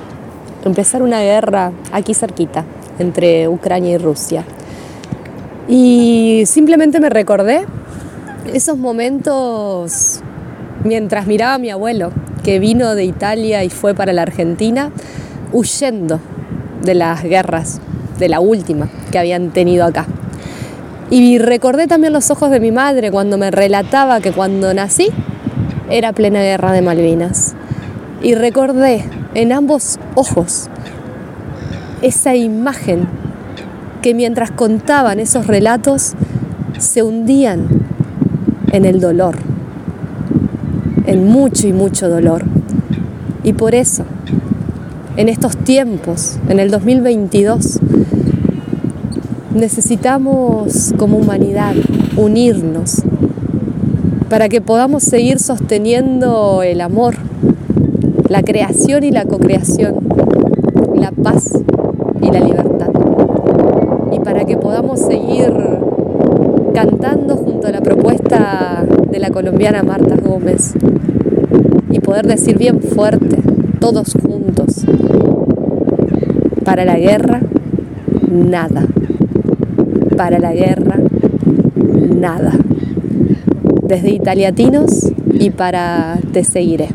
empezar 0.66 1.04
una 1.04 1.22
guerra 1.22 1.72
aquí 1.92 2.16
cerquita, 2.16 2.66
entre 2.98 3.48
Ucrania 3.48 3.92
y 3.92 3.98
Rusia. 4.00 4.44
Y 5.68 6.46
simplemente 6.48 7.00
me 7.00 7.12
recordé 7.12 7.68
esos 8.52 8.80
momentos 8.80 10.22
mientras 10.84 11.28
miraba 11.28 11.54
a 11.54 11.60
mi 11.60 11.70
abuelo, 11.70 12.12
que 12.44 12.58
vino 12.58 12.96
de 12.96 13.06
Italia 13.06 13.64
y 13.64 13.70
fue 13.70 13.94
para 13.94 14.14
la 14.14 14.24
Argentina, 14.24 14.92
huyendo 15.52 16.20
de 16.82 16.96
las 16.96 17.22
guerras, 17.22 17.80
de 18.18 18.30
la 18.30 18.40
última 18.40 18.90
que 19.12 19.20
habían 19.20 19.52
tenido 19.52 19.86
acá. 19.86 20.08
Y 21.14 21.38
recordé 21.38 21.86
también 21.86 22.12
los 22.12 22.32
ojos 22.32 22.50
de 22.50 22.60
mi 22.60 22.72
madre 22.72 23.12
cuando 23.12 23.38
me 23.38 23.52
relataba 23.52 24.20
que 24.20 24.32
cuando 24.32 24.74
nací 24.74 25.10
era 25.92 26.12
plena 26.12 26.42
guerra 26.42 26.72
de 26.72 26.82
Malvinas. 26.82 27.54
Y 28.24 28.34
recordé 28.34 29.06
en 29.36 29.52
ambos 29.52 30.00
ojos 30.16 30.70
esa 32.02 32.34
imagen 32.34 33.08
que 34.02 34.16
mientras 34.16 34.50
contaban 34.50 35.20
esos 35.20 35.46
relatos 35.46 36.14
se 36.80 37.04
hundían 37.04 37.68
en 38.72 38.84
el 38.84 39.00
dolor, 39.00 39.36
en 41.06 41.28
mucho 41.28 41.68
y 41.68 41.74
mucho 41.74 42.10
dolor. 42.10 42.44
Y 43.44 43.54
por 43.54 43.76
eso, 43.76 44.04
en 45.16 45.30
estos 45.30 45.58
tiempos, 45.58 46.40
en 46.50 46.60
el 46.60 46.72
2022, 46.72 47.82
necesitamos 49.54 50.94
como 50.98 51.18
humanidad 51.18 51.76
unirnos 52.18 53.04
para 54.30 54.50
que 54.50 54.62
podamos 54.62 55.04
seguir 55.04 55.40
sosteniendo 55.40 56.64
el 56.64 56.82
amor, 56.82 57.16
la 58.30 58.42
creación 58.42 59.04
y 59.04 59.12
la 59.12 59.26
cocreación, 59.26 59.96
la 60.96 61.12
paz 61.12 61.52
y 62.22 62.32
la 62.32 62.40
libertad. 62.40 62.90
Y 64.12 64.20
para 64.20 64.46
que 64.46 64.58
podamos 64.58 65.00
seguir 65.00 65.54
cantando 66.74 67.36
junto 67.36 67.68
a 67.68 67.72
la 67.72 67.82
propuesta 67.82 68.84
de 69.12 69.20
la 69.20 69.30
colombiana 69.30 69.84
Marta 69.84 70.16
Gómez 70.16 70.74
y 71.92 72.00
poder 72.00 72.26
decir 72.26 72.58
bien 72.58 72.82
fuerte, 72.82 73.38
todos 73.80 74.14
juntos, 74.14 74.84
para 76.64 76.86
la 76.86 76.98
guerra, 76.98 77.42
nada 78.32 78.88
para 80.16 80.40
la 80.40 80.54
guerra, 80.54 81.00
nada. 82.16 82.54
Desde 83.84 84.12
Italiatinos 84.12 85.12
y 85.32 85.50
para 85.50 86.18
Te 86.32 86.44
Seguiré. 86.44 86.90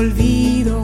Olvido 0.00 0.79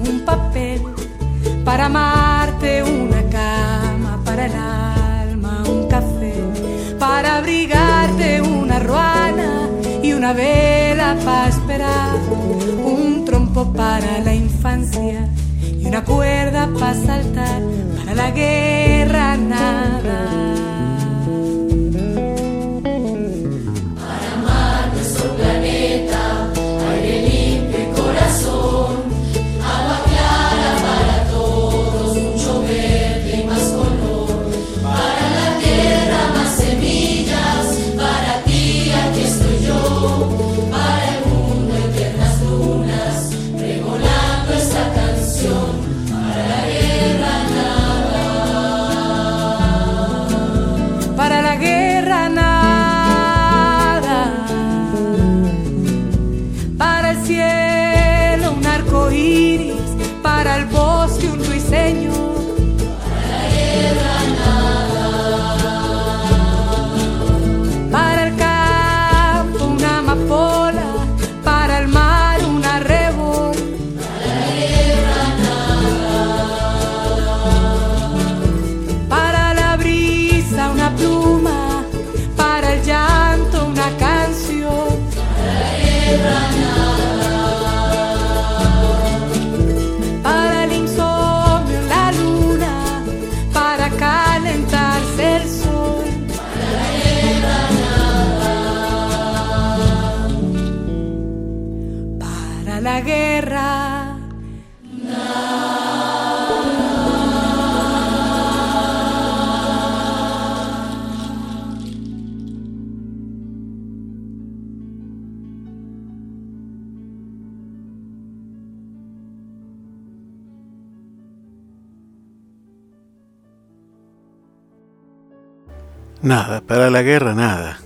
Nada, 126.26 126.60
para 126.60 126.90
la 126.90 127.02
guerra 127.02 127.36
nada. 127.36 127.78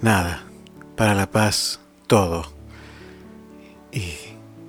Nada, 0.00 0.42
para 0.96 1.14
la 1.14 1.30
paz 1.30 1.78
todo. 2.08 2.42
Y 3.92 4.14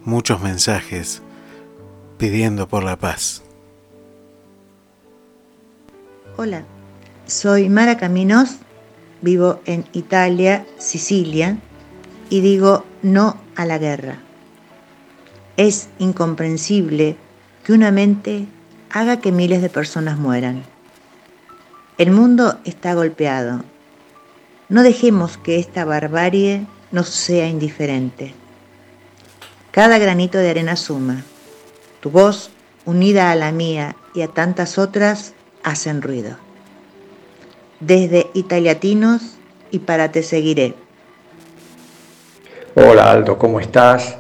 muchos 0.06 0.44
mensajes 0.44 1.24
pidiendo 2.20 2.68
por 2.68 2.84
la 2.84 2.96
paz. 2.96 3.42
Hola, 6.38 6.66
soy 7.26 7.68
Mara 7.68 7.98
Caminos, 7.98 8.58
vivo 9.24 9.60
en 9.66 9.86
Italia, 9.94 10.64
Sicilia, 10.78 11.58
y 12.30 12.42
digo 12.42 12.86
no 13.02 13.38
a 13.56 13.66
la 13.66 13.80
guerra. 13.80 14.20
Es 15.58 15.90
incomprensible 15.98 17.18
que 17.64 17.74
una 17.74 17.90
mente 17.90 18.46
haga 18.92 19.20
que 19.20 19.32
miles 19.32 19.64
de 19.64 19.70
personas 19.70 20.20
mueran. 20.20 20.73
El 22.04 22.12
mundo 22.12 22.58
está 22.66 22.96
golpeado. 22.96 23.64
No 24.68 24.84
dejemos 24.84 25.38
que 25.38 25.58
esta 25.58 25.86
barbarie 25.86 26.66
nos 26.92 27.08
sea 27.08 27.48
indiferente. 27.48 28.34
Cada 29.72 29.98
granito 30.00 30.38
de 30.38 30.50
arena 30.50 30.76
suma. 30.76 31.24
Tu 32.02 32.10
voz, 32.10 32.50
unida 32.84 33.32
a 33.32 33.36
la 33.36 33.54
mía 33.54 33.96
y 34.14 34.22
a 34.22 34.28
tantas 34.28 34.78
otras, 34.78 35.34
hacen 35.64 36.02
ruido. 36.02 36.36
Desde 37.80 38.28
Italiatinos 38.34 39.38
y 39.72 39.80
para 39.80 40.12
Te 40.12 40.24
Seguiré. 40.24 40.74
Hola 42.76 43.12
Aldo, 43.12 43.40
¿cómo 43.40 43.62
estás? 43.62 44.18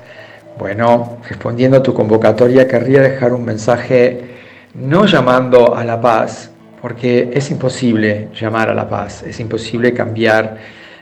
Bueno, 0.57 1.17
respondiendo 1.27 1.79
a 1.79 1.83
tu 1.83 1.93
convocatoria, 1.93 2.65
querría 2.65 3.01
dejar 3.01 3.33
un 3.33 3.43
mensaje 3.43 4.37
no 4.73 5.05
llamando 5.05 5.75
a 5.75 5.83
la 5.83 5.99
paz, 5.99 6.52
porque 6.83 7.31
es 7.33 7.49
imposible 7.49 8.27
llamar 8.37 8.69
a 8.69 8.73
la 8.73 8.89
paz, 8.89 9.23
es 9.23 9.39
imposible 9.39 9.93
cambiar 9.93 10.57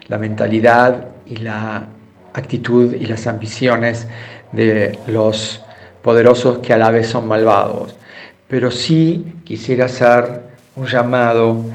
la 0.09 0.19
mentalidad 0.19 1.07
y 1.25 1.37
la 1.37 1.87
actitud 2.35 2.93
y 2.93 3.07
las 3.07 3.25
ambiciones 3.25 4.07
de 4.51 4.99
los 5.07 5.59
poderosos 6.03 6.59
que 6.59 6.71
a 6.71 6.77
la 6.77 6.91
vez 6.91 7.07
son 7.07 7.27
malvados. 7.27 7.95
Pero 8.47 8.69
sí 8.69 9.37
quisiera 9.43 9.85
hacer 9.85 10.41
un 10.75 10.85
llamado 10.85 11.65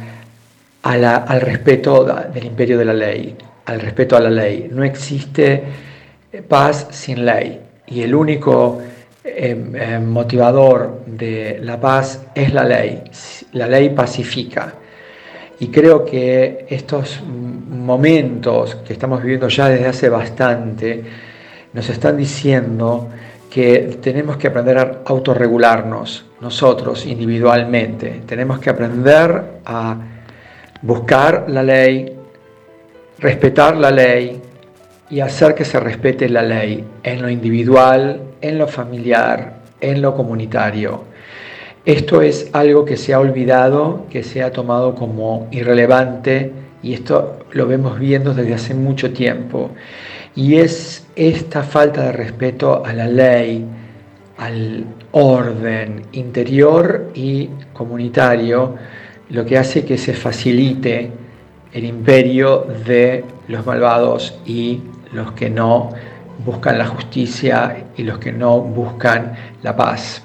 al 0.85 1.41
respeto 1.41 2.05
del 2.05 2.45
imperio 2.45 2.79
de 2.79 2.85
la 2.85 2.95
ley, 2.95 3.37
al 3.65 3.81
respeto 3.81 4.17
a 4.17 4.21
la 4.21 4.31
ley. 4.31 4.69
No 4.71 4.85
existe 4.85 5.65
paz 6.49 6.87
sin 6.93 7.27
ley 7.27 7.61
y 7.89 8.03
el 8.03 8.15
único 8.15 8.81
eh, 9.27 9.73
eh, 9.75 9.99
motivador 9.99 11.03
de 11.05 11.59
la 11.61 11.81
paz 11.81 12.27
es 12.35 12.55
la 12.55 12.63
ley. 12.63 13.03
La 13.53 13.67
ley 13.67 13.91
pacifica. 13.91 14.73
Y 15.59 15.69
creo 15.69 16.05
que 16.05 16.67
estos 16.69 17.21
momentos 17.25 18.77
que 18.77 18.93
estamos 18.93 19.21
viviendo 19.21 19.49
ya 19.49 19.69
desde 19.69 19.87
hace 19.87 20.09
bastante 20.09 21.03
nos 21.73 21.89
están 21.89 22.17
diciendo 22.17 23.09
que 23.51 23.99
tenemos 24.01 24.37
que 24.37 24.49
aprender 24.49 24.79
a 24.79 25.03
autorregularnos 25.07 26.27
nosotros 26.41 27.05
individualmente. 27.07 28.23
Tenemos 28.27 28.59
que 28.61 28.71
aprender 28.71 29.61
a 29.65 29.97
buscar 30.83 31.47
la 31.49 31.63
ley, 31.63 32.17
respetar 33.19 33.77
la 33.77 33.91
ley 33.91 34.41
y 35.09 35.21
hacer 35.21 35.55
que 35.55 35.65
se 35.65 35.79
respete 35.79 36.29
la 36.29 36.43
ley 36.43 36.85
en 37.03 37.23
lo 37.23 37.31
individual, 37.31 38.21
en 38.41 38.59
lo 38.59 38.67
familiar, 38.67 39.61
en 39.81 40.03
lo 40.03 40.15
comunitario. 40.15 41.05
Esto 41.85 42.21
es 42.21 42.51
algo 42.53 42.85
que 42.85 42.97
se 42.97 43.15
ha 43.15 43.21
olvidado, 43.21 44.07
que 44.11 44.25
se 44.25 44.43
ha 44.43 44.51
tomado 44.51 44.95
como 44.97 45.47
irrelevante 45.53 46.53
y 46.83 46.95
esto 46.95 47.39
lo 47.53 47.67
vemos 47.67 47.99
viendo 47.99 48.35
desde 48.35 48.55
hace 48.55 48.75
mucho 48.75 49.13
tiempo. 49.13 49.71
Y 50.35 50.57
es 50.57 51.07
esta 51.15 51.63
falta 51.63 52.07
de 52.07 52.13
respeto 52.13 52.85
a 52.85 52.93
la 52.93 53.07
ley, 53.07 53.65
al 54.37 54.85
orden 55.13 56.03
interior 56.13 57.11
y 57.15 57.49
comunitario, 57.73 58.75
lo 59.31 59.45
que 59.47 59.57
hace 59.57 59.85
que 59.85 59.97
se 59.97 60.13
facilite 60.13 61.11
el 61.73 61.85
imperio 61.85 62.67
de 62.87 63.25
los 63.49 63.65
malvados 63.65 64.39
y 64.45 64.81
los 65.17 65.33
que 65.33 65.51
no 65.51 65.91
buscan 66.45 66.79
la 66.79 66.87
justicia 66.87 67.87
y 67.97 68.03
los 68.03 68.19
que 68.19 68.33
no 68.33 68.61
buscan 68.61 69.35
la 69.63 69.75
paz. 69.75 70.23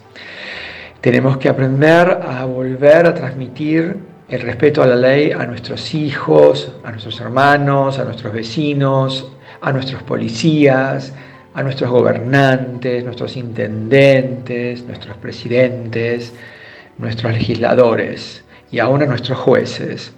Tenemos 1.00 1.38
que 1.38 1.50
aprender 1.50 2.20
a 2.22 2.46
volver 2.46 3.08
a 3.08 3.14
transmitir 3.14 3.98
el 4.30 4.42
respeto 4.42 4.84
a 4.84 4.88
la 4.88 4.96
ley 4.96 5.32
a 5.32 5.46
nuestros 5.46 5.94
hijos, 5.96 6.74
a 6.84 6.92
nuestros 6.92 7.20
hermanos, 7.20 7.98
a 7.98 8.04
nuestros 8.04 8.32
vecinos, 8.32 9.32
a 9.62 9.72
nuestros 9.72 10.04
policías, 10.04 11.14
a 11.54 11.64
nuestros 11.64 11.90
gobernantes, 11.90 13.04
nuestros 13.04 13.36
intendentes, 13.36 14.84
nuestros 14.86 15.18
presidentes, 15.18 16.34
nuestros 16.98 17.34
legisladores 17.34 18.44
y 18.72 18.80
aún 18.80 19.02
a 19.02 19.06
nuestros 19.06 19.38
jueces, 19.40 20.14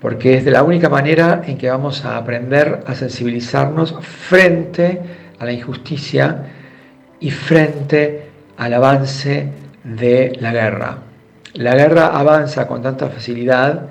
porque 0.00 0.36
es 0.36 0.44
de 0.44 0.50
la 0.50 0.62
única 0.62 0.88
manera 0.88 1.42
en 1.46 1.58
que 1.58 1.70
vamos 1.70 2.04
a 2.04 2.16
aprender 2.16 2.82
a 2.86 2.94
sensibilizarnos 2.94 3.94
frente 4.00 5.00
a 5.38 5.44
la 5.44 5.52
injusticia 5.52 6.46
y 7.20 7.30
frente 7.30 8.28
al 8.56 8.74
avance 8.74 9.48
de 9.84 10.36
la 10.40 10.52
guerra. 10.52 10.98
La 11.54 11.74
guerra 11.74 12.18
avanza 12.18 12.66
con 12.66 12.82
tanta 12.82 13.08
facilidad 13.10 13.88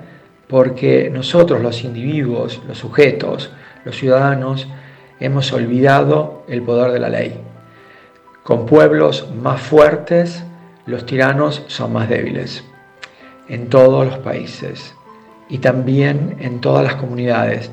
porque 0.48 1.10
nosotros 1.12 1.60
los 1.60 1.84
individuos, 1.84 2.60
los 2.66 2.78
sujetos, 2.78 3.52
los 3.84 3.96
ciudadanos, 3.96 4.66
hemos 5.20 5.52
olvidado 5.52 6.44
el 6.48 6.62
poder 6.62 6.90
de 6.90 6.98
la 6.98 7.08
ley. 7.08 7.40
Con 8.42 8.66
pueblos 8.66 9.28
más 9.40 9.60
fuertes, 9.60 10.42
los 10.86 11.06
tiranos 11.06 11.62
son 11.68 11.92
más 11.92 12.08
débiles. 12.08 12.64
En 13.48 13.68
todos 13.68 14.06
los 14.06 14.18
países 14.18 14.94
y 15.50 15.58
también 15.58 16.36
en 16.40 16.60
todas 16.60 16.84
las 16.84 16.94
comunidades, 16.94 17.70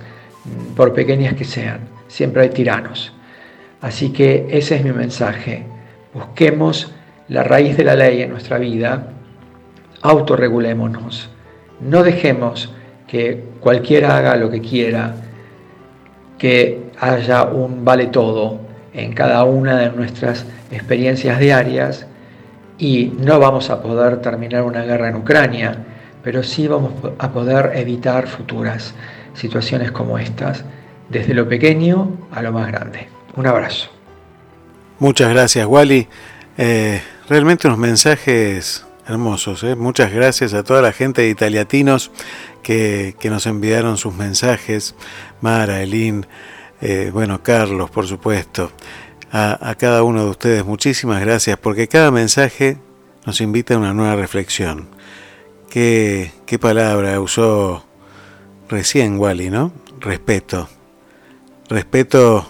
por 0.76 0.94
pequeñas 0.94 1.36
que 1.36 1.46
sean, 1.46 1.82
siempre 2.08 2.42
hay 2.42 2.50
tiranos. 2.50 3.14
Así 3.82 4.12
que 4.12 4.48
ese 4.50 4.76
es 4.76 4.84
mi 4.84 4.92
mensaje. 4.92 5.64
Busquemos 6.14 6.92
la 7.28 7.44
raíz 7.44 7.78
de 7.78 7.84
la 7.84 7.96
ley 7.96 8.22
en 8.22 8.32
nuestra 8.32 8.58
vida, 8.58 9.14
autorregulémonos. 10.02 11.30
No 11.80 12.04
dejemos 12.04 12.74
que 13.08 13.44
cualquiera 13.60 14.18
haga 14.18 14.36
lo 14.36 14.50
que 14.50 14.62
quiera, 14.62 15.16
que 16.38 16.88
haya 17.00 17.44
un 17.44 17.86
vale 17.86 18.08
todo 18.08 18.60
en 18.94 19.14
cada 19.14 19.44
una 19.44 19.78
de 19.78 19.92
nuestras 19.92 20.46
experiencias 20.72 21.40
diarias 21.40 22.08
y 22.80 23.14
no 23.20 23.40
vamos 23.40 23.70
a 23.70 23.82
poder 23.82 24.22
terminar 24.22 24.64
una 24.64 24.84
guerra 24.84 25.10
en 25.10 25.16
Ucrania, 25.16 25.78
pero 26.28 26.44
sí 26.44 26.68
vamos 26.68 26.92
a 27.20 27.32
poder 27.32 27.72
evitar 27.76 28.28
futuras 28.28 28.94
situaciones 29.34 29.94
como 29.94 30.20
estas, 30.20 30.66
desde 31.08 31.34
lo 31.34 31.48
pequeño 31.48 32.18
a 32.34 32.42
lo 32.42 32.52
más 32.52 32.68
grande. 32.68 33.08
Un 33.38 33.48
abrazo. 33.48 33.90
Muchas 35.00 35.30
gracias, 35.30 35.66
Wally. 35.66 36.06
Eh, 36.58 37.02
realmente 37.30 37.68
unos 37.68 37.80
mensajes 37.80 38.86
hermosos. 39.08 39.64
¿eh? 39.64 39.76
Muchas 39.76 40.12
gracias 40.12 40.54
a 40.54 40.64
toda 40.64 40.82
la 40.82 40.92
gente 40.92 41.22
de 41.22 41.30
Italiatinos 41.30 42.12
que, 42.62 43.16
que 43.22 43.30
nos 43.30 43.46
enviaron 43.46 43.96
sus 43.96 44.14
mensajes. 44.14 44.96
Mara, 45.40 45.82
Elín, 45.82 46.28
eh, 46.82 47.10
bueno, 47.14 47.42
Carlos, 47.42 47.90
por 47.90 48.06
supuesto. 48.06 48.74
A, 49.32 49.76
cada 49.80 50.04
uno 50.04 50.26
de 50.26 50.30
ustedes 50.32 50.66
muchísimas 50.66 51.22
gracias 51.22 51.58
porque 51.58 51.88
cada 51.88 52.12
mensaje 52.12 52.80
nos 53.26 53.40
invita 53.40 53.76
a 53.76 53.78
una 53.78 53.94
nueva 53.94 54.18
reflexión. 54.18 54.98
¿Qué, 55.70 56.32
qué 56.46 56.60
palabra 56.60 57.20
usó 57.20 57.86
recién 58.70 59.20
Wally, 59.20 59.50
no? 59.50 59.72
Respeto. 60.00 60.70
Respeto, 61.70 62.48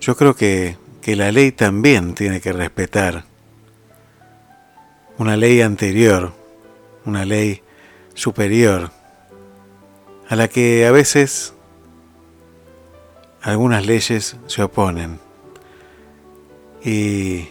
yo 0.00 0.16
creo 0.16 0.34
que, 0.34 0.76
que 1.00 1.16
la 1.16 1.32
ley 1.32 1.52
también 1.52 2.14
tiene 2.14 2.40
que 2.40 2.52
respetar 2.52 3.24
una 5.18 5.36
ley 5.36 5.60
anterior, 5.62 6.32
una 7.04 7.24
ley 7.24 7.62
superior, 8.14 8.90
a 10.28 10.36
la 10.36 10.48
que 10.48 10.86
a 10.86 10.92
veces 10.92 11.54
algunas 13.42 13.84
leyes 13.84 14.36
se 14.46 14.62
oponen. 14.62 15.18
Y, 16.84 17.48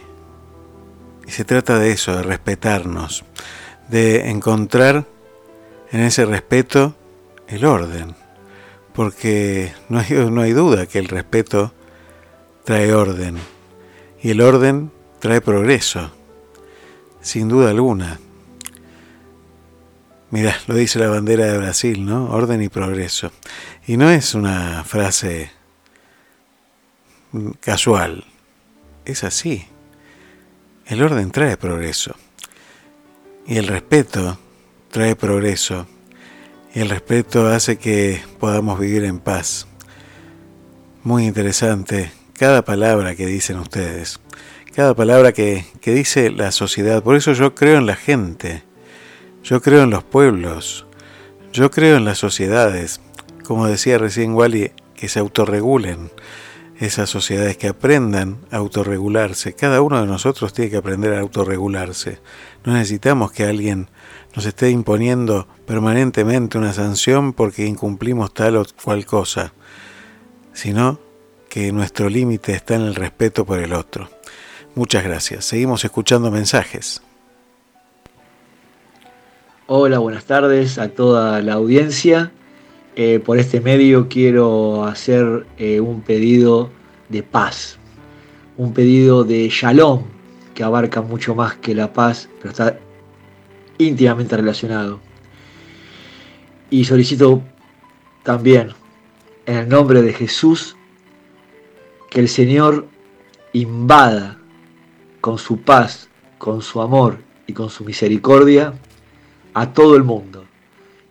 y, 1.26 1.30
se 1.30 1.44
trata 1.44 1.78
de 1.78 1.92
eso, 1.92 2.16
de 2.16 2.22
respetarnos, 2.22 3.24
de 3.88 4.30
encontrar 4.30 5.06
en 5.90 6.00
ese 6.00 6.24
respeto 6.24 6.94
el 7.46 7.64
orden, 7.64 8.14
porque 8.92 9.72
no 9.88 9.98
hay, 9.98 10.06
no 10.30 10.40
hay 10.40 10.52
duda 10.52 10.86
que 10.86 10.98
el 10.98 11.08
respeto 11.08 11.72
trae 12.64 12.92
orden 12.92 13.38
y 14.22 14.30
el 14.30 14.40
orden 14.40 14.90
trae 15.20 15.40
progreso, 15.40 16.10
sin 17.20 17.48
duda 17.48 17.70
alguna. 17.70 18.18
Mira, 20.30 20.54
lo 20.66 20.74
dice 20.74 20.98
la 20.98 21.08
bandera 21.08 21.46
de 21.46 21.56
Brasil, 21.56 22.04
¿no? 22.04 22.30
Orden 22.30 22.62
y 22.62 22.68
progreso. 22.68 23.32
Y 23.86 23.96
no 23.96 24.10
es 24.10 24.34
una 24.34 24.84
frase 24.84 25.50
casual, 27.60 28.24
es 29.06 29.24
así. 29.24 29.66
El 30.86 31.02
orden 31.02 31.30
trae 31.30 31.56
progreso. 31.56 32.14
Y 33.48 33.56
el 33.56 33.66
respeto 33.66 34.38
trae 34.90 35.16
progreso. 35.16 35.86
Y 36.74 36.80
el 36.80 36.90
respeto 36.90 37.46
hace 37.46 37.78
que 37.78 38.20
podamos 38.38 38.78
vivir 38.78 39.04
en 39.04 39.20
paz. 39.20 39.66
Muy 41.02 41.24
interesante 41.24 42.12
cada 42.34 42.60
palabra 42.60 43.14
que 43.14 43.24
dicen 43.24 43.58
ustedes, 43.58 44.20
cada 44.74 44.94
palabra 44.94 45.32
que, 45.32 45.64
que, 45.80 45.94
dice 45.94 46.30
la 46.30 46.52
sociedad. 46.52 47.02
Por 47.02 47.16
eso 47.16 47.32
yo 47.32 47.54
creo 47.54 47.78
en 47.78 47.86
la 47.86 47.96
gente, 47.96 48.64
yo 49.42 49.62
creo 49.62 49.84
en 49.84 49.90
los 49.90 50.04
pueblos, 50.04 50.86
yo 51.50 51.70
creo 51.70 51.96
en 51.96 52.04
las 52.04 52.18
sociedades, 52.18 53.00
como 53.44 53.66
decía 53.66 53.96
recién 53.96 54.34
Wally, 54.34 54.72
que 54.94 55.08
se 55.08 55.20
autorregulen 55.20 56.10
esas 56.78 57.10
sociedades, 57.10 57.56
que 57.56 57.68
aprendan 57.68 58.38
a 58.50 58.56
autorregularse. 58.58 59.54
Cada 59.54 59.82
uno 59.82 60.00
de 60.00 60.06
nosotros 60.06 60.52
tiene 60.52 60.70
que 60.70 60.76
aprender 60.76 61.12
a 61.14 61.20
autorregularse. 61.20 62.20
No 62.64 62.72
necesitamos 62.74 63.32
que 63.32 63.44
alguien 63.44 63.88
nos 64.34 64.46
esté 64.46 64.70
imponiendo 64.70 65.48
permanentemente 65.66 66.58
una 66.58 66.72
sanción 66.72 67.32
porque 67.32 67.66
incumplimos 67.66 68.32
tal 68.32 68.56
o 68.56 68.64
cual 68.82 69.06
cosa, 69.06 69.52
sino 70.52 71.00
que 71.48 71.72
nuestro 71.72 72.08
límite 72.08 72.52
está 72.52 72.76
en 72.76 72.82
el 72.82 72.94
respeto 72.94 73.44
por 73.44 73.58
el 73.58 73.72
otro. 73.72 74.08
Muchas 74.74 75.02
gracias. 75.02 75.44
Seguimos 75.44 75.84
escuchando 75.84 76.30
mensajes. 76.30 77.02
Hola, 79.66 79.98
buenas 79.98 80.24
tardes 80.24 80.78
a 80.78 80.88
toda 80.88 81.42
la 81.42 81.54
audiencia. 81.54 82.30
Eh, 83.00 83.20
por 83.20 83.38
este 83.38 83.60
medio 83.60 84.08
quiero 84.08 84.84
hacer 84.84 85.46
eh, 85.56 85.78
un 85.78 86.00
pedido 86.00 86.68
de 87.08 87.22
paz, 87.22 87.78
un 88.56 88.72
pedido 88.74 89.22
de 89.22 89.48
shalom, 89.50 90.02
que 90.52 90.64
abarca 90.64 91.00
mucho 91.00 91.36
más 91.36 91.54
que 91.54 91.76
la 91.76 91.92
paz, 91.92 92.28
pero 92.38 92.50
está 92.50 92.76
íntimamente 93.78 94.36
relacionado. 94.36 94.98
Y 96.70 96.86
solicito 96.86 97.40
también, 98.24 98.70
en 99.46 99.58
el 99.58 99.68
nombre 99.68 100.02
de 100.02 100.12
Jesús, 100.12 100.74
que 102.10 102.18
el 102.18 102.28
Señor 102.28 102.88
invada 103.52 104.38
con 105.20 105.38
su 105.38 105.60
paz, 105.60 106.08
con 106.38 106.62
su 106.62 106.80
amor 106.80 107.18
y 107.46 107.52
con 107.52 107.70
su 107.70 107.84
misericordia 107.84 108.74
a 109.54 109.72
todo 109.72 109.94
el 109.94 110.02
mundo 110.02 110.46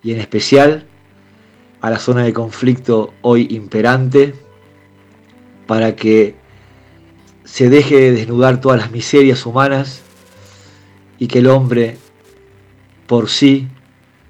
y 0.03 0.11
en 0.11 0.19
especial 0.19 0.85
a 1.88 1.89
la 1.89 1.99
zona 1.99 2.23
de 2.23 2.34
conflicto 2.34 3.14
hoy 3.22 3.47
imperante 3.49 4.35
para 5.68 5.95
que 5.95 6.35
se 7.45 7.69
deje 7.69 7.95
de 7.95 8.11
desnudar 8.11 8.59
todas 8.59 8.77
las 8.77 8.91
miserias 8.91 9.45
humanas 9.45 10.01
y 11.18 11.27
que 11.27 11.39
el 11.39 11.47
hombre 11.47 11.97
por 13.07 13.30
sí 13.30 13.69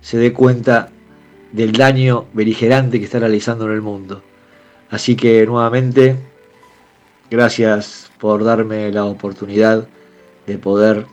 se 0.01 0.17
dé 0.19 0.33
cuenta 0.33 0.89
del 1.51 1.71
daño 1.71 2.25
beligerante 2.33 2.99
que 2.99 3.05
está 3.05 3.19
realizando 3.19 3.65
en 3.65 3.71
el 3.71 3.81
mundo. 3.81 4.21
Así 4.91 5.15
que 5.15 5.43
nuevamente, 5.47 6.15
gracias 7.31 8.11
por 8.19 8.43
darme 8.43 8.91
la 8.91 9.05
oportunidad 9.05 9.87
de 10.45 10.57
poder 10.59 11.07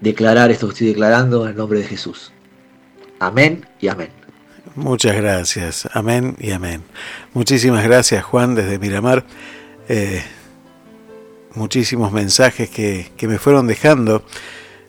declarar 0.00 0.52
esto 0.52 0.68
que 0.68 0.72
estoy 0.72 0.86
declarando 0.88 1.42
en 1.44 1.50
el 1.50 1.56
nombre 1.56 1.80
de 1.80 1.86
Jesús. 1.86 2.32
Amén 3.18 3.66
y 3.80 3.88
amén. 3.88 4.21
Muchas 4.74 5.14
gracias. 5.16 5.86
Amén 5.92 6.34
y 6.38 6.52
amén. 6.52 6.82
Muchísimas 7.34 7.84
gracias, 7.84 8.24
Juan, 8.24 8.54
desde 8.54 8.78
Miramar. 8.78 9.24
Eh, 9.88 10.22
muchísimos 11.54 12.10
mensajes 12.10 12.70
que, 12.70 13.10
que, 13.16 13.28
me 13.28 13.38
fueron 13.38 13.66
dejando. 13.66 14.24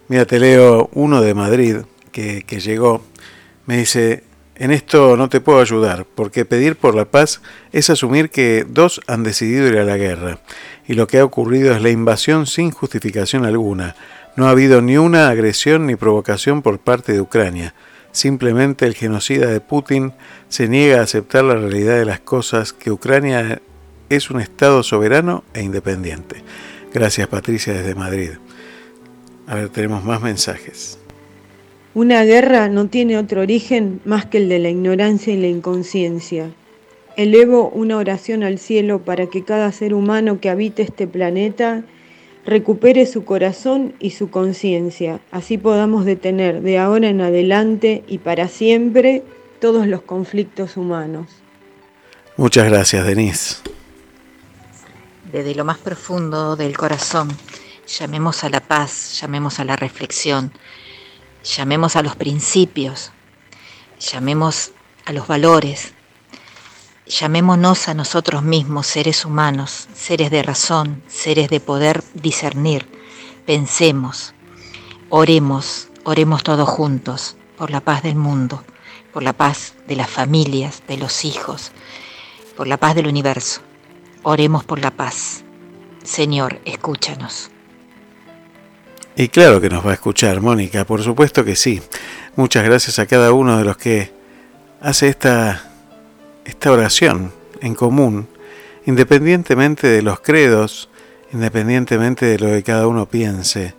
Mira, 0.07 0.25
te 0.25 0.39
leo 0.39 0.89
uno 0.93 1.21
de 1.21 1.33
Madrid 1.33 1.77
que, 2.13 2.43
que 2.43 2.61
llegó. 2.61 3.03
Me 3.65 3.77
dice, 3.77 4.23
en 4.55 4.71
esto 4.71 5.17
no 5.17 5.27
te 5.27 5.41
puedo 5.41 5.59
ayudar, 5.59 6.05
porque 6.15 6.45
pedir 6.45 6.77
por 6.77 6.95
la 6.95 7.03
paz 7.03 7.41
es 7.73 7.89
asumir 7.89 8.29
que 8.29 8.65
dos 8.65 9.01
han 9.07 9.23
decidido 9.23 9.67
ir 9.67 9.77
a 9.77 9.83
la 9.83 9.97
guerra, 9.97 10.39
y 10.87 10.93
lo 10.93 11.07
que 11.07 11.19
ha 11.19 11.25
ocurrido 11.25 11.75
es 11.75 11.81
la 11.81 11.89
invasión 11.89 12.45
sin 12.45 12.71
justificación 12.71 13.45
alguna. 13.45 13.95
No 14.37 14.47
ha 14.47 14.51
habido 14.51 14.81
ni 14.81 14.97
una 14.97 15.27
agresión 15.27 15.87
ni 15.87 15.95
provocación 15.95 16.61
por 16.61 16.79
parte 16.79 17.11
de 17.11 17.19
Ucrania. 17.19 17.73
Simplemente 18.13 18.85
el 18.85 18.93
genocida 18.93 19.47
de 19.47 19.59
Putin 19.59 20.13
se 20.47 20.69
niega 20.69 20.99
a 20.99 21.03
aceptar 21.03 21.43
la 21.43 21.55
realidad 21.55 21.97
de 21.97 22.05
las 22.05 22.19
cosas, 22.19 22.71
que 22.71 22.91
Ucrania 22.91 23.59
es 24.09 24.29
un 24.29 24.39
Estado 24.39 24.83
soberano 24.83 25.43
e 25.55 25.63
independiente. 25.63 26.43
Gracias 26.93 27.27
Patricia 27.27 27.73
desde 27.73 27.95
Madrid. 27.95 28.29
A 29.47 29.55
ver, 29.55 29.69
tenemos 29.69 30.03
más 30.03 30.21
mensajes. 30.21 30.99
Una 31.95 32.23
guerra 32.23 32.69
no 32.69 32.87
tiene 32.87 33.17
otro 33.17 33.41
origen 33.41 33.99
más 34.05 34.27
que 34.27 34.37
el 34.37 34.47
de 34.47 34.59
la 34.59 34.69
ignorancia 34.69 35.33
y 35.33 35.41
la 35.41 35.47
inconsciencia. 35.47 36.51
Elevo 37.17 37.69
una 37.69 37.97
oración 37.97 38.43
al 38.43 38.59
cielo 38.59 38.99
para 38.99 39.25
que 39.25 39.43
cada 39.43 39.71
ser 39.71 39.95
humano 39.95 40.39
que 40.39 40.51
habite 40.51 40.83
este 40.83 41.07
planeta 41.07 41.83
recupere 42.45 43.05
su 43.05 43.25
corazón 43.25 43.95
y 43.99 44.11
su 44.11 44.29
conciencia, 44.29 45.19
así 45.31 45.57
podamos 45.57 46.05
detener 46.05 46.61
de 46.61 46.77
ahora 46.77 47.09
en 47.09 47.21
adelante 47.21 48.03
y 48.07 48.17
para 48.17 48.47
siempre 48.47 49.23
todos 49.59 49.87
los 49.87 50.01
conflictos 50.01 50.75
humanos. 50.75 51.27
Muchas 52.35 52.65
gracias, 52.65 53.05
Denise. 53.05 53.57
Desde 55.31 55.55
lo 55.55 55.65
más 55.65 55.77
profundo 55.77 56.55
del 56.55 56.77
corazón, 56.77 57.29
llamemos 57.87 58.43
a 58.43 58.49
la 58.49 58.59
paz, 58.59 59.19
llamemos 59.21 59.59
a 59.59 59.63
la 59.63 59.75
reflexión, 59.75 60.51
llamemos 61.43 61.95
a 61.95 62.03
los 62.03 62.15
principios, 62.15 63.11
llamemos 63.99 64.71
a 65.05 65.13
los 65.13 65.27
valores, 65.27 65.93
llamémonos 67.05 67.87
a 67.87 67.93
nosotros 67.93 68.43
mismos 68.43 68.87
seres 68.87 69.25
humanos, 69.25 69.87
seres 69.93 70.31
de 70.31 70.43
razón, 70.43 71.03
seres 71.07 71.49
de 71.49 71.59
poder 71.59 72.03
discernir, 72.13 72.87
pensemos, 73.45 74.33
oremos, 75.09 75.89
oremos 76.03 76.43
todos 76.43 76.67
juntos 76.69 77.35
por 77.57 77.71
la 77.71 77.81
paz 77.81 78.03
del 78.03 78.15
mundo, 78.15 78.63
por 79.11 79.23
la 79.23 79.33
paz 79.33 79.75
de 79.87 79.95
las 79.95 80.09
familias, 80.09 80.83
de 80.87 80.97
los 80.97 81.25
hijos, 81.25 81.71
por 82.55 82.67
la 82.67 82.77
paz 82.77 82.95
del 82.95 83.07
universo. 83.07 83.61
Oremos 84.23 84.63
por 84.63 84.79
la 84.79 84.91
paz. 84.91 85.43
Señor, 86.03 86.61
escúchanos. 86.65 87.51
Y 89.15 89.27
claro 89.27 89.61
que 89.61 89.69
nos 89.69 89.85
va 89.85 89.91
a 89.91 89.95
escuchar, 89.95 90.41
Mónica, 90.41 90.85
por 90.85 91.03
supuesto 91.03 91.45
que 91.45 91.55
sí. 91.55 91.81
Muchas 92.35 92.63
gracias 92.63 92.97
a 92.97 93.05
cada 93.05 93.31
uno 93.31 93.57
de 93.57 93.65
los 93.65 93.77
que 93.77 94.11
hace 94.81 95.09
esta, 95.09 95.72
esta 96.45 96.71
oración 96.71 97.31
en 97.61 97.75
común, 97.75 98.27
independientemente 98.85 99.87
de 99.87 100.01
los 100.01 100.19
credos, 100.19 100.89
independientemente 101.31 102.25
de 102.25 102.39
lo 102.39 102.47
que 102.47 102.63
cada 102.63 102.87
uno 102.87 103.07
piense. 103.07 103.73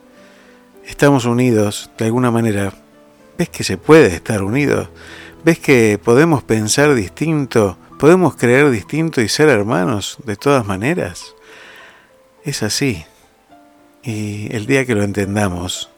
Estamos 0.86 1.24
unidos 1.24 1.90
de 1.98 2.06
alguna 2.06 2.30
manera. 2.30 2.72
¿Ves 3.38 3.48
que 3.48 3.64
se 3.64 3.78
puede 3.78 4.08
estar 4.14 4.42
unidos? 4.42 4.88
¿Ves 5.44 5.58
que 5.58 5.98
podemos 6.02 6.42
pensar 6.42 6.94
distinto? 6.94 7.76
¿Podemos 7.98 8.36
creer 8.36 8.70
distinto 8.70 9.20
y 9.20 9.28
ser 9.28 9.48
hermanos 9.48 10.18
de 10.24 10.36
todas 10.36 10.66
maneras? 10.66 11.34
Es 12.44 12.62
así. 12.62 13.04
Y 14.02 14.54
el 14.54 14.66
día 14.66 14.84
que 14.84 14.94
lo 14.94 15.02
entendamos, 15.02 15.90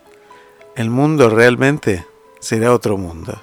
el 0.77 0.91
mundo 0.91 1.31
realmente 1.31 2.07
será 2.41 2.73
otro 2.73 2.97
mundo. 2.97 3.41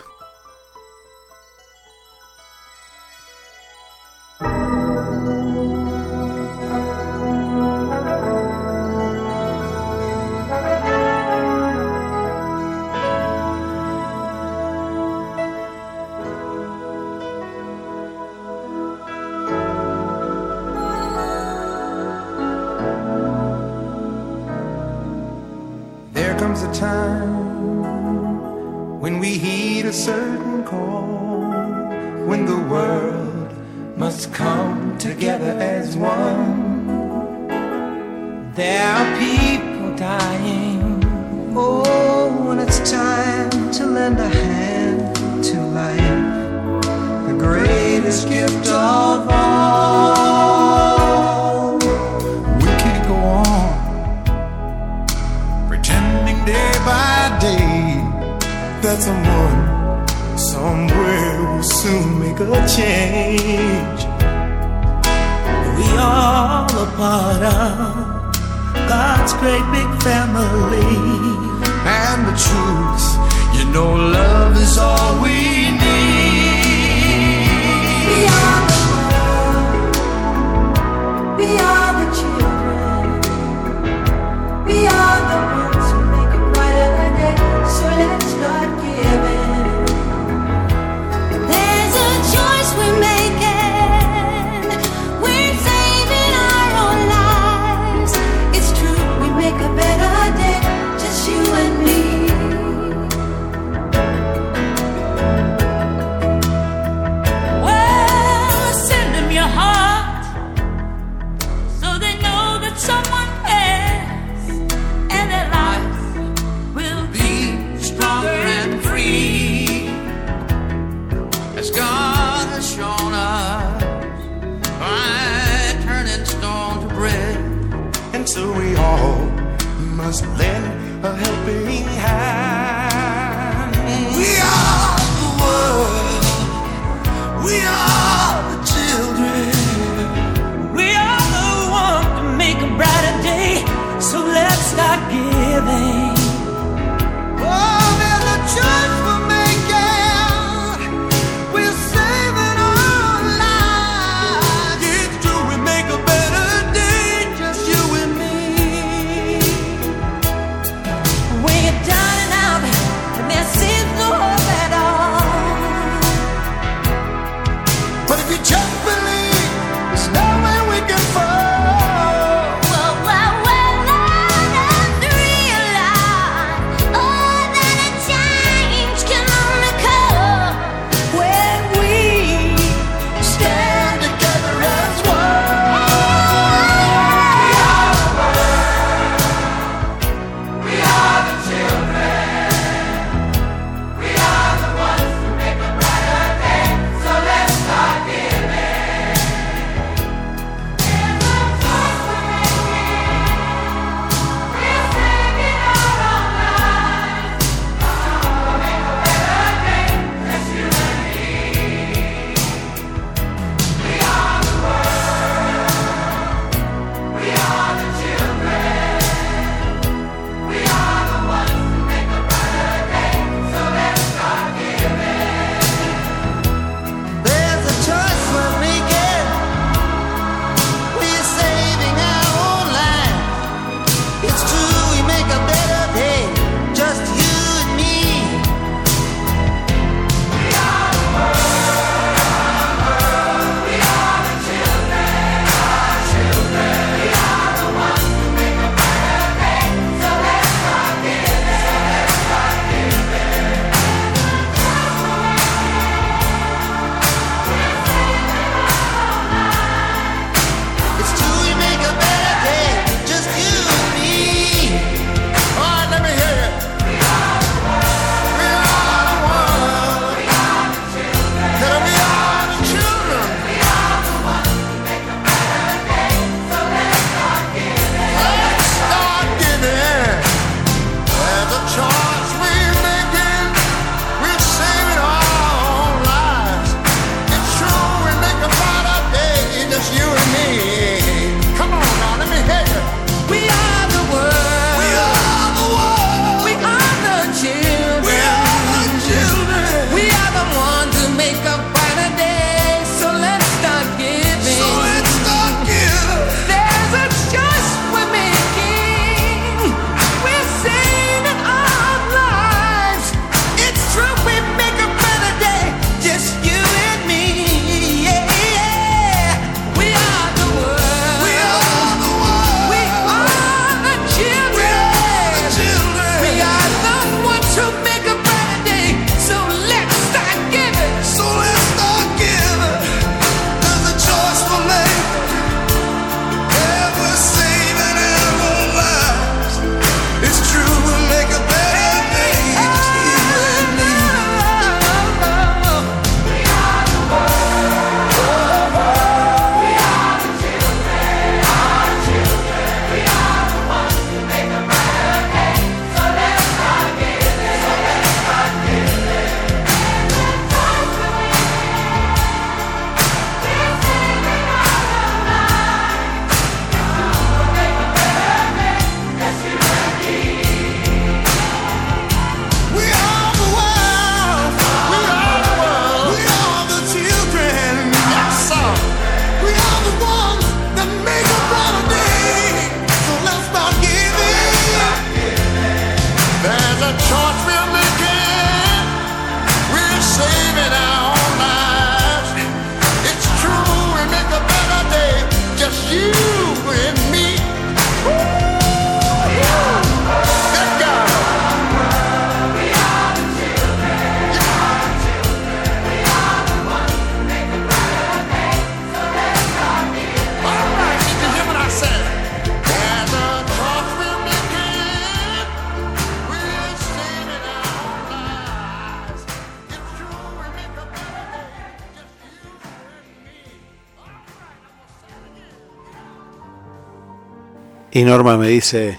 Y 427.96 428.06
Norma 428.06 428.40
me 428.40 428.48
dice, 428.48 428.98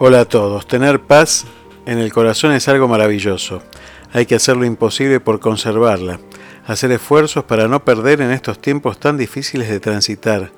hola 0.00 0.22
a 0.22 0.24
todos, 0.24 0.66
tener 0.66 1.00
paz 1.02 1.44
en 1.86 1.98
el 1.98 2.12
corazón 2.12 2.50
es 2.50 2.66
algo 2.66 2.88
maravilloso. 2.88 3.62
Hay 4.12 4.26
que 4.26 4.34
hacer 4.34 4.56
lo 4.56 4.64
imposible 4.64 5.20
por 5.20 5.38
conservarla, 5.38 6.18
hacer 6.66 6.90
esfuerzos 6.90 7.44
para 7.44 7.68
no 7.68 7.84
perder 7.84 8.20
en 8.20 8.32
estos 8.32 8.58
tiempos 8.58 8.98
tan 8.98 9.16
difíciles 9.16 9.68
de 9.68 9.78
transitar. 9.78 10.50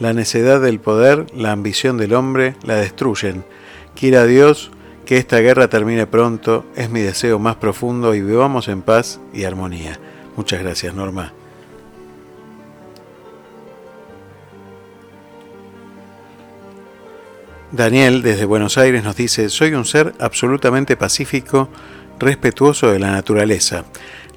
La 0.00 0.12
necedad 0.12 0.60
del 0.60 0.80
poder, 0.80 1.24
la 1.34 1.52
ambición 1.52 1.96
del 1.96 2.12
hombre 2.12 2.56
la 2.62 2.74
destruyen. 2.74 3.42
Quiera 3.98 4.26
Dios 4.26 4.70
que 5.06 5.16
esta 5.16 5.38
guerra 5.38 5.68
termine 5.68 6.06
pronto, 6.06 6.66
es 6.76 6.90
mi 6.90 7.00
deseo 7.00 7.38
más 7.38 7.56
profundo 7.56 8.14
y 8.14 8.20
vivamos 8.20 8.68
en 8.68 8.82
paz 8.82 9.18
y 9.32 9.44
armonía. 9.44 9.98
Muchas 10.36 10.60
gracias, 10.60 10.94
Norma. 10.94 11.32
Daniel, 17.72 18.20
desde 18.20 18.44
Buenos 18.44 18.76
Aires, 18.76 19.02
nos 19.02 19.16
dice, 19.16 19.48
soy 19.48 19.72
un 19.72 19.86
ser 19.86 20.12
absolutamente 20.20 20.94
pacífico, 20.98 21.70
respetuoso 22.18 22.92
de 22.92 22.98
la 22.98 23.10
naturaleza. 23.10 23.86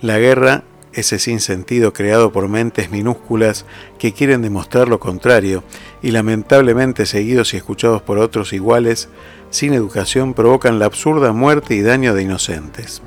La 0.01 0.17
guerra, 0.19 0.63
ese 0.93 1.19
sinsentido 1.19 1.91
creado 1.91 2.31
por 2.31 2.47
mentes 2.47 2.91
minúsculas 2.91 3.65
que 3.99 4.13
quieren 4.13 4.41
demostrar 4.41 4.87
lo 4.87 5.01
contrario 5.01 5.65
y 6.01 6.11
lamentablemente 6.11 7.05
seguidos 7.05 7.53
y 7.53 7.57
escuchados 7.57 8.01
por 8.01 8.19
otros 8.19 8.53
iguales, 8.53 9.09
sin 9.49 9.73
educación, 9.73 10.33
provocan 10.33 10.79
la 10.79 10.85
absurda 10.85 11.33
muerte 11.33 11.75
y 11.75 11.81
daño 11.81 12.13
de 12.13 12.23
inocentes. 12.23 13.01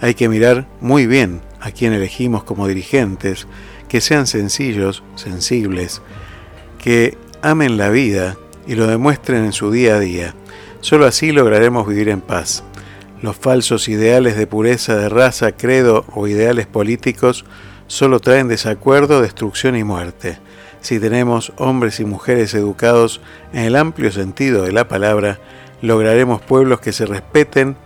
Hay 0.00 0.14
que 0.14 0.30
mirar 0.30 0.66
muy 0.80 1.06
bien 1.06 1.42
a 1.60 1.70
quien 1.70 1.92
elegimos 1.92 2.44
como 2.44 2.66
dirigentes, 2.66 3.46
que 3.90 4.00
sean 4.00 4.26
sencillos, 4.26 5.02
sensibles, 5.16 6.00
que 6.78 7.18
amen 7.42 7.76
la 7.76 7.90
vida 7.90 8.38
y 8.66 8.74
lo 8.74 8.86
demuestren 8.86 9.44
en 9.44 9.52
su 9.52 9.70
día 9.70 9.96
a 9.96 10.00
día. 10.00 10.34
Solo 10.80 11.06
así 11.06 11.32
lograremos 11.32 11.86
vivir 11.86 12.08
en 12.08 12.20
paz. 12.20 12.62
Los 13.22 13.36
falsos 13.36 13.88
ideales 13.88 14.36
de 14.36 14.46
pureza 14.46 14.96
de 14.96 15.08
raza, 15.08 15.52
credo 15.52 16.04
o 16.14 16.26
ideales 16.26 16.66
políticos 16.66 17.44
solo 17.86 18.20
traen 18.20 18.48
desacuerdo, 18.48 19.22
destrucción 19.22 19.76
y 19.76 19.84
muerte. 19.84 20.38
Si 20.80 21.00
tenemos 21.00 21.52
hombres 21.56 21.98
y 22.00 22.04
mujeres 22.04 22.54
educados 22.54 23.20
en 23.52 23.62
el 23.62 23.76
amplio 23.76 24.12
sentido 24.12 24.62
de 24.62 24.72
la 24.72 24.86
palabra, 24.86 25.38
lograremos 25.82 26.42
pueblos 26.42 26.80
que 26.80 26.92
se 26.92 27.06
respeten, 27.06 27.76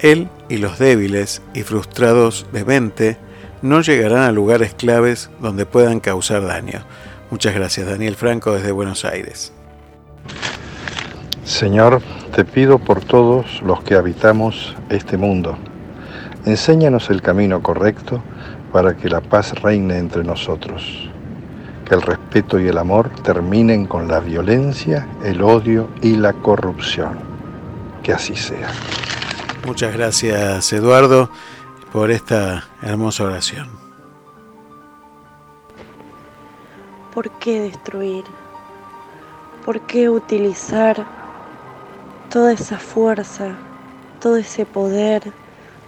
él 0.00 0.28
y 0.48 0.56
los 0.56 0.78
débiles 0.78 1.42
y 1.54 1.62
frustrados 1.62 2.46
de 2.52 2.64
mente 2.64 3.16
no 3.62 3.80
llegarán 3.80 4.22
a 4.22 4.32
lugares 4.32 4.74
claves 4.74 5.30
donde 5.40 5.66
puedan 5.66 6.00
causar 6.00 6.44
daño. 6.44 6.84
Muchas 7.30 7.54
gracias, 7.54 7.86
Daniel 7.86 8.16
Franco, 8.16 8.52
desde 8.52 8.72
Buenos 8.72 9.04
Aires. 9.04 9.52
Señor, 11.44 12.00
te 12.34 12.44
pido 12.44 12.78
por 12.78 13.04
todos 13.04 13.62
los 13.62 13.82
que 13.82 13.94
habitamos 13.94 14.74
este 14.88 15.16
mundo, 15.16 15.56
enséñanos 16.44 17.10
el 17.10 17.20
camino 17.20 17.62
correcto 17.62 18.22
para 18.72 18.96
que 18.96 19.08
la 19.08 19.20
paz 19.20 19.52
reine 19.60 19.98
entre 19.98 20.24
nosotros, 20.24 21.10
que 21.84 21.94
el 21.94 22.02
respeto 22.02 22.58
y 22.58 22.68
el 22.68 22.78
amor 22.78 23.10
terminen 23.22 23.86
con 23.86 24.08
la 24.08 24.20
violencia, 24.20 25.06
el 25.22 25.42
odio 25.42 25.88
y 26.00 26.16
la 26.16 26.32
corrupción. 26.32 27.18
Que 28.02 28.12
así 28.12 28.34
sea. 28.34 28.68
Muchas 29.66 29.94
gracias, 29.94 30.72
Eduardo, 30.72 31.30
por 31.92 32.10
esta 32.10 32.64
hermosa 32.82 33.24
oración. 33.24 33.68
¿Por 37.14 37.30
qué 37.38 37.60
destruir? 37.60 38.24
¿Por 39.64 39.80
qué 39.82 40.10
utilizar 40.10 41.06
toda 42.28 42.52
esa 42.52 42.78
fuerza, 42.80 43.60
todo 44.18 44.36
ese 44.36 44.66
poder, 44.66 45.32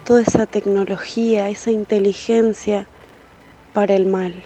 toda 0.05 0.21
esa 0.21 0.45
tecnología, 0.45 1.49
esa 1.49 1.71
inteligencia 1.71 2.87
para 3.73 3.95
el 3.95 4.05
mal? 4.05 4.45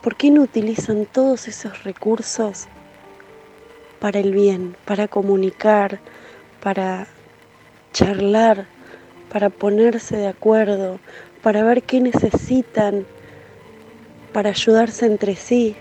¿Por 0.00 0.14
qué 0.14 0.30
no 0.30 0.42
utilizan 0.42 1.06
todos 1.06 1.48
esos 1.48 1.82
recursos 1.82 2.68
para 3.98 4.20
el 4.20 4.32
bien, 4.32 4.76
para 4.84 5.08
comunicar, 5.08 5.98
para 6.62 7.08
charlar, 7.92 8.68
para 9.28 9.50
ponerse 9.50 10.16
de 10.16 10.28
acuerdo, 10.28 11.00
para 11.42 11.64
ver 11.64 11.82
qué 11.82 12.00
necesitan, 12.00 13.06
para 14.32 14.50
ayudarse 14.50 15.06
entre 15.06 15.34
sí? 15.34 15.76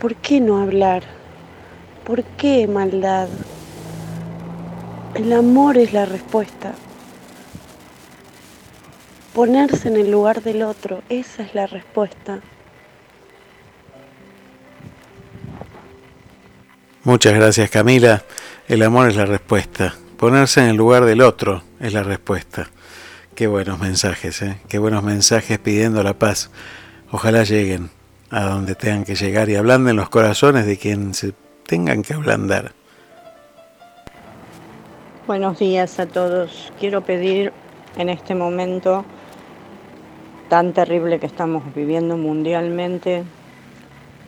¿Por 0.00 0.16
qué 0.16 0.40
no 0.40 0.62
hablar? 0.62 1.02
¿Por 2.06 2.24
qué 2.24 2.66
maldad? 2.66 3.28
El 5.14 5.30
amor 5.34 5.76
es 5.76 5.92
la 5.92 6.06
respuesta. 6.06 6.72
Ponerse 9.34 9.88
en 9.88 9.96
el 9.96 10.10
lugar 10.10 10.42
del 10.42 10.62
otro, 10.62 11.02
esa 11.10 11.42
es 11.42 11.54
la 11.54 11.66
respuesta. 11.66 12.40
Muchas 17.04 17.34
gracias 17.34 17.68
Camila. 17.68 18.24
El 18.68 18.82
amor 18.82 19.10
es 19.10 19.16
la 19.16 19.26
respuesta. 19.26 19.94
Ponerse 20.16 20.62
en 20.62 20.68
el 20.68 20.76
lugar 20.76 21.04
del 21.04 21.20
otro 21.20 21.62
es 21.78 21.92
la 21.92 22.02
respuesta. 22.02 22.70
Qué 23.34 23.48
buenos 23.48 23.78
mensajes, 23.78 24.40
¿eh? 24.40 24.56
qué 24.66 24.78
buenos 24.78 25.04
mensajes 25.04 25.58
pidiendo 25.58 26.02
la 26.02 26.18
paz. 26.18 26.50
Ojalá 27.10 27.44
lleguen 27.44 27.90
a 28.30 28.42
donde 28.42 28.74
tengan 28.74 29.04
que 29.04 29.14
llegar 29.14 29.48
y 29.48 29.56
ablanden 29.56 29.96
los 29.96 30.08
corazones 30.08 30.66
de 30.66 30.76
quien 30.76 31.14
se 31.14 31.34
tengan 31.66 32.02
que 32.02 32.14
ablandar. 32.14 32.72
Buenos 35.26 35.58
días 35.58 35.98
a 35.98 36.06
todos. 36.06 36.72
Quiero 36.78 37.02
pedir 37.02 37.52
en 37.96 38.08
este 38.08 38.34
momento 38.34 39.04
tan 40.48 40.72
terrible 40.72 41.20
que 41.20 41.26
estamos 41.26 41.62
viviendo 41.74 42.16
mundialmente 42.16 43.24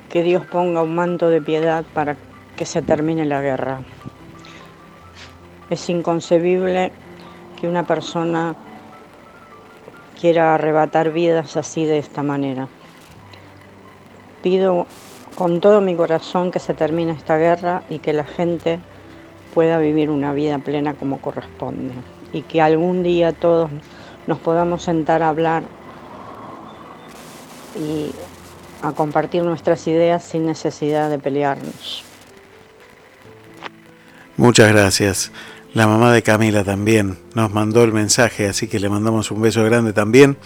que 0.08 0.22
Dios 0.22 0.44
ponga 0.46 0.82
un 0.82 0.94
manto 0.94 1.28
de 1.28 1.40
piedad 1.40 1.84
para 1.94 2.16
que 2.56 2.66
se 2.66 2.82
termine 2.82 3.24
la 3.24 3.40
guerra. 3.40 3.80
Es 5.70 5.88
inconcebible 5.88 6.92
que 7.60 7.66
una 7.66 7.84
persona 7.84 8.54
quiera 10.20 10.54
arrebatar 10.54 11.12
vidas 11.12 11.56
así 11.56 11.84
de 11.84 11.98
esta 11.98 12.22
manera. 12.22 12.68
Pido 14.42 14.86
con 15.34 15.60
todo 15.60 15.80
mi 15.80 15.94
corazón 15.94 16.50
que 16.50 16.58
se 16.58 16.74
termine 16.74 17.12
esta 17.12 17.36
guerra 17.36 17.82
y 17.88 17.98
que 17.98 18.12
la 18.12 18.24
gente 18.24 18.80
pueda 19.54 19.78
vivir 19.78 20.10
una 20.10 20.32
vida 20.32 20.58
plena 20.58 20.94
como 20.94 21.20
corresponde 21.20 21.94
y 22.32 22.42
que 22.42 22.60
algún 22.60 23.02
día 23.02 23.32
todos 23.32 23.70
nos 24.26 24.38
podamos 24.38 24.82
sentar 24.82 25.22
a 25.22 25.28
hablar 25.28 25.62
y 27.78 28.10
a 28.82 28.92
compartir 28.92 29.42
nuestras 29.42 29.86
ideas 29.86 30.24
sin 30.24 30.46
necesidad 30.46 31.08
de 31.10 31.18
pelearnos. 31.18 32.04
Muchas 34.36 34.72
gracias. 34.72 35.32
La 35.74 35.86
mamá 35.86 36.12
de 36.12 36.22
Camila 36.22 36.64
también 36.64 37.18
nos 37.34 37.52
mandó 37.52 37.84
el 37.84 37.92
mensaje, 37.92 38.48
así 38.48 38.66
que 38.68 38.78
le 38.78 38.88
mandamos 38.88 39.30
un 39.30 39.40
beso 39.40 39.64
grande 39.64 39.92
también. 39.92 40.36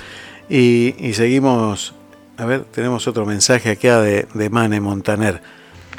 Y, 0.48 0.94
seguimos, 1.14 1.94
a 2.38 2.44
ver, 2.44 2.64
tenemos 2.64 3.06
otro 3.08 3.24
mensaje 3.26 3.70
acá 3.70 4.00
de, 4.00 4.26
de 4.34 4.50
Mane 4.50 4.80
Montaner. 4.80 5.40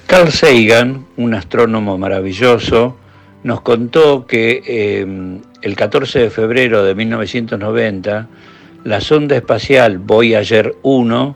Carl 0.06 0.32
Sagan, 0.32 1.06
un 1.18 1.34
astrónomo 1.34 1.98
maravilloso, 1.98 2.96
nos 3.44 3.62
contó 3.62 4.26
que 4.26 4.62
eh, 4.66 5.40
el 5.62 5.76
14 5.76 6.20
de 6.20 6.30
febrero 6.30 6.84
de 6.84 6.96
1990 6.96 8.28
la 8.84 9.02
sonda 9.02 9.36
espacial 9.36 9.98
Voyager 9.98 10.76
1 10.82 11.36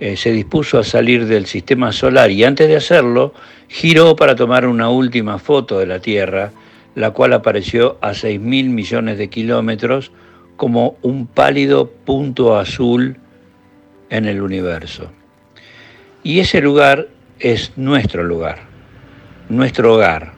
eh, 0.00 0.16
se 0.16 0.32
dispuso 0.32 0.78
a 0.78 0.84
salir 0.84 1.26
del 1.26 1.46
sistema 1.46 1.92
solar 1.92 2.30
y 2.30 2.44
antes 2.44 2.68
de 2.68 2.76
hacerlo 2.76 3.34
giró 3.68 4.16
para 4.16 4.36
tomar 4.36 4.66
una 4.66 4.88
última 4.88 5.38
foto 5.38 5.78
de 5.78 5.86
la 5.86 6.00
Tierra, 6.00 6.52
la 6.94 7.10
cual 7.10 7.32
apareció 7.32 7.98
a 8.00 8.14
6 8.14 8.40
mil 8.40 8.70
millones 8.70 9.18
de 9.18 9.28
kilómetros 9.28 10.12
como 10.56 10.96
un 11.02 11.26
pálido 11.26 11.90
punto 11.90 12.56
azul 12.56 13.18
en 14.10 14.26
el 14.26 14.40
universo. 14.40 15.10
Y 16.22 16.40
ese 16.40 16.60
lugar 16.60 17.08
es 17.38 17.72
nuestro 17.76 18.24
lugar, 18.24 18.60
nuestro 19.48 19.94
hogar, 19.94 20.32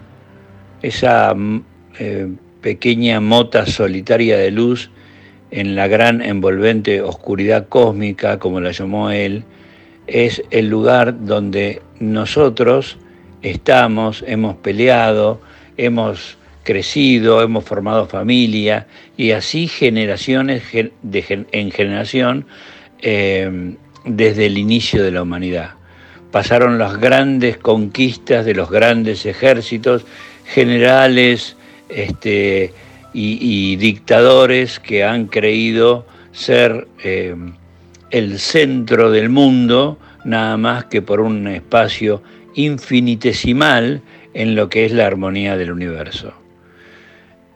esa 0.83 1.35
mm, 1.35 1.65
eh, 1.99 2.29
pequeña 2.61 3.21
mota 3.21 3.67
solitaria 3.67 4.37
de 4.37 4.51
luz 4.51 4.91
en 5.51 5.75
la 5.75 5.87
gran 5.89 6.21
envolvente 6.21 7.01
oscuridad 7.01 7.69
cósmica, 7.69 8.39
como 8.39 8.61
la 8.61 8.73
llamó 8.73 9.11
él, 9.11 9.45
es 10.07 10.43
el 10.51 10.69
lugar 10.69 11.25
donde 11.25 11.83
nosotros 12.01 12.99
estamos, 13.43 14.25
hemos 14.27 14.57
peleado, 14.57 15.41
hemos 15.77 16.39
crecido, 16.65 17.43
hemos 17.43 17.65
formado 17.65 18.07
familia 18.07 18.87
y 19.17 19.31
así 19.31 19.69
generaciones 19.69 20.65
de, 21.03 21.47
en 21.53 21.71
generación 21.71 22.47
eh, 23.03 23.77
desde 24.05 24.47
el 24.47 24.59
inicio 24.59 25.03
de 25.03 25.11
la 25.11 25.23
humanidad. 25.23 25.73
Pasaron 26.31 26.79
las 26.79 26.99
grandes 26.99 27.57
conquistas 27.57 28.45
de 28.45 28.55
los 28.55 28.71
grandes 28.71 29.25
ejércitos, 29.27 30.05
generales 30.45 31.57
este, 31.89 32.73
y, 33.13 33.77
dictadores 33.77 34.79
que 34.79 35.05
han 35.05 35.27
creído 35.27 36.07
ser 36.33 36.87
eh, 37.03 37.35
el 38.11 38.39
centro 38.39 39.11
del 39.11 39.29
mundo, 39.29 39.99
nada 40.25 40.57
más 40.57 40.85
que 40.85 41.03
por 41.03 41.21
un 41.21 41.49
espacio 41.49 42.23
infinitesimal 42.55 44.03
en 44.35 44.55
lo 44.55 44.69
que 44.69 44.85
es 44.85 44.93
la 44.93 45.07
armonía 45.07 45.57
del 45.57 45.73
universo. 45.73 46.33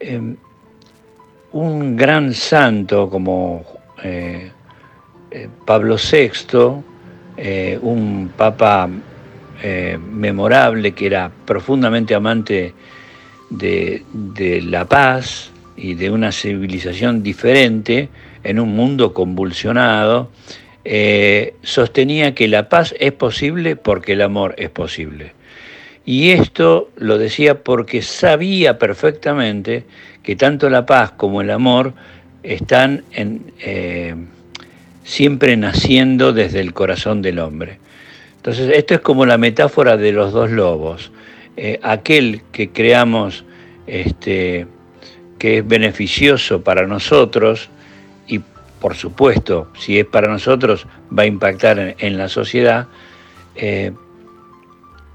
Eh, 0.01 0.20
un 1.52 1.97
gran 1.97 2.32
santo 2.32 3.10
como 3.10 3.64
eh, 4.02 4.51
Pablo 5.64 5.96
VI, 5.96 6.82
eh, 7.36 7.78
un 7.80 8.30
papa 8.36 8.88
eh, 9.62 9.96
memorable 9.96 10.92
que 10.92 11.06
era 11.06 11.30
profundamente 11.44 12.14
amante 12.14 12.74
de, 13.48 14.60
la 14.64 14.86
paz 14.86 15.50
y 15.76 15.94
de 15.94 16.10
una 16.10 16.32
civilización 16.32 17.22
diferente 17.22 18.09
en 18.42 18.59
un 18.59 18.74
mundo 18.74 19.14
convulsionado, 19.14 20.30
eh, 20.84 21.54
sostenía 21.62 22.34
que 22.34 22.48
la 22.48 22.68
paz 22.68 22.94
es 22.98 23.12
posible 23.12 23.76
porque 23.76 24.14
el 24.14 24.22
amor 24.22 24.54
es 24.59 24.70
posible. 24.70 25.32
Y 26.04 26.30
esto 26.30 26.90
lo 26.96 27.16
decía 27.16 27.62
porque 27.62 28.02
sabía 28.02 28.78
perfectamente 28.78 29.84
que 30.24 30.34
tanto 30.34 30.68
la 30.70 30.86
paz 30.86 31.12
como 31.12 31.40
el 31.40 31.50
amor 31.50 31.94
están 32.42 33.04
en, 33.12 33.52
eh, 33.60 34.16
siempre 35.04 35.56
naciendo 35.56 36.32
desde 36.32 36.60
el 36.60 36.72
corazón 36.72 37.22
del 37.22 37.38
hombre. 37.38 37.78
Entonces, 38.36 38.72
esto 38.74 38.94
es 38.94 39.00
como 39.00 39.24
la 39.26 39.38
metáfora 39.38 39.96
de 39.96 40.12
los 40.12 40.32
dos 40.32 40.50
lobos. 40.50 41.12
Eh, 41.56 41.78
aquel 41.82 42.42
que 42.50 42.70
creamos 42.70 43.44
este, 43.86 44.66
que 45.38 45.58
es 45.58 45.66
beneficioso 45.66 46.62
para 46.62 46.86
nosotros 46.86 47.68
y, 48.26 48.40
por 48.80 48.94
supuesto, 48.94 49.68
si 49.78 49.98
es 49.98 50.06
para 50.06 50.28
nosotros, 50.28 50.86
va 51.16 51.24
a 51.24 51.26
impactar 51.26 51.94
en, 51.98 52.18
la 52.18 52.28
sociedad, 52.28 52.88
eh, 53.54 53.92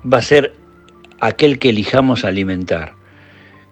va 0.05 0.19
a 0.19 0.21
ser 0.21 0.53
aquel 1.19 1.59
que 1.59 1.69
elijamos 1.69 2.23
alimentar. 2.23 2.93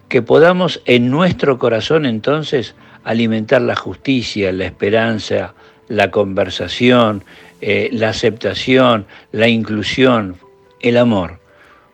Que 0.09 0.21
podamos 0.21 0.81
en 0.85 1.09
nuestro 1.09 1.57
corazón 1.57 2.05
entonces 2.05 2.75
alimentar 3.03 3.61
la 3.61 3.75
justicia, 3.75 4.51
la 4.51 4.65
esperanza, 4.65 5.53
la 5.87 6.11
conversación, 6.11 7.23
eh, 7.61 7.89
la 7.91 8.09
aceptación, 8.09 9.05
la 9.31 9.47
inclusión, 9.47 10.37
el 10.81 10.97
amor, 10.97 11.39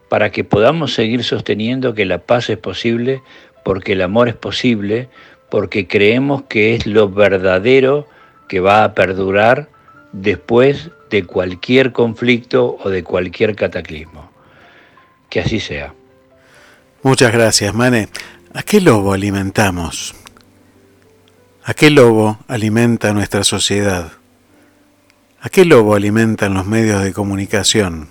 para 0.10 0.32
que 0.32 0.44
podamos 0.44 0.94
seguir 0.94 1.24
sosteniendo 1.24 1.94
que 1.94 2.06
la 2.06 2.20
paz 2.20 2.50
es 2.50 2.58
posible, 2.58 3.22
porque 3.64 3.94
el 3.94 4.02
amor 4.02 4.28
es 4.28 4.36
posible, 4.36 5.08
porque 5.50 5.88
creemos 5.88 6.44
que 6.44 6.76
es 6.76 6.86
lo 6.88 7.10
verdadero 7.10 8.08
que 8.48 8.60
va 8.60 8.84
a 8.84 8.94
perdurar 8.94 9.70
después 10.12 10.90
de 11.10 11.24
cualquier 11.24 11.92
conflicto 11.92 12.78
o 12.84 12.90
de 12.90 13.04
cualquier 13.04 13.56
cataclismo. 13.56 14.30
Que 15.30 15.42
así 15.42 15.60
sea. 15.60 15.94
Muchas 17.04 17.32
gracias, 17.32 17.74
Mane. 17.74 18.10
¿A 18.54 18.64
qué 18.64 18.82
lobo 18.82 19.14
alimentamos? 19.14 20.14
¿A 21.72 21.73
qué 21.73 21.89
lobo 21.89 22.38
alimenta 22.49 23.14
nuestra 23.14 23.45
sociedad? 23.45 24.11
¿A 25.39 25.48
qué 25.48 25.64
lobo 25.64 25.95
alimentan 25.95 26.53
los 26.53 26.65
medios 26.65 27.02
de 27.02 27.14
comunicación? 27.14 28.10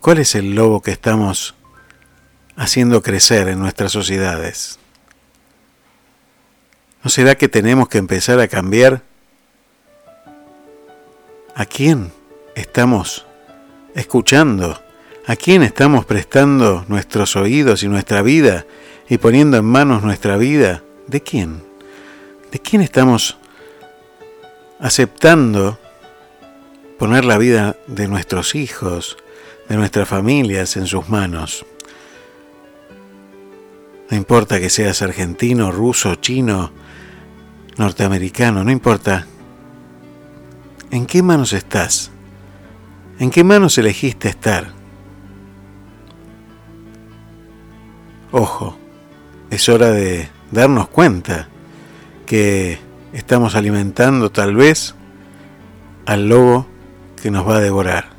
¿Cuál 0.00 0.16
es 0.16 0.34
el 0.34 0.54
lobo 0.54 0.80
que 0.80 0.92
estamos 0.92 1.54
haciendo 2.56 3.02
crecer 3.02 3.48
en 3.48 3.58
nuestras 3.58 3.92
sociedades? 3.92 4.78
¿No 7.04 7.10
será 7.10 7.34
que 7.34 7.48
tenemos 7.48 7.90
que 7.90 7.98
empezar 7.98 8.40
a 8.40 8.48
cambiar? 8.48 9.02
¿A 11.54 11.66
quién 11.66 12.12
estamos 12.54 13.26
escuchando? 13.94 14.82
¿A 15.26 15.36
quién 15.36 15.62
estamos 15.62 16.06
prestando 16.06 16.86
nuestros 16.88 17.36
oídos 17.36 17.82
y 17.82 17.88
nuestra 17.88 18.22
vida 18.22 18.64
y 19.06 19.18
poniendo 19.18 19.58
en 19.58 19.66
manos 19.66 20.02
nuestra 20.02 20.38
vida? 20.38 20.82
¿De 21.08 21.22
quién? 21.22 21.62
¿De 22.52 22.58
quién 22.58 22.82
estamos 22.82 23.38
aceptando 24.78 25.78
poner 26.98 27.24
la 27.24 27.38
vida 27.38 27.76
de 27.86 28.08
nuestros 28.08 28.54
hijos, 28.54 29.16
de 29.70 29.76
nuestras 29.76 30.06
familias 30.06 30.76
en 30.76 30.86
sus 30.86 31.08
manos? 31.08 31.64
No 34.10 34.18
importa 34.18 34.60
que 34.60 34.68
seas 34.68 35.00
argentino, 35.00 35.72
ruso, 35.72 36.14
chino, 36.16 36.72
norteamericano, 37.78 38.62
no 38.62 38.70
importa. 38.70 39.26
¿En 40.90 41.06
qué 41.06 41.22
manos 41.22 41.54
estás? 41.54 42.10
¿En 43.18 43.30
qué 43.30 43.44
manos 43.44 43.78
elegiste 43.78 44.28
estar? 44.28 44.72
Ojo, 48.30 48.76
es 49.50 49.70
hora 49.70 49.90
de 49.90 50.28
darnos 50.50 50.88
cuenta 50.88 51.48
que 52.26 52.78
estamos 53.12 53.54
alimentando 53.54 54.30
tal 54.30 54.54
vez 54.54 54.94
al 56.06 56.28
lobo 56.28 56.66
que 57.20 57.30
nos 57.30 57.46
va 57.48 57.56
a 57.56 57.60
devorar. 57.60 58.17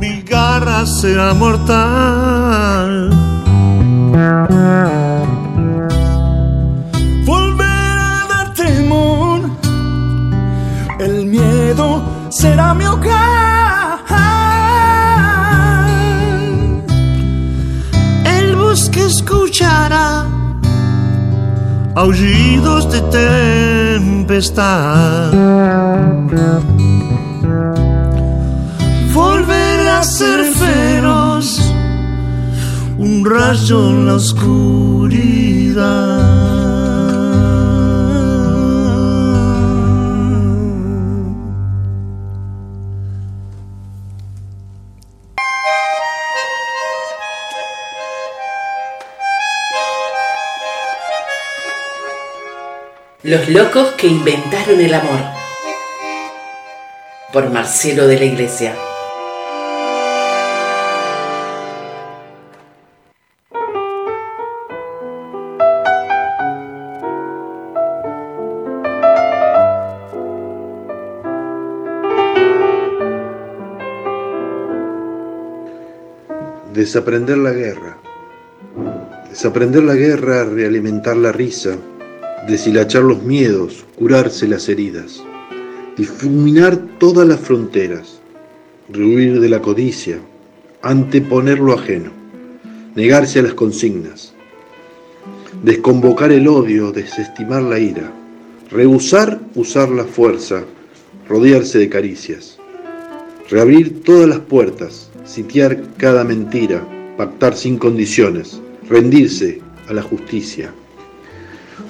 Mi 0.00 0.22
garra 0.22 0.86
será 0.86 1.34
mortal. 1.34 3.10
Volver 7.26 7.96
a 8.12 8.26
dar 8.30 8.54
temor, 8.54 9.40
el 10.98 11.26
miedo 11.26 12.02
será 12.30 12.72
mi 12.74 12.86
hogar. 12.86 13.98
El 18.24 18.56
bosque 18.56 19.04
escuchará 19.04 20.24
aullidos 21.94 22.90
de 22.90 23.00
tempestad. 24.30 24.80
Rayo 33.24 33.88
en 33.88 34.06
la 34.06 34.14
oscuridad. 34.14 34.60
Los 53.22 53.48
locos 53.48 53.88
que 53.98 54.06
inventaron 54.06 54.80
el 54.80 54.94
amor. 54.94 55.20
Por 57.32 57.50
Marcelo 57.50 58.06
de 58.06 58.18
la 58.18 58.24
Iglesia. 58.24 58.74
Desaprender 76.80 77.36
la 77.36 77.52
guerra. 77.52 77.98
Desaprender 79.28 79.84
la 79.84 79.94
guerra, 79.94 80.44
realimentar 80.44 81.14
la 81.14 81.30
risa, 81.30 81.76
deshilachar 82.48 83.02
los 83.02 83.22
miedos, 83.22 83.84
curarse 83.98 84.48
las 84.48 84.66
heridas, 84.66 85.22
difuminar 85.98 86.78
todas 86.96 87.28
las 87.28 87.38
fronteras, 87.38 88.22
rehuir 88.88 89.40
de 89.40 89.50
la 89.50 89.60
codicia, 89.60 90.20
anteponer 90.80 91.58
lo 91.58 91.74
ajeno, 91.74 92.12
negarse 92.94 93.40
a 93.40 93.42
las 93.42 93.52
consignas, 93.52 94.32
desconvocar 95.62 96.32
el 96.32 96.48
odio, 96.48 96.92
desestimar 96.92 97.62
la 97.62 97.78
ira, 97.78 98.10
rehusar 98.70 99.38
usar 99.54 99.90
la 99.90 100.04
fuerza, 100.04 100.64
rodearse 101.28 101.78
de 101.78 101.90
caricias, 101.90 102.56
reabrir 103.50 104.02
todas 104.02 104.30
las 104.30 104.38
puertas, 104.38 105.09
sitiar 105.24 105.80
cada 105.96 106.24
mentira, 106.24 106.82
pactar 107.16 107.54
sin 107.54 107.78
condiciones, 107.78 108.60
rendirse 108.88 109.60
a 109.88 109.92
la 109.92 110.02
justicia, 110.02 110.72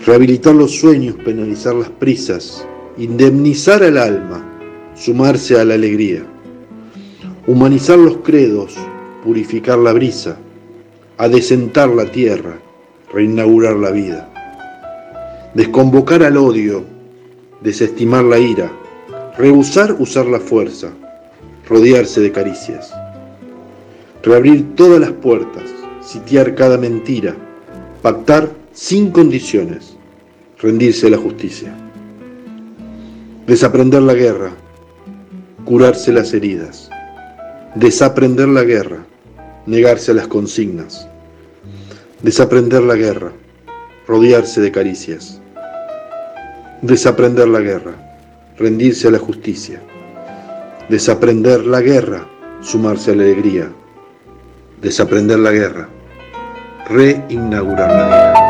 rehabilitar 0.04 0.54
los 0.54 0.72
sueños, 0.78 1.16
penalizar 1.16 1.74
las 1.74 1.90
prisas, 1.90 2.66
indemnizar 2.98 3.82
al 3.82 3.98
alma, 3.98 4.44
sumarse 4.94 5.58
a 5.58 5.64
la 5.64 5.74
alegría, 5.74 6.24
humanizar 7.46 7.98
los 7.98 8.18
credos, 8.18 8.76
purificar 9.24 9.78
la 9.78 9.92
brisa, 9.92 10.36
adecentar 11.18 11.88
la 11.88 12.06
tierra, 12.06 12.58
reinaugurar 13.12 13.76
la 13.76 13.90
vida, 13.90 14.32
desconvocar 15.54 16.22
al 16.22 16.36
odio, 16.36 16.84
desestimar 17.60 18.24
la 18.24 18.38
ira, 18.38 18.70
rehusar 19.36 19.96
usar 19.98 20.26
la 20.26 20.40
fuerza, 20.40 20.90
rodearse 21.68 22.20
de 22.20 22.32
caricias, 22.32 22.92
reabrir 24.22 24.74
todas 24.74 25.00
las 25.00 25.12
puertas, 25.12 25.64
sitiar 26.02 26.54
cada 26.54 26.76
mentira, 26.76 27.34
pactar 28.02 28.50
sin 28.72 29.10
condiciones, 29.10 29.96
rendirse 30.58 31.06
a 31.06 31.10
la 31.10 31.16
justicia, 31.16 31.74
desaprender 33.46 34.02
la 34.02 34.14
guerra, 34.14 34.52
curarse 35.64 36.12
las 36.12 36.34
heridas, 36.34 36.90
desaprender 37.74 38.48
la 38.48 38.64
guerra, 38.64 39.04
negarse 39.66 40.10
a 40.10 40.14
las 40.14 40.28
consignas, 40.28 41.08
desaprender 42.22 42.82
la 42.82 42.96
guerra, 42.96 43.32
rodearse 44.06 44.60
de 44.60 44.72
caricias, 44.72 45.40
desaprender 46.82 47.48
la 47.48 47.60
guerra, 47.60 47.94
rendirse 48.58 49.08
a 49.08 49.12
la 49.12 49.18
justicia, 49.18 49.80
desaprender 50.88 51.64
la 51.64 51.80
guerra, 51.80 52.26
sumarse 52.60 53.12
a 53.12 53.14
la 53.14 53.22
alegría, 53.22 53.70
desaprender 54.80 55.38
la 55.38 55.52
guerra, 55.52 55.88
reinaugurar 56.88 57.90
la 57.90 58.06
vida. 58.06 58.46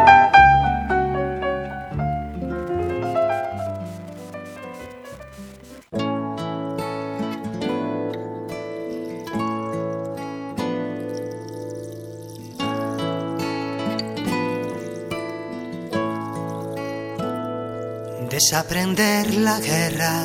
Desaprender 18.31 19.35
la 19.35 19.59
guerra, 19.61 20.25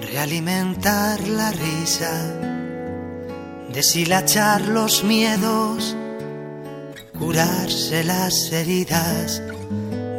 realimentar 0.00 1.20
la 1.28 1.50
risa, 1.50 2.45
deshilachar 3.76 4.62
los 4.62 5.04
miedos, 5.04 5.94
curarse 7.18 8.02
las 8.04 8.50
heridas, 8.50 9.42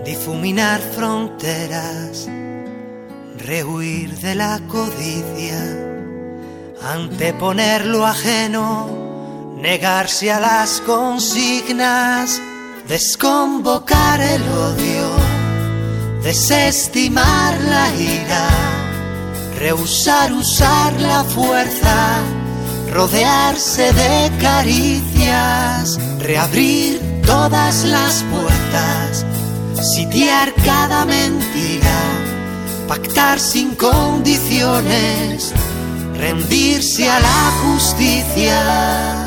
difuminar 0.05 0.79
fronteras, 0.79 2.29
rehuir 3.39 4.15
de 4.19 4.35
la 4.35 4.61
codicia, 4.67 5.59
anteponer 6.83 7.87
lo 7.87 8.05
ajeno, 8.05 9.55
negarse 9.57 10.31
a 10.31 10.39
las 10.39 10.79
consignas, 10.81 12.39
desconvocar 12.87 14.21
el 14.21 14.43
odio 14.43 15.27
desestimar 16.27 17.57
la 17.61 17.89
ira, 17.95 18.49
rehusar 19.57 20.33
usar 20.33 20.91
la 20.99 21.23
fuerza, 21.23 22.19
rodearse 22.97 23.93
de 23.93 24.31
caricias, 24.41 25.99
reabrir 26.19 26.99
todas 27.23 27.83
las 27.83 28.23
puertas, 28.23 29.23
sitiar 29.79 30.51
cada 30.65 31.05
mentira, 31.05 31.99
pactar 32.87 33.39
sin 33.39 33.75
condiciones, 33.75 35.53
rendirse 36.15 37.07
a 37.07 37.19
la 37.19 37.51
justicia. 37.61 39.26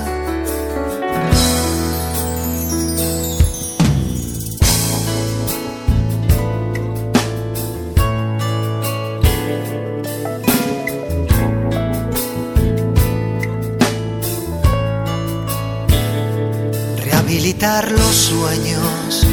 Los 17.60 18.16
sueños, 18.16 19.26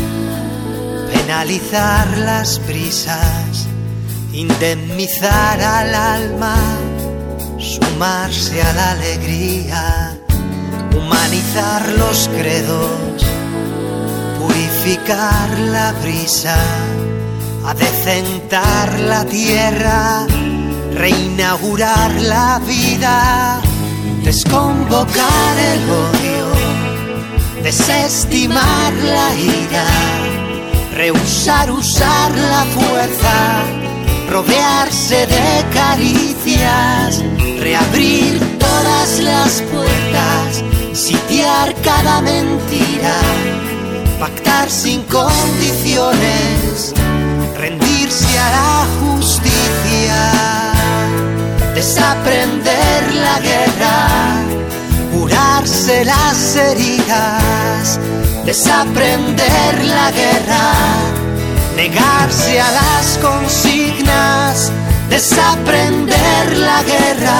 penalizar 1.13 2.17
las 2.17 2.59
prisas, 2.59 3.67
indemnizar 4.33 5.61
al 5.61 5.95
alma, 5.95 6.57
sumarse 7.57 8.61
a 8.61 8.73
la 8.73 8.91
alegría, 8.91 10.17
humanizar 10.93 11.87
los 11.93 12.27
credos, 12.27 13.25
purificar 14.41 15.57
la 15.59 15.93
brisa, 15.93 16.57
adecentar 17.65 18.99
la 18.99 19.23
tierra, 19.23 20.27
reinaugurar 20.93 22.11
la 22.21 22.59
vida, 22.59 23.61
desconvocar 24.25 25.57
el 25.57 25.89
odio, 25.89 26.36
desestimar 27.67 28.93
la 28.93 29.35
ira, 29.35 29.87
rehusar 30.95 31.69
usar 31.69 32.31
la 32.31 32.63
fuerza, 32.63 33.37
rodearse 34.29 35.27
de 35.27 35.65
caricias, 35.73 37.21
reabrir 37.59 38.39
todas 38.57 39.19
las 39.19 39.61
puertas, 39.63 40.63
sitiar 40.93 41.75
cada 41.83 42.21
mentira, 42.21 43.17
pactar 44.17 44.69
sin 44.69 45.01
condiciones, 45.01 46.93
rendirse 47.57 48.39
a 48.39 48.49
la 48.59 48.87
justicia, 49.01 50.31
desaprender 51.75 53.13
la 53.13 53.39
guerra, 53.41 54.16
las 55.87 56.55
heridas, 56.57 57.97
desaprender 58.45 59.85
la 59.85 60.11
guerra, 60.11 60.73
negarse 61.77 62.59
a 62.59 62.71
las 62.71 63.17
consignas, 63.19 64.69
desaprender 65.09 66.57
la 66.57 66.83
guerra, 66.83 67.39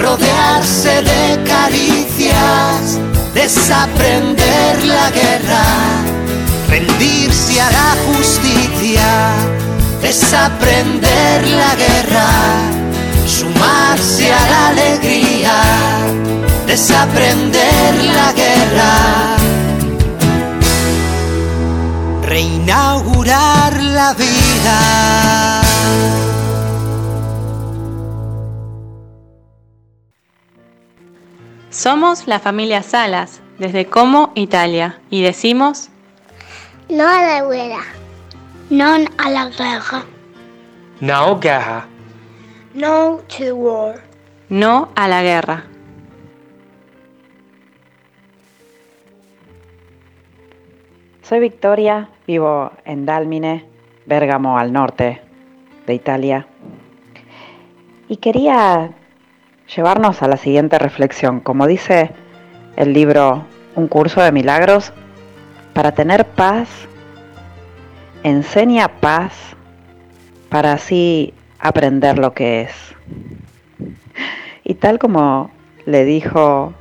rodearse 0.00 1.02
de 1.02 1.44
caricias, 1.44 2.98
desaprender 3.34 4.82
la 4.84 5.10
guerra, 5.10 5.64
rendirse 6.70 7.60
a 7.60 7.70
la 7.70 7.94
justicia, 8.06 9.32
desaprender 10.00 11.46
la 11.48 11.74
guerra, 11.74 12.30
sumarse 13.26 14.32
a 14.32 14.48
la 14.48 14.68
alegría, 14.68 15.62
desaprender 16.74 17.94
la 18.16 18.32
guerra, 18.32 19.36
reinaugurar 22.22 23.80
la 23.80 24.12
vida. 24.14 25.62
Somos 31.70 32.26
la 32.26 32.40
familia 32.40 32.82
Salas, 32.82 33.40
desde 33.60 33.86
Como, 33.86 34.32
Italia, 34.34 34.98
y 35.10 35.22
decimos 35.22 35.90
No 36.88 37.08
a 37.08 37.22
la 37.22 37.44
guerra. 37.44 37.84
No 38.70 38.94
a 38.94 39.30
la 39.30 39.48
guerra. 39.48 40.04
No 40.98 41.38
guerra. 41.38 41.86
No 42.74 43.20
to 43.28 43.54
war. 43.54 44.02
no 44.48 44.88
a 44.96 45.06
la 45.06 45.22
guerra. 45.22 45.66
Soy 51.24 51.40
Victoria, 51.40 52.10
vivo 52.26 52.70
en 52.84 53.06
Dálmine, 53.06 53.64
Bérgamo 54.04 54.58
al 54.58 54.74
norte 54.74 55.22
de 55.86 55.94
Italia. 55.94 56.46
Y 58.10 58.18
quería 58.18 58.90
llevarnos 59.74 60.22
a 60.22 60.28
la 60.28 60.36
siguiente 60.36 60.78
reflexión. 60.78 61.40
Como 61.40 61.66
dice 61.66 62.10
el 62.76 62.92
libro 62.92 63.46
Un 63.74 63.88
curso 63.88 64.20
de 64.20 64.32
milagros, 64.32 64.92
para 65.72 65.92
tener 65.92 66.26
paz, 66.26 66.68
enseña 68.22 68.88
paz 68.88 69.32
para 70.50 70.74
así 70.74 71.32
aprender 71.58 72.18
lo 72.18 72.34
que 72.34 72.60
es. 72.60 72.94
Y 74.62 74.74
tal 74.74 74.98
como 74.98 75.50
le 75.86 76.04
dijo 76.04 76.74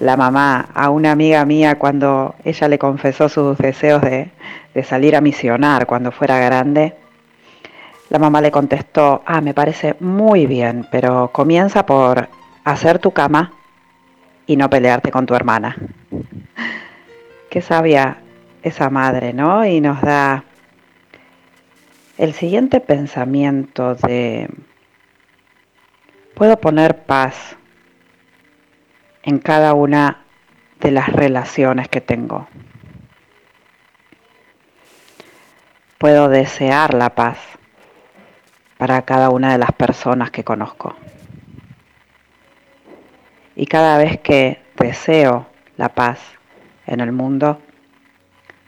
la 0.00 0.16
mamá 0.16 0.68
a 0.74 0.90
una 0.90 1.12
amiga 1.12 1.44
mía 1.44 1.78
cuando 1.78 2.34
ella 2.44 2.68
le 2.68 2.78
confesó 2.78 3.28
sus 3.28 3.58
deseos 3.58 4.00
de, 4.02 4.30
de 4.74 4.84
salir 4.84 5.16
a 5.16 5.20
misionar 5.20 5.86
cuando 5.86 6.12
fuera 6.12 6.38
grande, 6.38 6.94
la 8.10 8.18
mamá 8.18 8.40
le 8.40 8.50
contestó, 8.50 9.22
ah, 9.26 9.40
me 9.40 9.54
parece 9.54 9.96
muy 10.00 10.46
bien, 10.46 10.86
pero 10.90 11.30
comienza 11.32 11.84
por 11.84 12.28
hacer 12.64 12.98
tu 12.98 13.10
cama 13.10 13.52
y 14.46 14.56
no 14.56 14.70
pelearte 14.70 15.10
con 15.10 15.26
tu 15.26 15.34
hermana. 15.34 15.76
Qué 17.50 17.60
sabia 17.60 18.18
esa 18.62 18.88
madre, 18.88 19.32
¿no? 19.34 19.66
Y 19.66 19.80
nos 19.80 20.00
da 20.00 20.44
el 22.16 22.32
siguiente 22.32 22.80
pensamiento 22.80 23.94
de, 23.94 24.48
puedo 26.34 26.58
poner 26.58 27.04
paz 27.04 27.57
en 29.22 29.38
cada 29.38 29.74
una 29.74 30.24
de 30.80 30.90
las 30.90 31.08
relaciones 31.08 31.88
que 31.88 32.00
tengo. 32.00 32.48
Puedo 35.98 36.28
desear 36.28 36.94
la 36.94 37.10
paz 37.10 37.38
para 38.78 39.02
cada 39.02 39.30
una 39.30 39.52
de 39.52 39.58
las 39.58 39.72
personas 39.72 40.30
que 40.30 40.44
conozco. 40.44 40.94
Y 43.56 43.66
cada 43.66 43.98
vez 43.98 44.20
que 44.20 44.62
deseo 44.78 45.48
la 45.76 45.88
paz 45.88 46.20
en 46.86 47.00
el 47.00 47.10
mundo, 47.10 47.60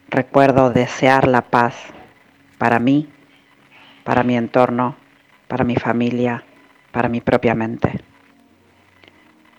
recuerdo 0.09 0.71
desear 0.71 1.29
la 1.29 1.43
paz 1.43 1.77
para 2.59 2.81
mí, 2.81 3.09
para 4.03 4.25
mi 4.25 4.37
entorno, 4.37 4.97
para 5.47 5.63
mi 5.63 5.77
familia, 5.77 6.45
para 6.91 7.09
mi 7.09 7.21
propia 7.21 7.55
mente. 7.55 8.10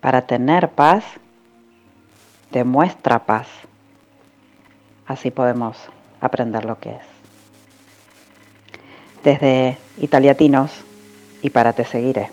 Para 0.01 0.23
tener 0.23 0.69
paz, 0.69 1.03
demuestra 2.51 3.19
paz. 3.19 3.47
Así 5.05 5.29
podemos 5.29 5.77
aprender 6.19 6.65
lo 6.65 6.79
que 6.79 6.89
es. 6.89 7.05
Desde 9.23 9.77
Italiatinos 9.99 10.71
y 11.43 11.51
para 11.51 11.73
Te 11.73 11.85
Seguiré. 11.85 12.31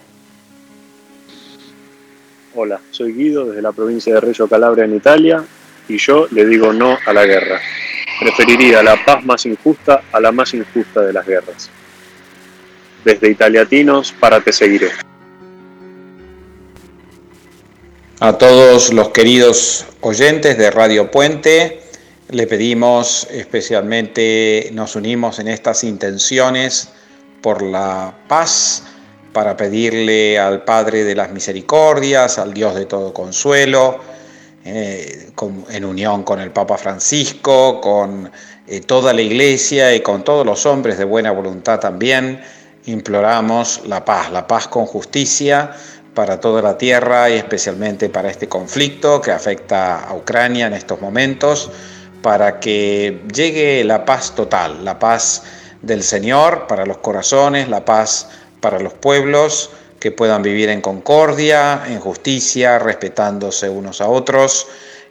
Hola, 2.54 2.80
soy 2.90 3.12
Guido 3.12 3.44
desde 3.44 3.60
la 3.60 3.72
provincia 3.72 4.14
de 4.14 4.20
Reggio 4.20 4.48
Calabria 4.48 4.84
en 4.84 4.96
Italia 4.96 5.44
y 5.88 5.98
yo 5.98 6.26
le 6.30 6.46
digo 6.46 6.72
no 6.72 6.96
a 7.06 7.12
la 7.12 7.26
guerra. 7.26 7.60
Preferiría 8.18 8.82
la 8.82 8.96
paz 9.04 9.24
más 9.24 9.44
injusta 9.44 10.02
a 10.10 10.20
la 10.20 10.32
más 10.32 10.54
injusta 10.54 11.02
de 11.02 11.12
las 11.12 11.26
guerras. 11.26 11.70
Desde 13.04 13.30
Italiatinos 13.30 14.12
para 14.18 14.40
Te 14.40 14.52
Seguiré. 14.52 15.07
A 18.20 18.36
todos 18.36 18.92
los 18.92 19.10
queridos 19.10 19.86
oyentes 20.00 20.58
de 20.58 20.72
Radio 20.72 21.08
Puente, 21.08 21.80
le 22.30 22.48
pedimos 22.48 23.28
especialmente, 23.30 24.70
nos 24.72 24.96
unimos 24.96 25.38
en 25.38 25.46
estas 25.46 25.84
intenciones 25.84 26.88
por 27.40 27.62
la 27.62 28.12
paz, 28.26 28.82
para 29.32 29.56
pedirle 29.56 30.36
al 30.36 30.64
Padre 30.64 31.04
de 31.04 31.14
las 31.14 31.30
Misericordias, 31.30 32.40
al 32.40 32.52
Dios 32.52 32.74
de 32.74 32.86
todo 32.86 33.14
consuelo, 33.14 34.00
eh, 34.64 35.30
en 35.70 35.84
unión 35.84 36.24
con 36.24 36.40
el 36.40 36.50
Papa 36.50 36.76
Francisco, 36.76 37.80
con 37.80 38.32
eh, 38.66 38.80
toda 38.80 39.12
la 39.12 39.22
Iglesia 39.22 39.94
y 39.94 40.00
con 40.00 40.24
todos 40.24 40.44
los 40.44 40.66
hombres 40.66 40.98
de 40.98 41.04
buena 41.04 41.30
voluntad 41.30 41.78
también, 41.78 42.42
imploramos 42.86 43.82
la 43.86 44.04
paz, 44.04 44.32
la 44.32 44.44
paz 44.48 44.66
con 44.66 44.86
justicia 44.86 45.70
para 46.18 46.40
toda 46.40 46.60
la 46.60 46.76
tierra 46.76 47.30
y 47.30 47.34
especialmente 47.34 48.08
para 48.08 48.28
este 48.28 48.48
conflicto 48.48 49.20
que 49.20 49.30
afecta 49.30 50.00
a 50.00 50.14
Ucrania 50.16 50.66
en 50.66 50.72
estos 50.72 51.00
momentos, 51.00 51.70
para 52.22 52.58
que 52.58 53.22
llegue 53.32 53.84
la 53.84 54.04
paz 54.04 54.34
total, 54.34 54.84
la 54.84 54.98
paz 54.98 55.44
del 55.80 56.02
Señor 56.02 56.66
para 56.66 56.84
los 56.84 56.98
corazones, 56.98 57.68
la 57.68 57.84
paz 57.84 58.30
para 58.60 58.80
los 58.80 58.94
pueblos, 58.94 59.70
que 60.00 60.10
puedan 60.10 60.42
vivir 60.42 60.70
en 60.70 60.80
concordia, 60.80 61.84
en 61.86 62.00
justicia, 62.00 62.80
respetándose 62.80 63.68
unos 63.68 64.00
a 64.00 64.08
otros 64.08 64.66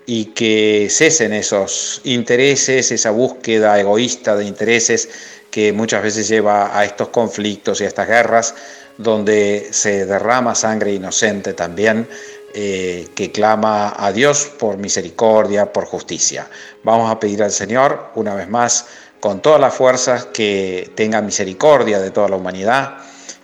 y 0.05 0.25
que 0.33 0.89
cesen 0.91 1.31
esos 1.31 2.01
intereses, 2.03 2.91
esa 2.91 3.11
búsqueda 3.11 3.79
egoísta 3.79 4.35
de 4.35 4.43
intereses 4.43 5.07
que 5.51 5.71
muchas 5.71 6.03
veces 6.03 6.27
lleva 6.27 6.77
a 6.77 6.83
estos 6.83 7.07
conflictos 7.07 7.79
y 7.79 7.85
a 7.85 7.87
estas 7.87 8.09
guerras 8.09 8.55
donde 8.97 9.69
se 9.71 10.05
derrama 10.05 10.55
sangre 10.55 10.93
inocente 10.93 11.53
también, 11.53 12.07
eh, 12.53 13.09
que 13.13 13.31
clama 13.31 13.93
a 13.97 14.11
Dios 14.11 14.51
por 14.57 14.77
misericordia, 14.77 15.71
por 15.71 15.85
justicia. 15.85 16.47
Vamos 16.83 17.11
a 17.11 17.19
pedir 17.19 17.43
al 17.43 17.51
Señor 17.51 18.11
una 18.15 18.33
vez 18.33 18.49
más, 18.49 18.87
con 19.19 19.41
todas 19.41 19.59
las 19.59 19.73
fuerzas, 19.73 20.25
que 20.25 20.91
tenga 20.95 21.21
misericordia 21.21 21.99
de 21.99 22.11
toda 22.11 22.29
la 22.29 22.35
humanidad, 22.35 22.97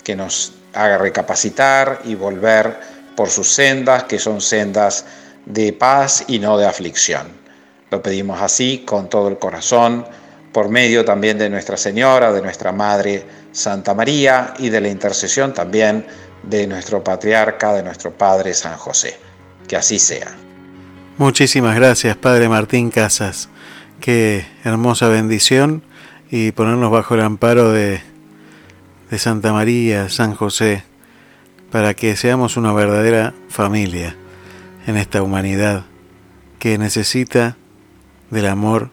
que 0.04 0.16
nos 0.16 0.54
haga 0.74 0.98
recapacitar 0.98 2.02
y 2.06 2.16
volver 2.16 2.80
por 3.16 3.30
sus 3.30 3.52
sendas, 3.52 4.06
que 4.06 4.20
son 4.20 4.42
sendas 4.42 5.06
de 5.46 5.74
paz 5.74 6.26
y 6.28 6.40
no 6.40 6.58
de 6.58 6.66
aflicción. 6.66 7.28
Lo 7.92 8.02
pedimos 8.02 8.42
así, 8.42 8.80
con 8.80 9.10
todo 9.10 9.28
el 9.28 9.38
corazón, 9.38 10.08
por 10.54 10.70
medio 10.70 11.04
también 11.04 11.38
de 11.38 11.50
Nuestra 11.50 11.76
Señora, 11.76 12.32
de 12.32 12.42
nuestra 12.42 12.72
Madre 12.72 13.26
Santa 13.52 13.94
María 13.94 14.54
y 14.60 14.70
de 14.70 14.80
la 14.80 14.88
intercesión 14.88 15.54
también 15.54 16.06
de 16.44 16.68
nuestro 16.68 17.04
patriarca, 17.04 17.74
de 17.74 17.84
nuestro 17.84 18.12
Padre 18.12 18.54
San 18.54 18.78
José. 18.78 19.18
Que 19.68 19.76
así 19.76 19.98
sea. 19.98 20.28
Muchísimas 21.18 21.76
gracias, 21.76 22.16
Padre 22.18 22.50
Martín 22.50 22.92
Casas. 22.92 23.50
Qué 24.00 24.46
hermosa 24.64 25.08
bendición 25.08 25.84
y 26.30 26.52
ponernos 26.52 26.92
bajo 26.92 27.16
el 27.16 27.22
amparo 27.22 27.72
de, 27.72 28.02
de 29.10 29.18
Santa 29.18 29.54
María, 29.54 30.10
San 30.10 30.36
José, 30.36 30.84
para 31.72 31.94
que 31.94 32.16
seamos 32.16 32.58
una 32.58 32.74
verdadera 32.74 33.34
familia 33.50 34.16
en 34.86 34.98
esta 34.98 35.22
humanidad 35.22 35.86
que 36.60 36.78
necesita 36.78 37.58
del 38.30 38.48
amor 38.48 38.90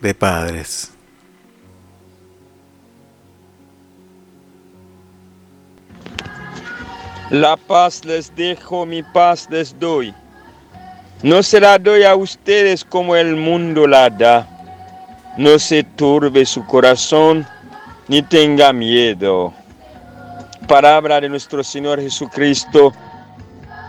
de 0.00 0.14
padres. 0.14 0.91
La 7.32 7.56
paz 7.56 8.04
les 8.04 8.30
dejo, 8.36 8.84
mi 8.84 9.02
paz 9.02 9.48
les 9.50 9.74
doy. 9.80 10.12
No 11.22 11.42
se 11.42 11.60
la 11.60 11.78
doy 11.78 12.02
a 12.02 12.14
ustedes 12.14 12.84
como 12.84 13.16
el 13.16 13.36
mundo 13.36 13.86
la 13.86 14.10
da. 14.10 14.46
No 15.38 15.58
se 15.58 15.82
turbe 15.82 16.44
su 16.44 16.62
corazón 16.66 17.46
ni 18.06 18.20
tenga 18.20 18.74
miedo. 18.74 19.54
Palabra 20.68 21.22
de 21.22 21.30
nuestro 21.30 21.64
Señor 21.64 22.02
Jesucristo, 22.02 22.92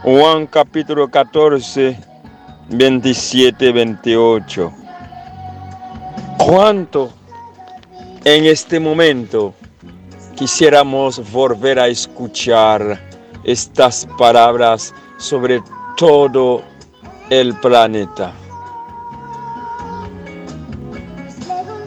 Juan 0.03 0.47
capítulo 0.47 1.11
14, 1.11 1.97
27, 2.69 3.71
28. 3.73 4.73
¿Cuánto 6.37 7.11
en 8.23 8.45
este 8.45 8.79
momento 8.79 9.53
quisiéramos 10.37 11.29
volver 11.29 11.77
a 11.77 11.89
escuchar 11.89 13.11
estas 13.43 14.07
palabras 14.17 14.93
sobre 15.17 15.61
todo 15.97 16.63
el 17.29 17.53
planeta? 17.59 18.33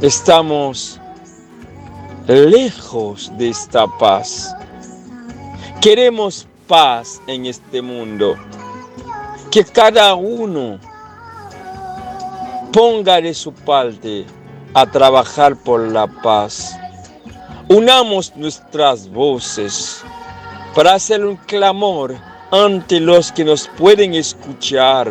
Estamos 0.03 1.01
lejos 2.27 3.33
de 3.39 3.51
esta 3.51 3.87
paz. 3.99 4.55
Queremos 5.81 6.47
paz 6.67 7.21
en 7.27 7.47
este 7.47 7.81
mundo. 7.81 8.37
Que 9.51 9.65
cada 9.65 10.15
uno 10.15 10.79
ponga 12.73 13.21
de 13.21 13.33
su 13.33 13.53
parte 13.53 14.27
a 14.75 14.85
trabajar 14.85 15.57
por 15.57 15.81
la 15.81 16.07
paz. 16.07 16.77
Unamos 17.69 18.37
nuestras 18.37 19.09
voces 19.09 20.05
para 20.77 20.93
hacer 20.93 21.25
un 21.25 21.37
clamor 21.37 22.15
ante 22.51 23.01
los 23.01 23.33
que 23.33 23.47
nos 23.47 23.67
pueden 23.67 24.13
escuchar. 24.13 25.11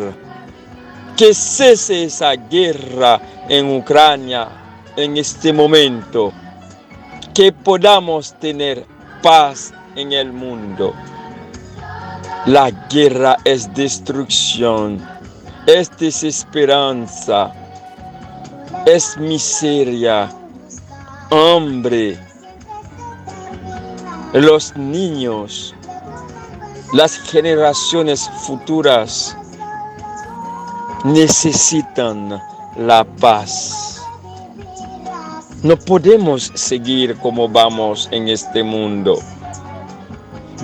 Que 1.16 1.34
cese 1.34 2.04
esa 2.04 2.34
guerra 2.34 3.20
en 3.48 3.74
Ucrania 3.74 4.48
en 4.96 5.16
este 5.16 5.52
momento. 5.52 6.32
Que 7.34 7.50
podamos 7.50 8.32
tener 8.38 8.86
paz 9.20 9.74
en 9.96 10.12
el 10.12 10.32
mundo. 10.32 10.94
La 12.46 12.70
guerra 12.88 13.36
es 13.42 13.74
destrucción, 13.74 15.04
es 15.66 15.90
desesperanza, 15.98 17.52
es 18.86 19.16
miseria, 19.18 20.30
hambre. 21.32 22.25
Los 24.36 24.76
niños, 24.76 25.74
las 26.92 27.16
generaciones 27.16 28.28
futuras 28.46 29.34
necesitan 31.04 32.38
la 32.76 33.02
paz. 33.18 34.02
No 35.62 35.74
podemos 35.78 36.52
seguir 36.54 37.16
como 37.16 37.48
vamos 37.48 38.10
en 38.12 38.28
este 38.28 38.62
mundo. 38.62 39.18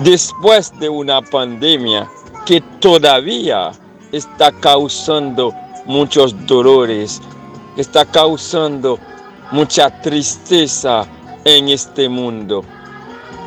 Después 0.03 0.71
de 0.79 0.89
una 0.89 1.23
pandemia 1.23 2.07
que 2.45 2.61
todavía 2.79 3.71
está 4.11 4.51
causando 4.51 5.51
muchos 5.87 6.35
dolores, 6.45 7.19
está 7.75 8.05
causando 8.05 8.99
mucha 9.51 9.89
tristeza 10.01 11.07
en 11.43 11.69
este 11.69 12.07
mundo. 12.07 12.63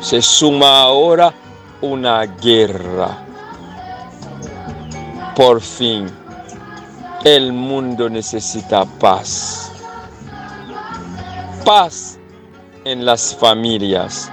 Se 0.01 0.21
suma 0.21 0.81
ahora 0.81 1.33
una 1.81 2.25
guerra. 2.25 3.25
Por 5.35 5.61
fin, 5.61 6.07
el 7.23 7.51
mundo 7.51 8.09
necesita 8.09 8.85
paz. 8.85 9.71
Paz 11.65 12.17
en 12.85 13.05
las 13.05 13.35
familias. 13.35 14.31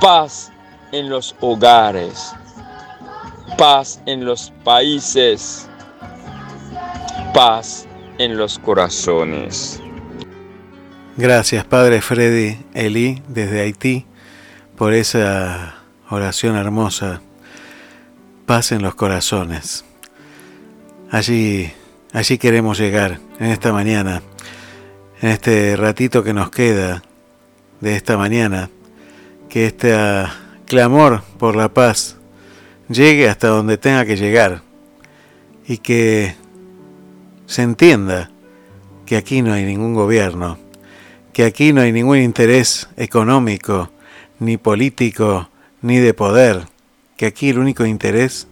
Paz 0.00 0.50
en 0.92 1.10
los 1.10 1.34
hogares. 1.40 2.32
Paz 3.58 4.00
en 4.06 4.24
los 4.24 4.52
países. 4.64 5.68
Paz 7.32 7.86
en 8.18 8.36
los 8.36 8.58
corazones. 8.58 9.80
Gracias, 11.16 11.64
Padre 11.64 12.00
Freddy 12.00 12.58
Eli, 12.74 13.22
desde 13.28 13.60
Haití, 13.60 14.06
por 14.76 14.92
esa 14.92 15.76
oración 16.10 16.56
hermosa. 16.56 17.20
Paz 18.46 18.72
en 18.72 18.82
los 18.82 18.94
corazones. 18.94 19.84
Allí, 21.10 21.72
allí 22.12 22.38
queremos 22.38 22.78
llegar 22.78 23.20
en 23.38 23.46
esta 23.46 23.72
mañana, 23.72 24.22
en 25.20 25.30
este 25.30 25.76
ratito 25.76 26.22
que 26.22 26.34
nos 26.34 26.50
queda 26.50 27.02
de 27.80 27.96
esta 27.96 28.18
mañana, 28.18 28.68
que 29.48 29.66
este 29.66 29.94
clamor 30.66 31.22
por 31.38 31.56
la 31.56 31.72
paz 31.72 32.16
llegue 32.88 33.28
hasta 33.28 33.48
donde 33.48 33.78
tenga 33.78 34.04
que 34.04 34.16
llegar 34.16 34.62
y 35.66 35.78
que 35.78 36.34
se 37.46 37.62
entienda 37.62 38.30
que 39.06 39.16
aquí 39.16 39.42
no 39.42 39.52
hay 39.52 39.64
ningún 39.64 39.94
gobierno, 39.94 40.58
que 41.32 41.44
aquí 41.44 41.72
no 41.72 41.80
hay 41.80 41.92
ningún 41.92 42.18
interés 42.18 42.88
económico, 42.96 43.90
ni 44.38 44.56
político, 44.56 45.48
ni 45.82 45.98
de 45.98 46.14
poder, 46.14 46.66
que 47.16 47.26
aquí 47.26 47.50
el 47.50 47.58
único 47.58 47.86
interés 47.86 48.48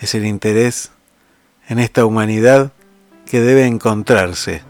es 0.00 0.14
el 0.14 0.26
interés 0.26 0.90
en 1.68 1.78
esta 1.78 2.04
humanidad 2.04 2.72
que 3.26 3.40
debe 3.40 3.66
encontrarse, 3.66 4.62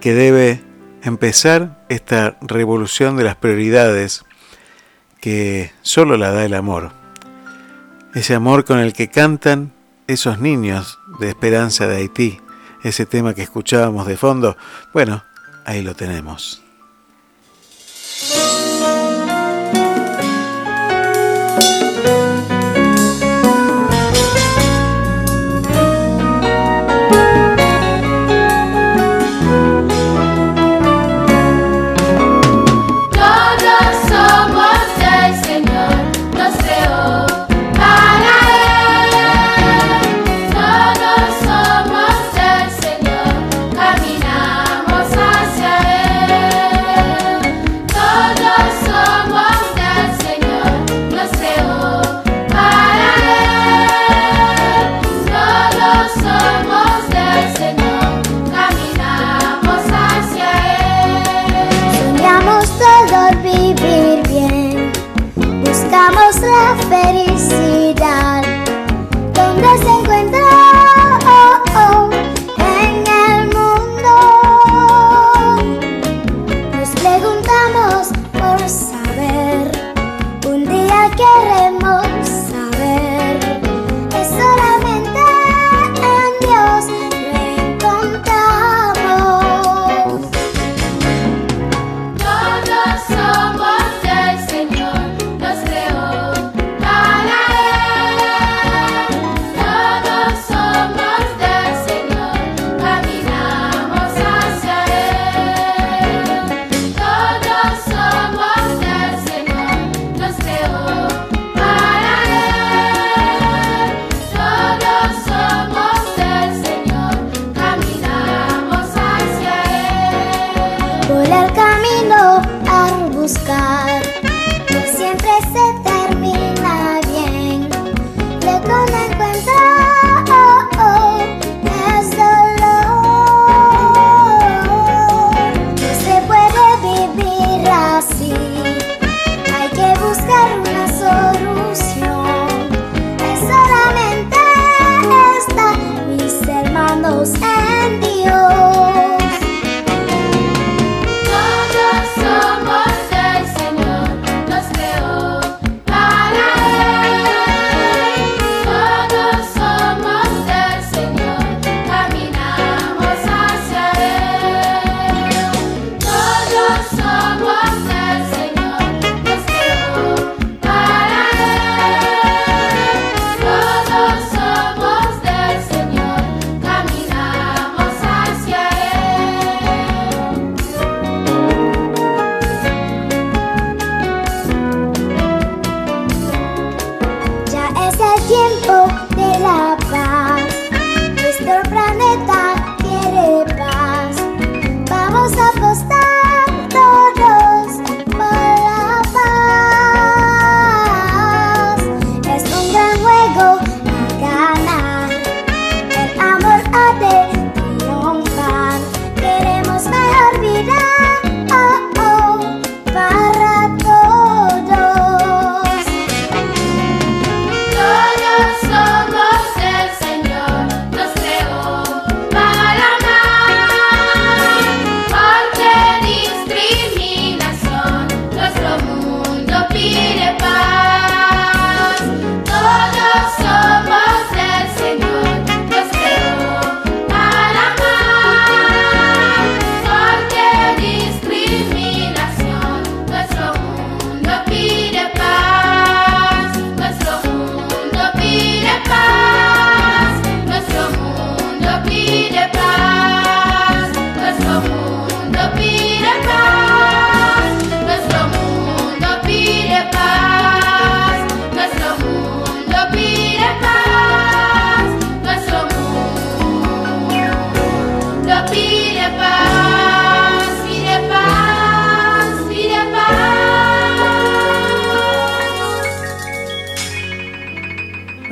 que 0.00 0.14
debe 0.14 0.62
empezar 1.02 1.84
esta 1.88 2.38
revolución 2.40 3.16
de 3.16 3.24
las 3.24 3.36
prioridades 3.36 4.24
que 5.20 5.72
solo 5.82 6.16
la 6.16 6.32
da 6.32 6.44
el 6.44 6.54
amor. 6.54 6.92
Ese 8.14 8.34
amor 8.34 8.64
con 8.64 8.78
el 8.78 8.92
que 8.92 9.08
cantan 9.08 9.72
esos 10.06 10.40
niños 10.40 10.98
de 11.20 11.28
Esperanza 11.28 11.86
de 11.86 11.96
Haití, 11.96 12.40
ese 12.82 13.06
tema 13.06 13.34
que 13.34 13.42
escuchábamos 13.42 14.06
de 14.06 14.16
fondo, 14.16 14.56
bueno, 14.92 15.22
ahí 15.64 15.82
lo 15.82 15.94
tenemos. 15.94 16.59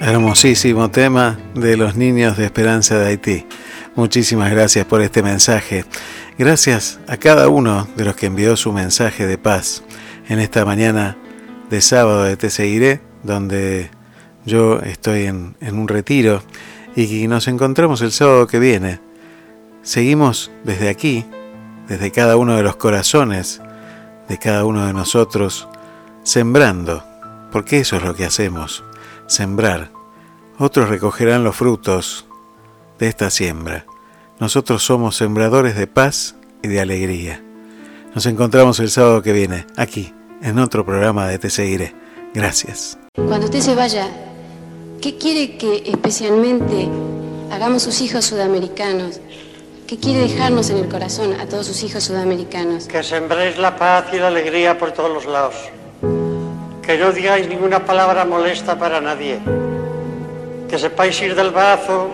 Hermosísimo 0.00 0.90
tema 0.90 1.38
de 1.54 1.76
los 1.76 1.96
niños 1.96 2.36
de 2.36 2.44
Esperanza 2.44 2.98
de 2.98 3.08
Haití. 3.08 3.46
Muchísimas 3.96 4.50
gracias 4.50 4.86
por 4.86 5.02
este 5.02 5.24
mensaje. 5.24 5.84
Gracias 6.38 7.00
a 7.08 7.16
cada 7.16 7.48
uno 7.48 7.88
de 7.96 8.04
los 8.04 8.14
que 8.14 8.26
envió 8.26 8.56
su 8.56 8.72
mensaje 8.72 9.26
de 9.26 9.38
paz 9.38 9.82
en 10.28 10.38
esta 10.38 10.64
mañana 10.64 11.16
de 11.68 11.80
sábado 11.80 12.22
de 12.22 12.36
Te 12.36 12.48
Seguiré, 12.48 13.00
donde 13.24 13.90
yo 14.46 14.78
estoy 14.80 15.24
en, 15.24 15.56
en 15.60 15.76
un 15.76 15.88
retiro 15.88 16.42
y 16.94 17.26
nos 17.26 17.48
encontramos 17.48 18.00
el 18.00 18.12
sábado 18.12 18.46
que 18.46 18.60
viene. 18.60 19.00
Seguimos 19.82 20.52
desde 20.62 20.90
aquí, 20.90 21.24
desde 21.88 22.12
cada 22.12 22.36
uno 22.36 22.56
de 22.56 22.62
los 22.62 22.76
corazones 22.76 23.60
de 24.28 24.38
cada 24.38 24.64
uno 24.64 24.86
de 24.86 24.92
nosotros, 24.92 25.68
sembrando, 26.22 27.02
porque 27.50 27.80
eso 27.80 27.96
es 27.96 28.02
lo 28.02 28.14
que 28.14 28.26
hacemos, 28.26 28.84
sembrar. 29.28 29.92
Otros 30.58 30.88
recogerán 30.88 31.44
los 31.44 31.54
frutos 31.54 32.26
de 32.98 33.06
esta 33.06 33.30
siembra. 33.30 33.86
Nosotros 34.40 34.82
somos 34.82 35.16
sembradores 35.16 35.76
de 35.76 35.86
paz 35.86 36.34
y 36.62 36.68
de 36.68 36.80
alegría. 36.80 37.42
Nos 38.14 38.26
encontramos 38.26 38.80
el 38.80 38.90
sábado 38.90 39.22
que 39.22 39.32
viene, 39.32 39.66
aquí, 39.76 40.12
en 40.42 40.58
otro 40.58 40.84
programa 40.84 41.28
de 41.28 41.38
Te 41.38 41.50
Seguiré. 41.50 41.94
Gracias. 42.34 42.98
Cuando 43.14 43.46
usted 43.46 43.60
se 43.60 43.74
vaya, 43.74 44.08
¿qué 45.00 45.16
quiere 45.16 45.56
que 45.56 45.84
especialmente 45.86 46.88
hagamos 47.52 47.82
sus 47.82 48.00
hijos 48.00 48.24
sudamericanos? 48.24 49.20
¿Qué 49.86 49.98
quiere 49.98 50.20
dejarnos 50.20 50.70
en 50.70 50.78
el 50.78 50.88
corazón 50.88 51.32
a 51.40 51.46
todos 51.46 51.66
sus 51.66 51.82
hijos 51.82 52.04
sudamericanos? 52.04 52.86
Que 52.88 53.02
sembréis 53.02 53.56
la 53.58 53.76
paz 53.76 54.06
y 54.12 54.18
la 54.18 54.28
alegría 54.28 54.78
por 54.78 54.92
todos 54.92 55.10
los 55.10 55.24
lados. 55.26 55.54
Que 56.88 56.96
no 56.96 57.12
digáis 57.12 57.46
ninguna 57.46 57.84
palabra 57.84 58.24
molesta 58.24 58.78
para 58.78 58.98
nadie. 58.98 59.36
Que 60.70 60.78
sepáis 60.78 61.20
ir 61.20 61.34
del 61.34 61.50
brazo 61.50 62.08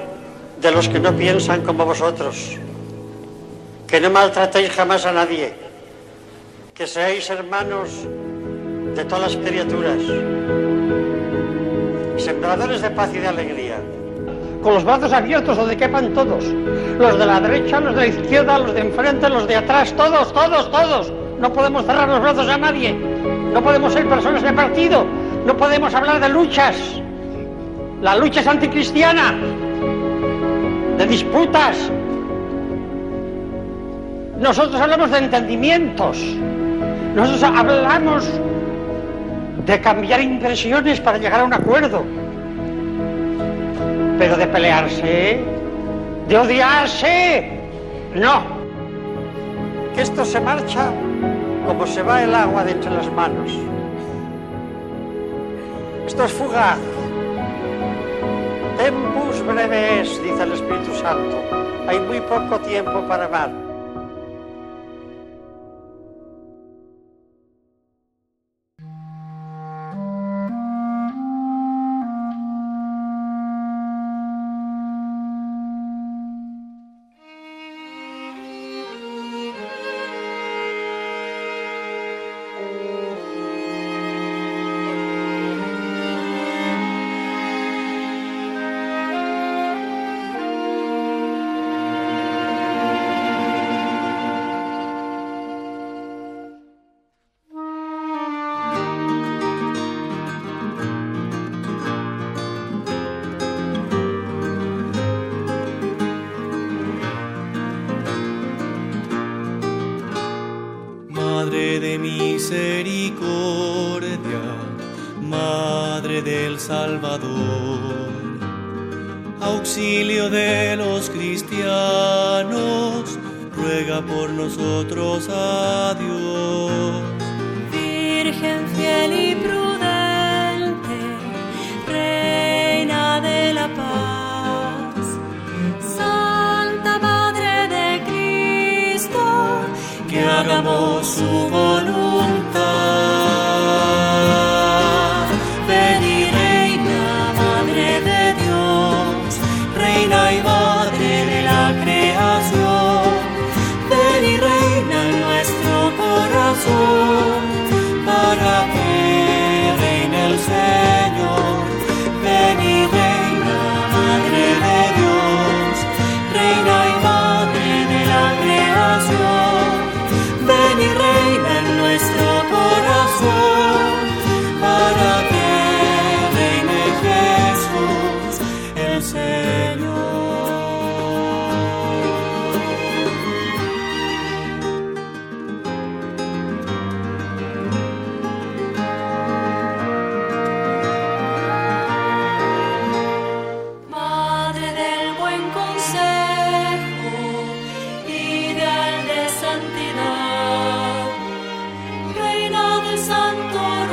de 0.61 0.73
los 0.73 0.89
que 0.89 0.99
no 0.99 1.15
piensan 1.15 1.63
como 1.63 1.87
vosotros. 1.87 2.59
Que 3.87 4.01
no 4.01 4.11
maltratéis 4.11 4.71
jamás 4.75 5.07
a 5.07 5.13
nadie. 5.13 5.55
Que 6.75 6.89
seáis 6.89 7.31
hermanos 7.31 7.89
de 8.97 9.05
todas 9.05 9.31
las 9.33 9.37
criaturas. 9.47 10.03
Sembradores 12.19 12.83
de 12.83 12.91
paz 12.91 13.15
y 13.15 13.19
de 13.19 13.29
alegría. 13.29 13.79
Con 14.61 14.75
los 14.75 14.83
brazos 14.83 15.13
abiertos 15.13 15.57
donde 15.57 15.77
quepan 15.77 16.13
todos. 16.13 16.43
Los 16.99 17.17
de 17.17 17.27
la 17.27 17.39
derecha, 17.39 17.79
los 17.79 17.95
de 17.95 18.01
la 18.01 18.07
izquierda, 18.09 18.59
los 18.59 18.75
de 18.75 18.81
enfrente, 18.81 19.29
los 19.29 19.47
de 19.47 19.55
atrás, 19.55 19.95
todos, 19.97 20.33
todos, 20.33 20.69
todos. 20.73 21.13
No 21.39 21.53
podemos 21.53 21.87
cerrar 21.87 22.09
los 22.09 22.21
brazos 22.21 22.49
a 22.49 22.59
nadie. 22.59 23.34
No 23.55 23.63
podemos 23.63 23.93
ser 23.93 24.09
personas 24.09 24.43
de 24.43 24.53
partido. 24.53 25.07
No 25.47 25.57
podemos 25.57 25.95
hablar 25.95 26.21
de 26.21 26.29
luchas. 26.29 26.77
La 28.03 28.17
lucha 28.17 28.41
es 28.41 28.47
anticristiana. 28.49 29.33
De 30.99 31.07
disputas. 31.07 31.89
Nosotros 34.41 34.81
hablamos 34.81 35.13
de 35.13 35.19
entendimientos. 35.19 36.19
Nosotros 37.15 37.45
hablamos 37.45 38.29
de 39.65 39.81
cambiar 39.81 40.21
impresiones 40.21 41.01
para 41.01 41.19
llegar 41.19 41.41
a 41.41 41.45
un 41.45 41.55
acuerdo. 41.55 42.03
Pero 44.19 44.37
de 44.37 44.49
pelearse, 44.49 45.39
de 46.29 46.37
odiarse, 46.37 47.51
no. 48.17 48.43
Que 49.95 50.03
esto 50.03 50.25
se 50.25 50.41
marcha 50.41 50.91
como 51.67 51.87
se 51.87 52.03
va 52.03 52.23
el 52.23 52.35
agua 52.35 52.65
de 52.65 52.73
entre 52.73 52.91
las 52.91 53.11
manos. 53.13 53.51
Esto 56.07 56.25
es 56.25 56.33
fugaz. 56.33 56.79
Tempus 58.77 59.47
breves, 59.47 60.23
dice 60.23 60.43
el 60.43 60.53
Espíritu 60.53 60.93
Santo. 60.95 61.37
Hay 61.87 61.99
muy 62.01 62.21
poco 62.21 62.59
tiempo 62.61 63.03
para 63.09 63.27
amar. 63.27 63.64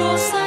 cross 0.02 0.41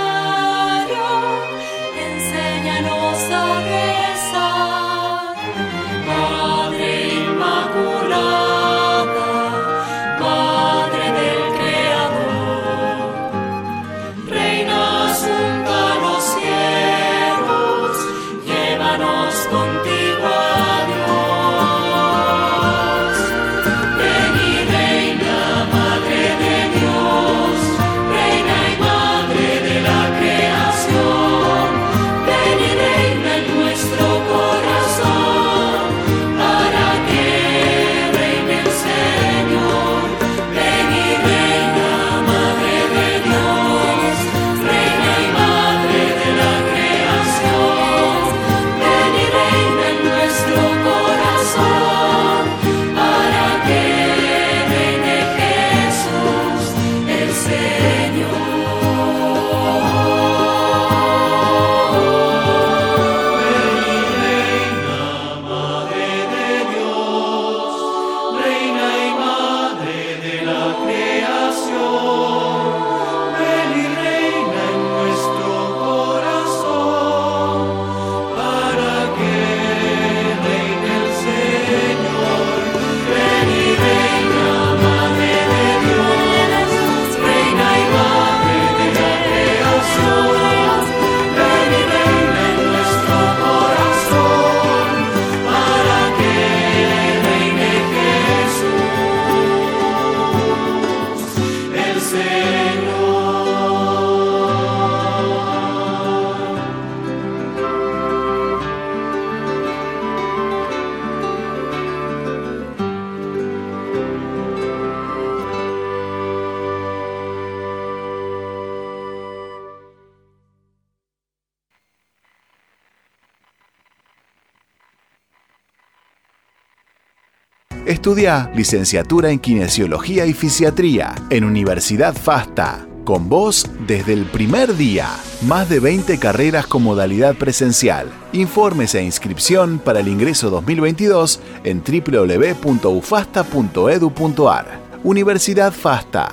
Estudia 128.15 128.49
licenciatura 128.55 129.31
en 129.31 129.41
Kinesiología 129.41 130.25
y 130.25 130.35
Fisiatría 130.35 131.17
en 131.31 131.43
Universidad 131.43 132.15
FASTA. 132.15 132.87
Con 133.05 133.29
vos 133.29 133.69
desde 133.89 134.13
el 134.13 134.27
primer 134.27 134.77
día. 134.77 135.09
Más 135.43 135.69
de 135.69 135.81
20 135.81 136.21
carreras 136.21 136.69
con 136.69 136.85
modalidad 136.85 137.35
presencial. 137.35 138.07
Informes 138.33 138.95
e 138.95 139.03
inscripción 139.03 139.81
para 139.81 139.99
el 139.99 140.07
ingreso 140.07 140.49
2022 140.49 141.41
en 141.65 141.83
www.ufasta.edu.ar. 141.83 144.81
Universidad 145.03 145.73
FASTA. 145.73 146.29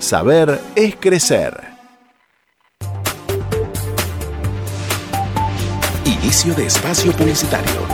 Saber 0.00 0.60
es 0.76 0.94
crecer. 0.96 1.58
Inicio 6.04 6.54
de 6.54 6.66
espacio 6.66 7.12
publicitario. 7.12 7.93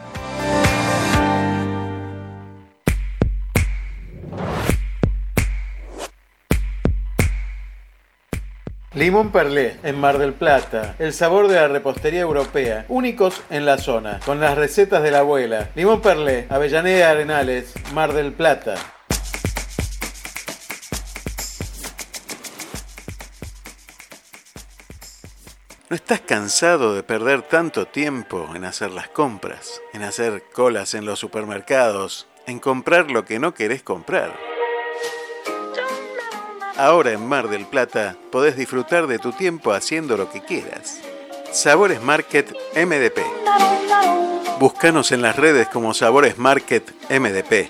Limón 8.93 9.31
Perlé, 9.31 9.77
en 9.83 9.97
Mar 9.97 10.17
del 10.17 10.33
Plata. 10.33 10.95
El 10.99 11.13
sabor 11.13 11.47
de 11.47 11.55
la 11.55 11.69
repostería 11.69 12.19
europea, 12.19 12.83
únicos 12.89 13.41
en 13.49 13.65
la 13.65 13.77
zona, 13.77 14.19
con 14.25 14.41
las 14.41 14.57
recetas 14.57 15.01
de 15.01 15.11
la 15.11 15.19
abuela. 15.19 15.69
Limón 15.75 16.01
Perlé, 16.01 16.45
Avellaneda 16.49 17.11
Arenales, 17.11 17.73
Mar 17.93 18.11
del 18.11 18.33
Plata. 18.33 18.75
¿No 25.89 25.95
estás 25.95 26.19
cansado 26.19 26.93
de 26.93 27.03
perder 27.03 27.43
tanto 27.43 27.85
tiempo 27.85 28.49
en 28.55 28.65
hacer 28.65 28.91
las 28.91 29.07
compras, 29.07 29.81
en 29.93 30.03
hacer 30.03 30.43
colas 30.51 30.95
en 30.95 31.05
los 31.05 31.17
supermercados, 31.17 32.27
en 32.45 32.59
comprar 32.59 33.09
lo 33.09 33.23
que 33.23 33.39
no 33.39 33.53
querés 33.53 33.83
comprar? 33.83 34.51
Ahora 36.81 37.11
en 37.11 37.25
Mar 37.27 37.47
del 37.47 37.67
Plata 37.67 38.17
podés 38.31 38.57
disfrutar 38.57 39.05
de 39.05 39.19
tu 39.19 39.33
tiempo 39.33 39.71
haciendo 39.71 40.17
lo 40.17 40.31
que 40.31 40.41
quieras. 40.41 40.99
Sabores 41.51 42.01
Market 42.01 42.51
MDP. 42.75 43.19
Búscanos 44.59 45.11
en 45.11 45.21
las 45.21 45.35
redes 45.35 45.67
como 45.67 45.93
Sabores 45.93 46.39
Market 46.39 46.91
MDP 47.07 47.69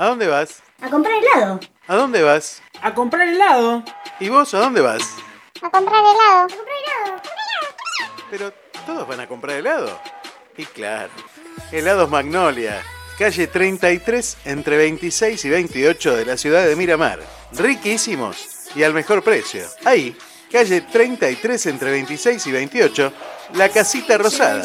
¿A 0.00 0.06
dónde 0.06 0.28
vas? 0.28 0.62
A 0.80 0.88
comprar 0.88 1.12
helado. 1.22 1.60
¿A 1.86 1.94
dónde 1.94 2.22
vas? 2.22 2.62
A 2.80 2.94
comprar 2.94 3.28
helado. 3.28 3.84
¿Y 4.18 4.30
vos 4.30 4.54
a 4.54 4.58
dónde 4.60 4.80
vas? 4.80 5.02
A 5.60 5.68
comprar 5.68 6.00
helado. 6.00 6.38
A 6.38 6.48
comprar 6.48 6.76
helado. 6.78 7.22
Pero 8.30 8.52
todos 8.86 9.06
van 9.06 9.20
a 9.20 9.28
comprar 9.28 9.58
helado. 9.58 10.00
Y 10.56 10.64
claro, 10.64 11.12
helados 11.70 12.08
Magnolia, 12.08 12.82
calle 13.18 13.46
33 13.46 14.38
entre 14.46 14.78
26 14.78 15.44
y 15.44 15.50
28 15.50 16.16
de 16.16 16.24
la 16.24 16.38
ciudad 16.38 16.64
de 16.64 16.76
Miramar. 16.76 17.20
Riquísimos 17.52 18.70
y 18.74 18.84
al 18.84 18.94
mejor 18.94 19.22
precio. 19.22 19.66
Ahí, 19.84 20.16
calle 20.50 20.80
33 20.80 21.66
entre 21.66 21.90
26 21.90 22.46
y 22.46 22.52
28, 22.52 23.12
la 23.52 23.68
casita 23.68 24.16
rosada. 24.16 24.64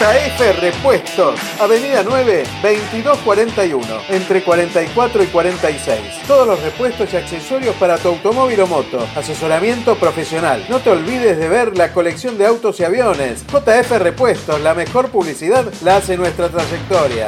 JF 0.00 0.62
Repuestos, 0.62 1.38
Avenida 1.60 2.02
9, 2.02 2.44
2241, 2.62 3.86
entre 4.08 4.42
44 4.42 5.22
y 5.22 5.26
46. 5.26 6.00
Todos 6.26 6.46
los 6.46 6.62
repuestos 6.62 7.12
y 7.12 7.18
accesorios 7.18 7.74
para 7.74 7.98
tu 7.98 8.08
automóvil 8.08 8.62
o 8.62 8.66
moto. 8.66 9.06
Asesoramiento 9.14 9.96
profesional. 9.96 10.64
No 10.70 10.78
te 10.78 10.88
olvides 10.88 11.36
de 11.36 11.50
ver 11.50 11.76
la 11.76 11.92
colección 11.92 12.38
de 12.38 12.46
autos 12.46 12.80
y 12.80 12.84
aviones. 12.84 13.44
JF 13.44 13.90
Repuestos, 13.98 14.58
la 14.62 14.72
mejor 14.72 15.10
publicidad 15.10 15.70
la 15.84 15.96
hace 15.96 16.16
nuestra 16.16 16.48
trayectoria. 16.48 17.26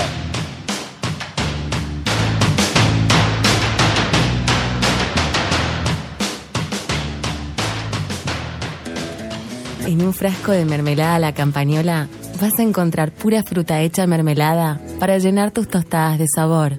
En 9.85 10.01
un 10.01 10.15
frasco 10.15 10.53
de 10.53 10.65
mermelada 10.65 11.17
a 11.17 11.19
la 11.19 11.35
campañola 11.35 12.09
vas 12.43 12.59
a 12.59 12.63
encontrar 12.65 13.13
pura 13.13 13.45
fruta 13.45 13.81
hecha 13.83 14.05
mermelada 14.09 14.81
para 14.99 15.17
llenar 15.19 15.53
tus 15.53 15.69
tostadas 15.69 16.19
de 16.19 16.27
sabor. 16.27 16.73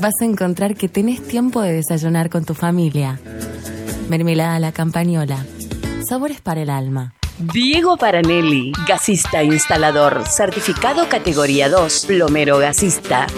Vas 0.00 0.14
a 0.20 0.24
encontrar 0.24 0.74
que 0.74 0.88
tenés 0.88 1.22
tiempo 1.22 1.62
de 1.62 1.72
desayunar 1.72 2.28
con 2.28 2.44
tu 2.44 2.54
familia. 2.54 3.20
Mermelada 4.08 4.58
la 4.58 4.72
campañola. 4.72 5.46
Sabores 6.04 6.40
para 6.40 6.62
el 6.62 6.70
alma. 6.70 7.14
Diego 7.38 7.96
Paranelli, 7.98 8.72
gasista 8.88 9.44
instalador, 9.44 10.24
certificado 10.26 11.08
categoría 11.08 11.68
2, 11.68 12.06
plomero 12.06 12.58
gasista. 12.58 13.28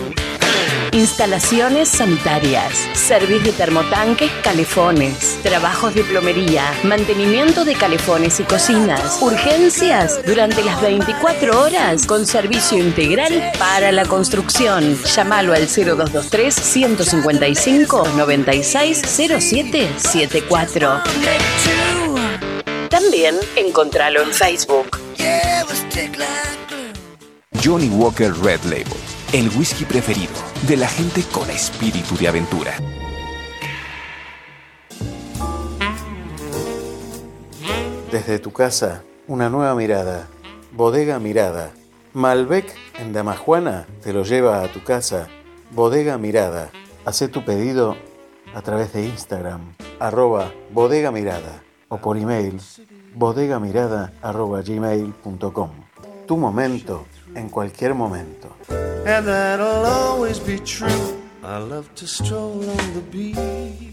Instalaciones 0.92 1.88
sanitarias, 1.88 2.88
servicio 2.94 3.52
de 3.52 3.52
termotanques, 3.52 4.30
calefones, 4.42 5.38
trabajos 5.42 5.94
de 5.94 6.04
plomería, 6.04 6.64
mantenimiento 6.84 7.64
de 7.64 7.74
calefones 7.74 8.38
y 8.40 8.44
cocinas, 8.44 9.18
urgencias 9.22 10.20
durante 10.26 10.62
las 10.62 10.80
24 10.80 11.60
horas 11.60 12.06
con 12.06 12.26
servicio 12.26 12.78
integral 12.78 13.52
para 13.58 13.92
la 13.92 14.04
construcción. 14.04 14.96
Llámalo 15.04 15.54
al 15.54 15.66
0223 15.66 16.54
155 16.54 18.08
96 18.16 19.02
0774. 19.02 21.02
También 22.88 23.36
encontralo 23.56 24.22
en 24.22 24.32
Facebook. 24.32 24.98
Johnny 27.62 27.88
Walker 27.88 28.32
Red 28.42 28.62
Label, 28.64 28.86
el 29.32 29.48
whisky 29.56 29.86
preferido 29.86 30.34
de 30.68 30.76
la 30.76 30.86
gente 30.86 31.22
con 31.32 31.48
espíritu 31.48 32.16
de 32.16 32.28
aventura. 32.28 32.72
Desde 38.10 38.38
tu 38.38 38.52
casa, 38.52 39.02
una 39.26 39.48
nueva 39.48 39.74
mirada. 39.74 40.28
Bodega 40.72 41.18
Mirada. 41.18 41.72
Malbec 42.12 42.74
en 42.98 43.14
Damajuana 43.14 43.86
te 44.02 44.12
lo 44.12 44.22
lleva 44.22 44.62
a 44.62 44.70
tu 44.70 44.84
casa. 44.84 45.28
Bodega 45.70 46.18
Mirada. 46.18 46.70
Hacé 47.06 47.28
tu 47.28 47.42
pedido 47.42 47.96
a 48.54 48.60
través 48.60 48.92
de 48.92 49.06
Instagram, 49.06 49.74
arroba 49.98 50.52
bodega 50.72 51.10
mirada 51.10 51.62
o 51.88 51.96
por 51.96 52.18
email 52.18 52.60
bodegamirada 53.14 54.12
arroba 54.20 54.60
gmail.com. 54.60 55.70
Tu 56.26 56.36
momento 56.36 57.06
en 57.34 57.48
cualquier 57.48 57.94
momento. 57.94 58.54
And 59.06 59.26
that'll 59.26 59.84
always 59.84 60.38
be 60.38 60.58
true. 60.58 61.20
I 61.42 61.58
love 61.58 61.92
to 61.96 62.06
stroll 62.06 62.68
on 62.68 62.94
the 62.94 63.02
beach. 63.10 63.92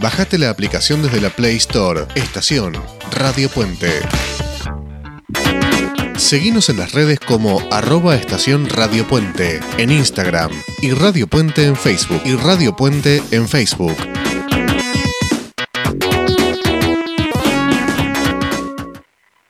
Bajate 0.00 0.38
la 0.38 0.48
aplicación 0.48 1.02
desde 1.02 1.20
la 1.20 1.28
Play 1.28 1.56
Store. 1.56 2.06
Estación 2.14 2.72
Radio 3.12 3.50
Puente. 3.50 4.00
Seguinos 6.16 6.70
en 6.70 6.78
las 6.78 6.92
redes 6.92 7.20
como 7.20 7.60
arroba 7.70 8.14
estación 8.14 8.66
Radio 8.70 9.06
Puente 9.06 9.60
en 9.76 9.90
Instagram 9.90 10.52
y 10.80 10.92
Radio 10.92 11.26
Puente 11.26 11.66
en 11.66 11.76
Facebook 11.76 12.22
y 12.24 12.34
Radio 12.34 12.74
Puente 12.74 13.22
en 13.30 13.46
Facebook. 13.46 13.96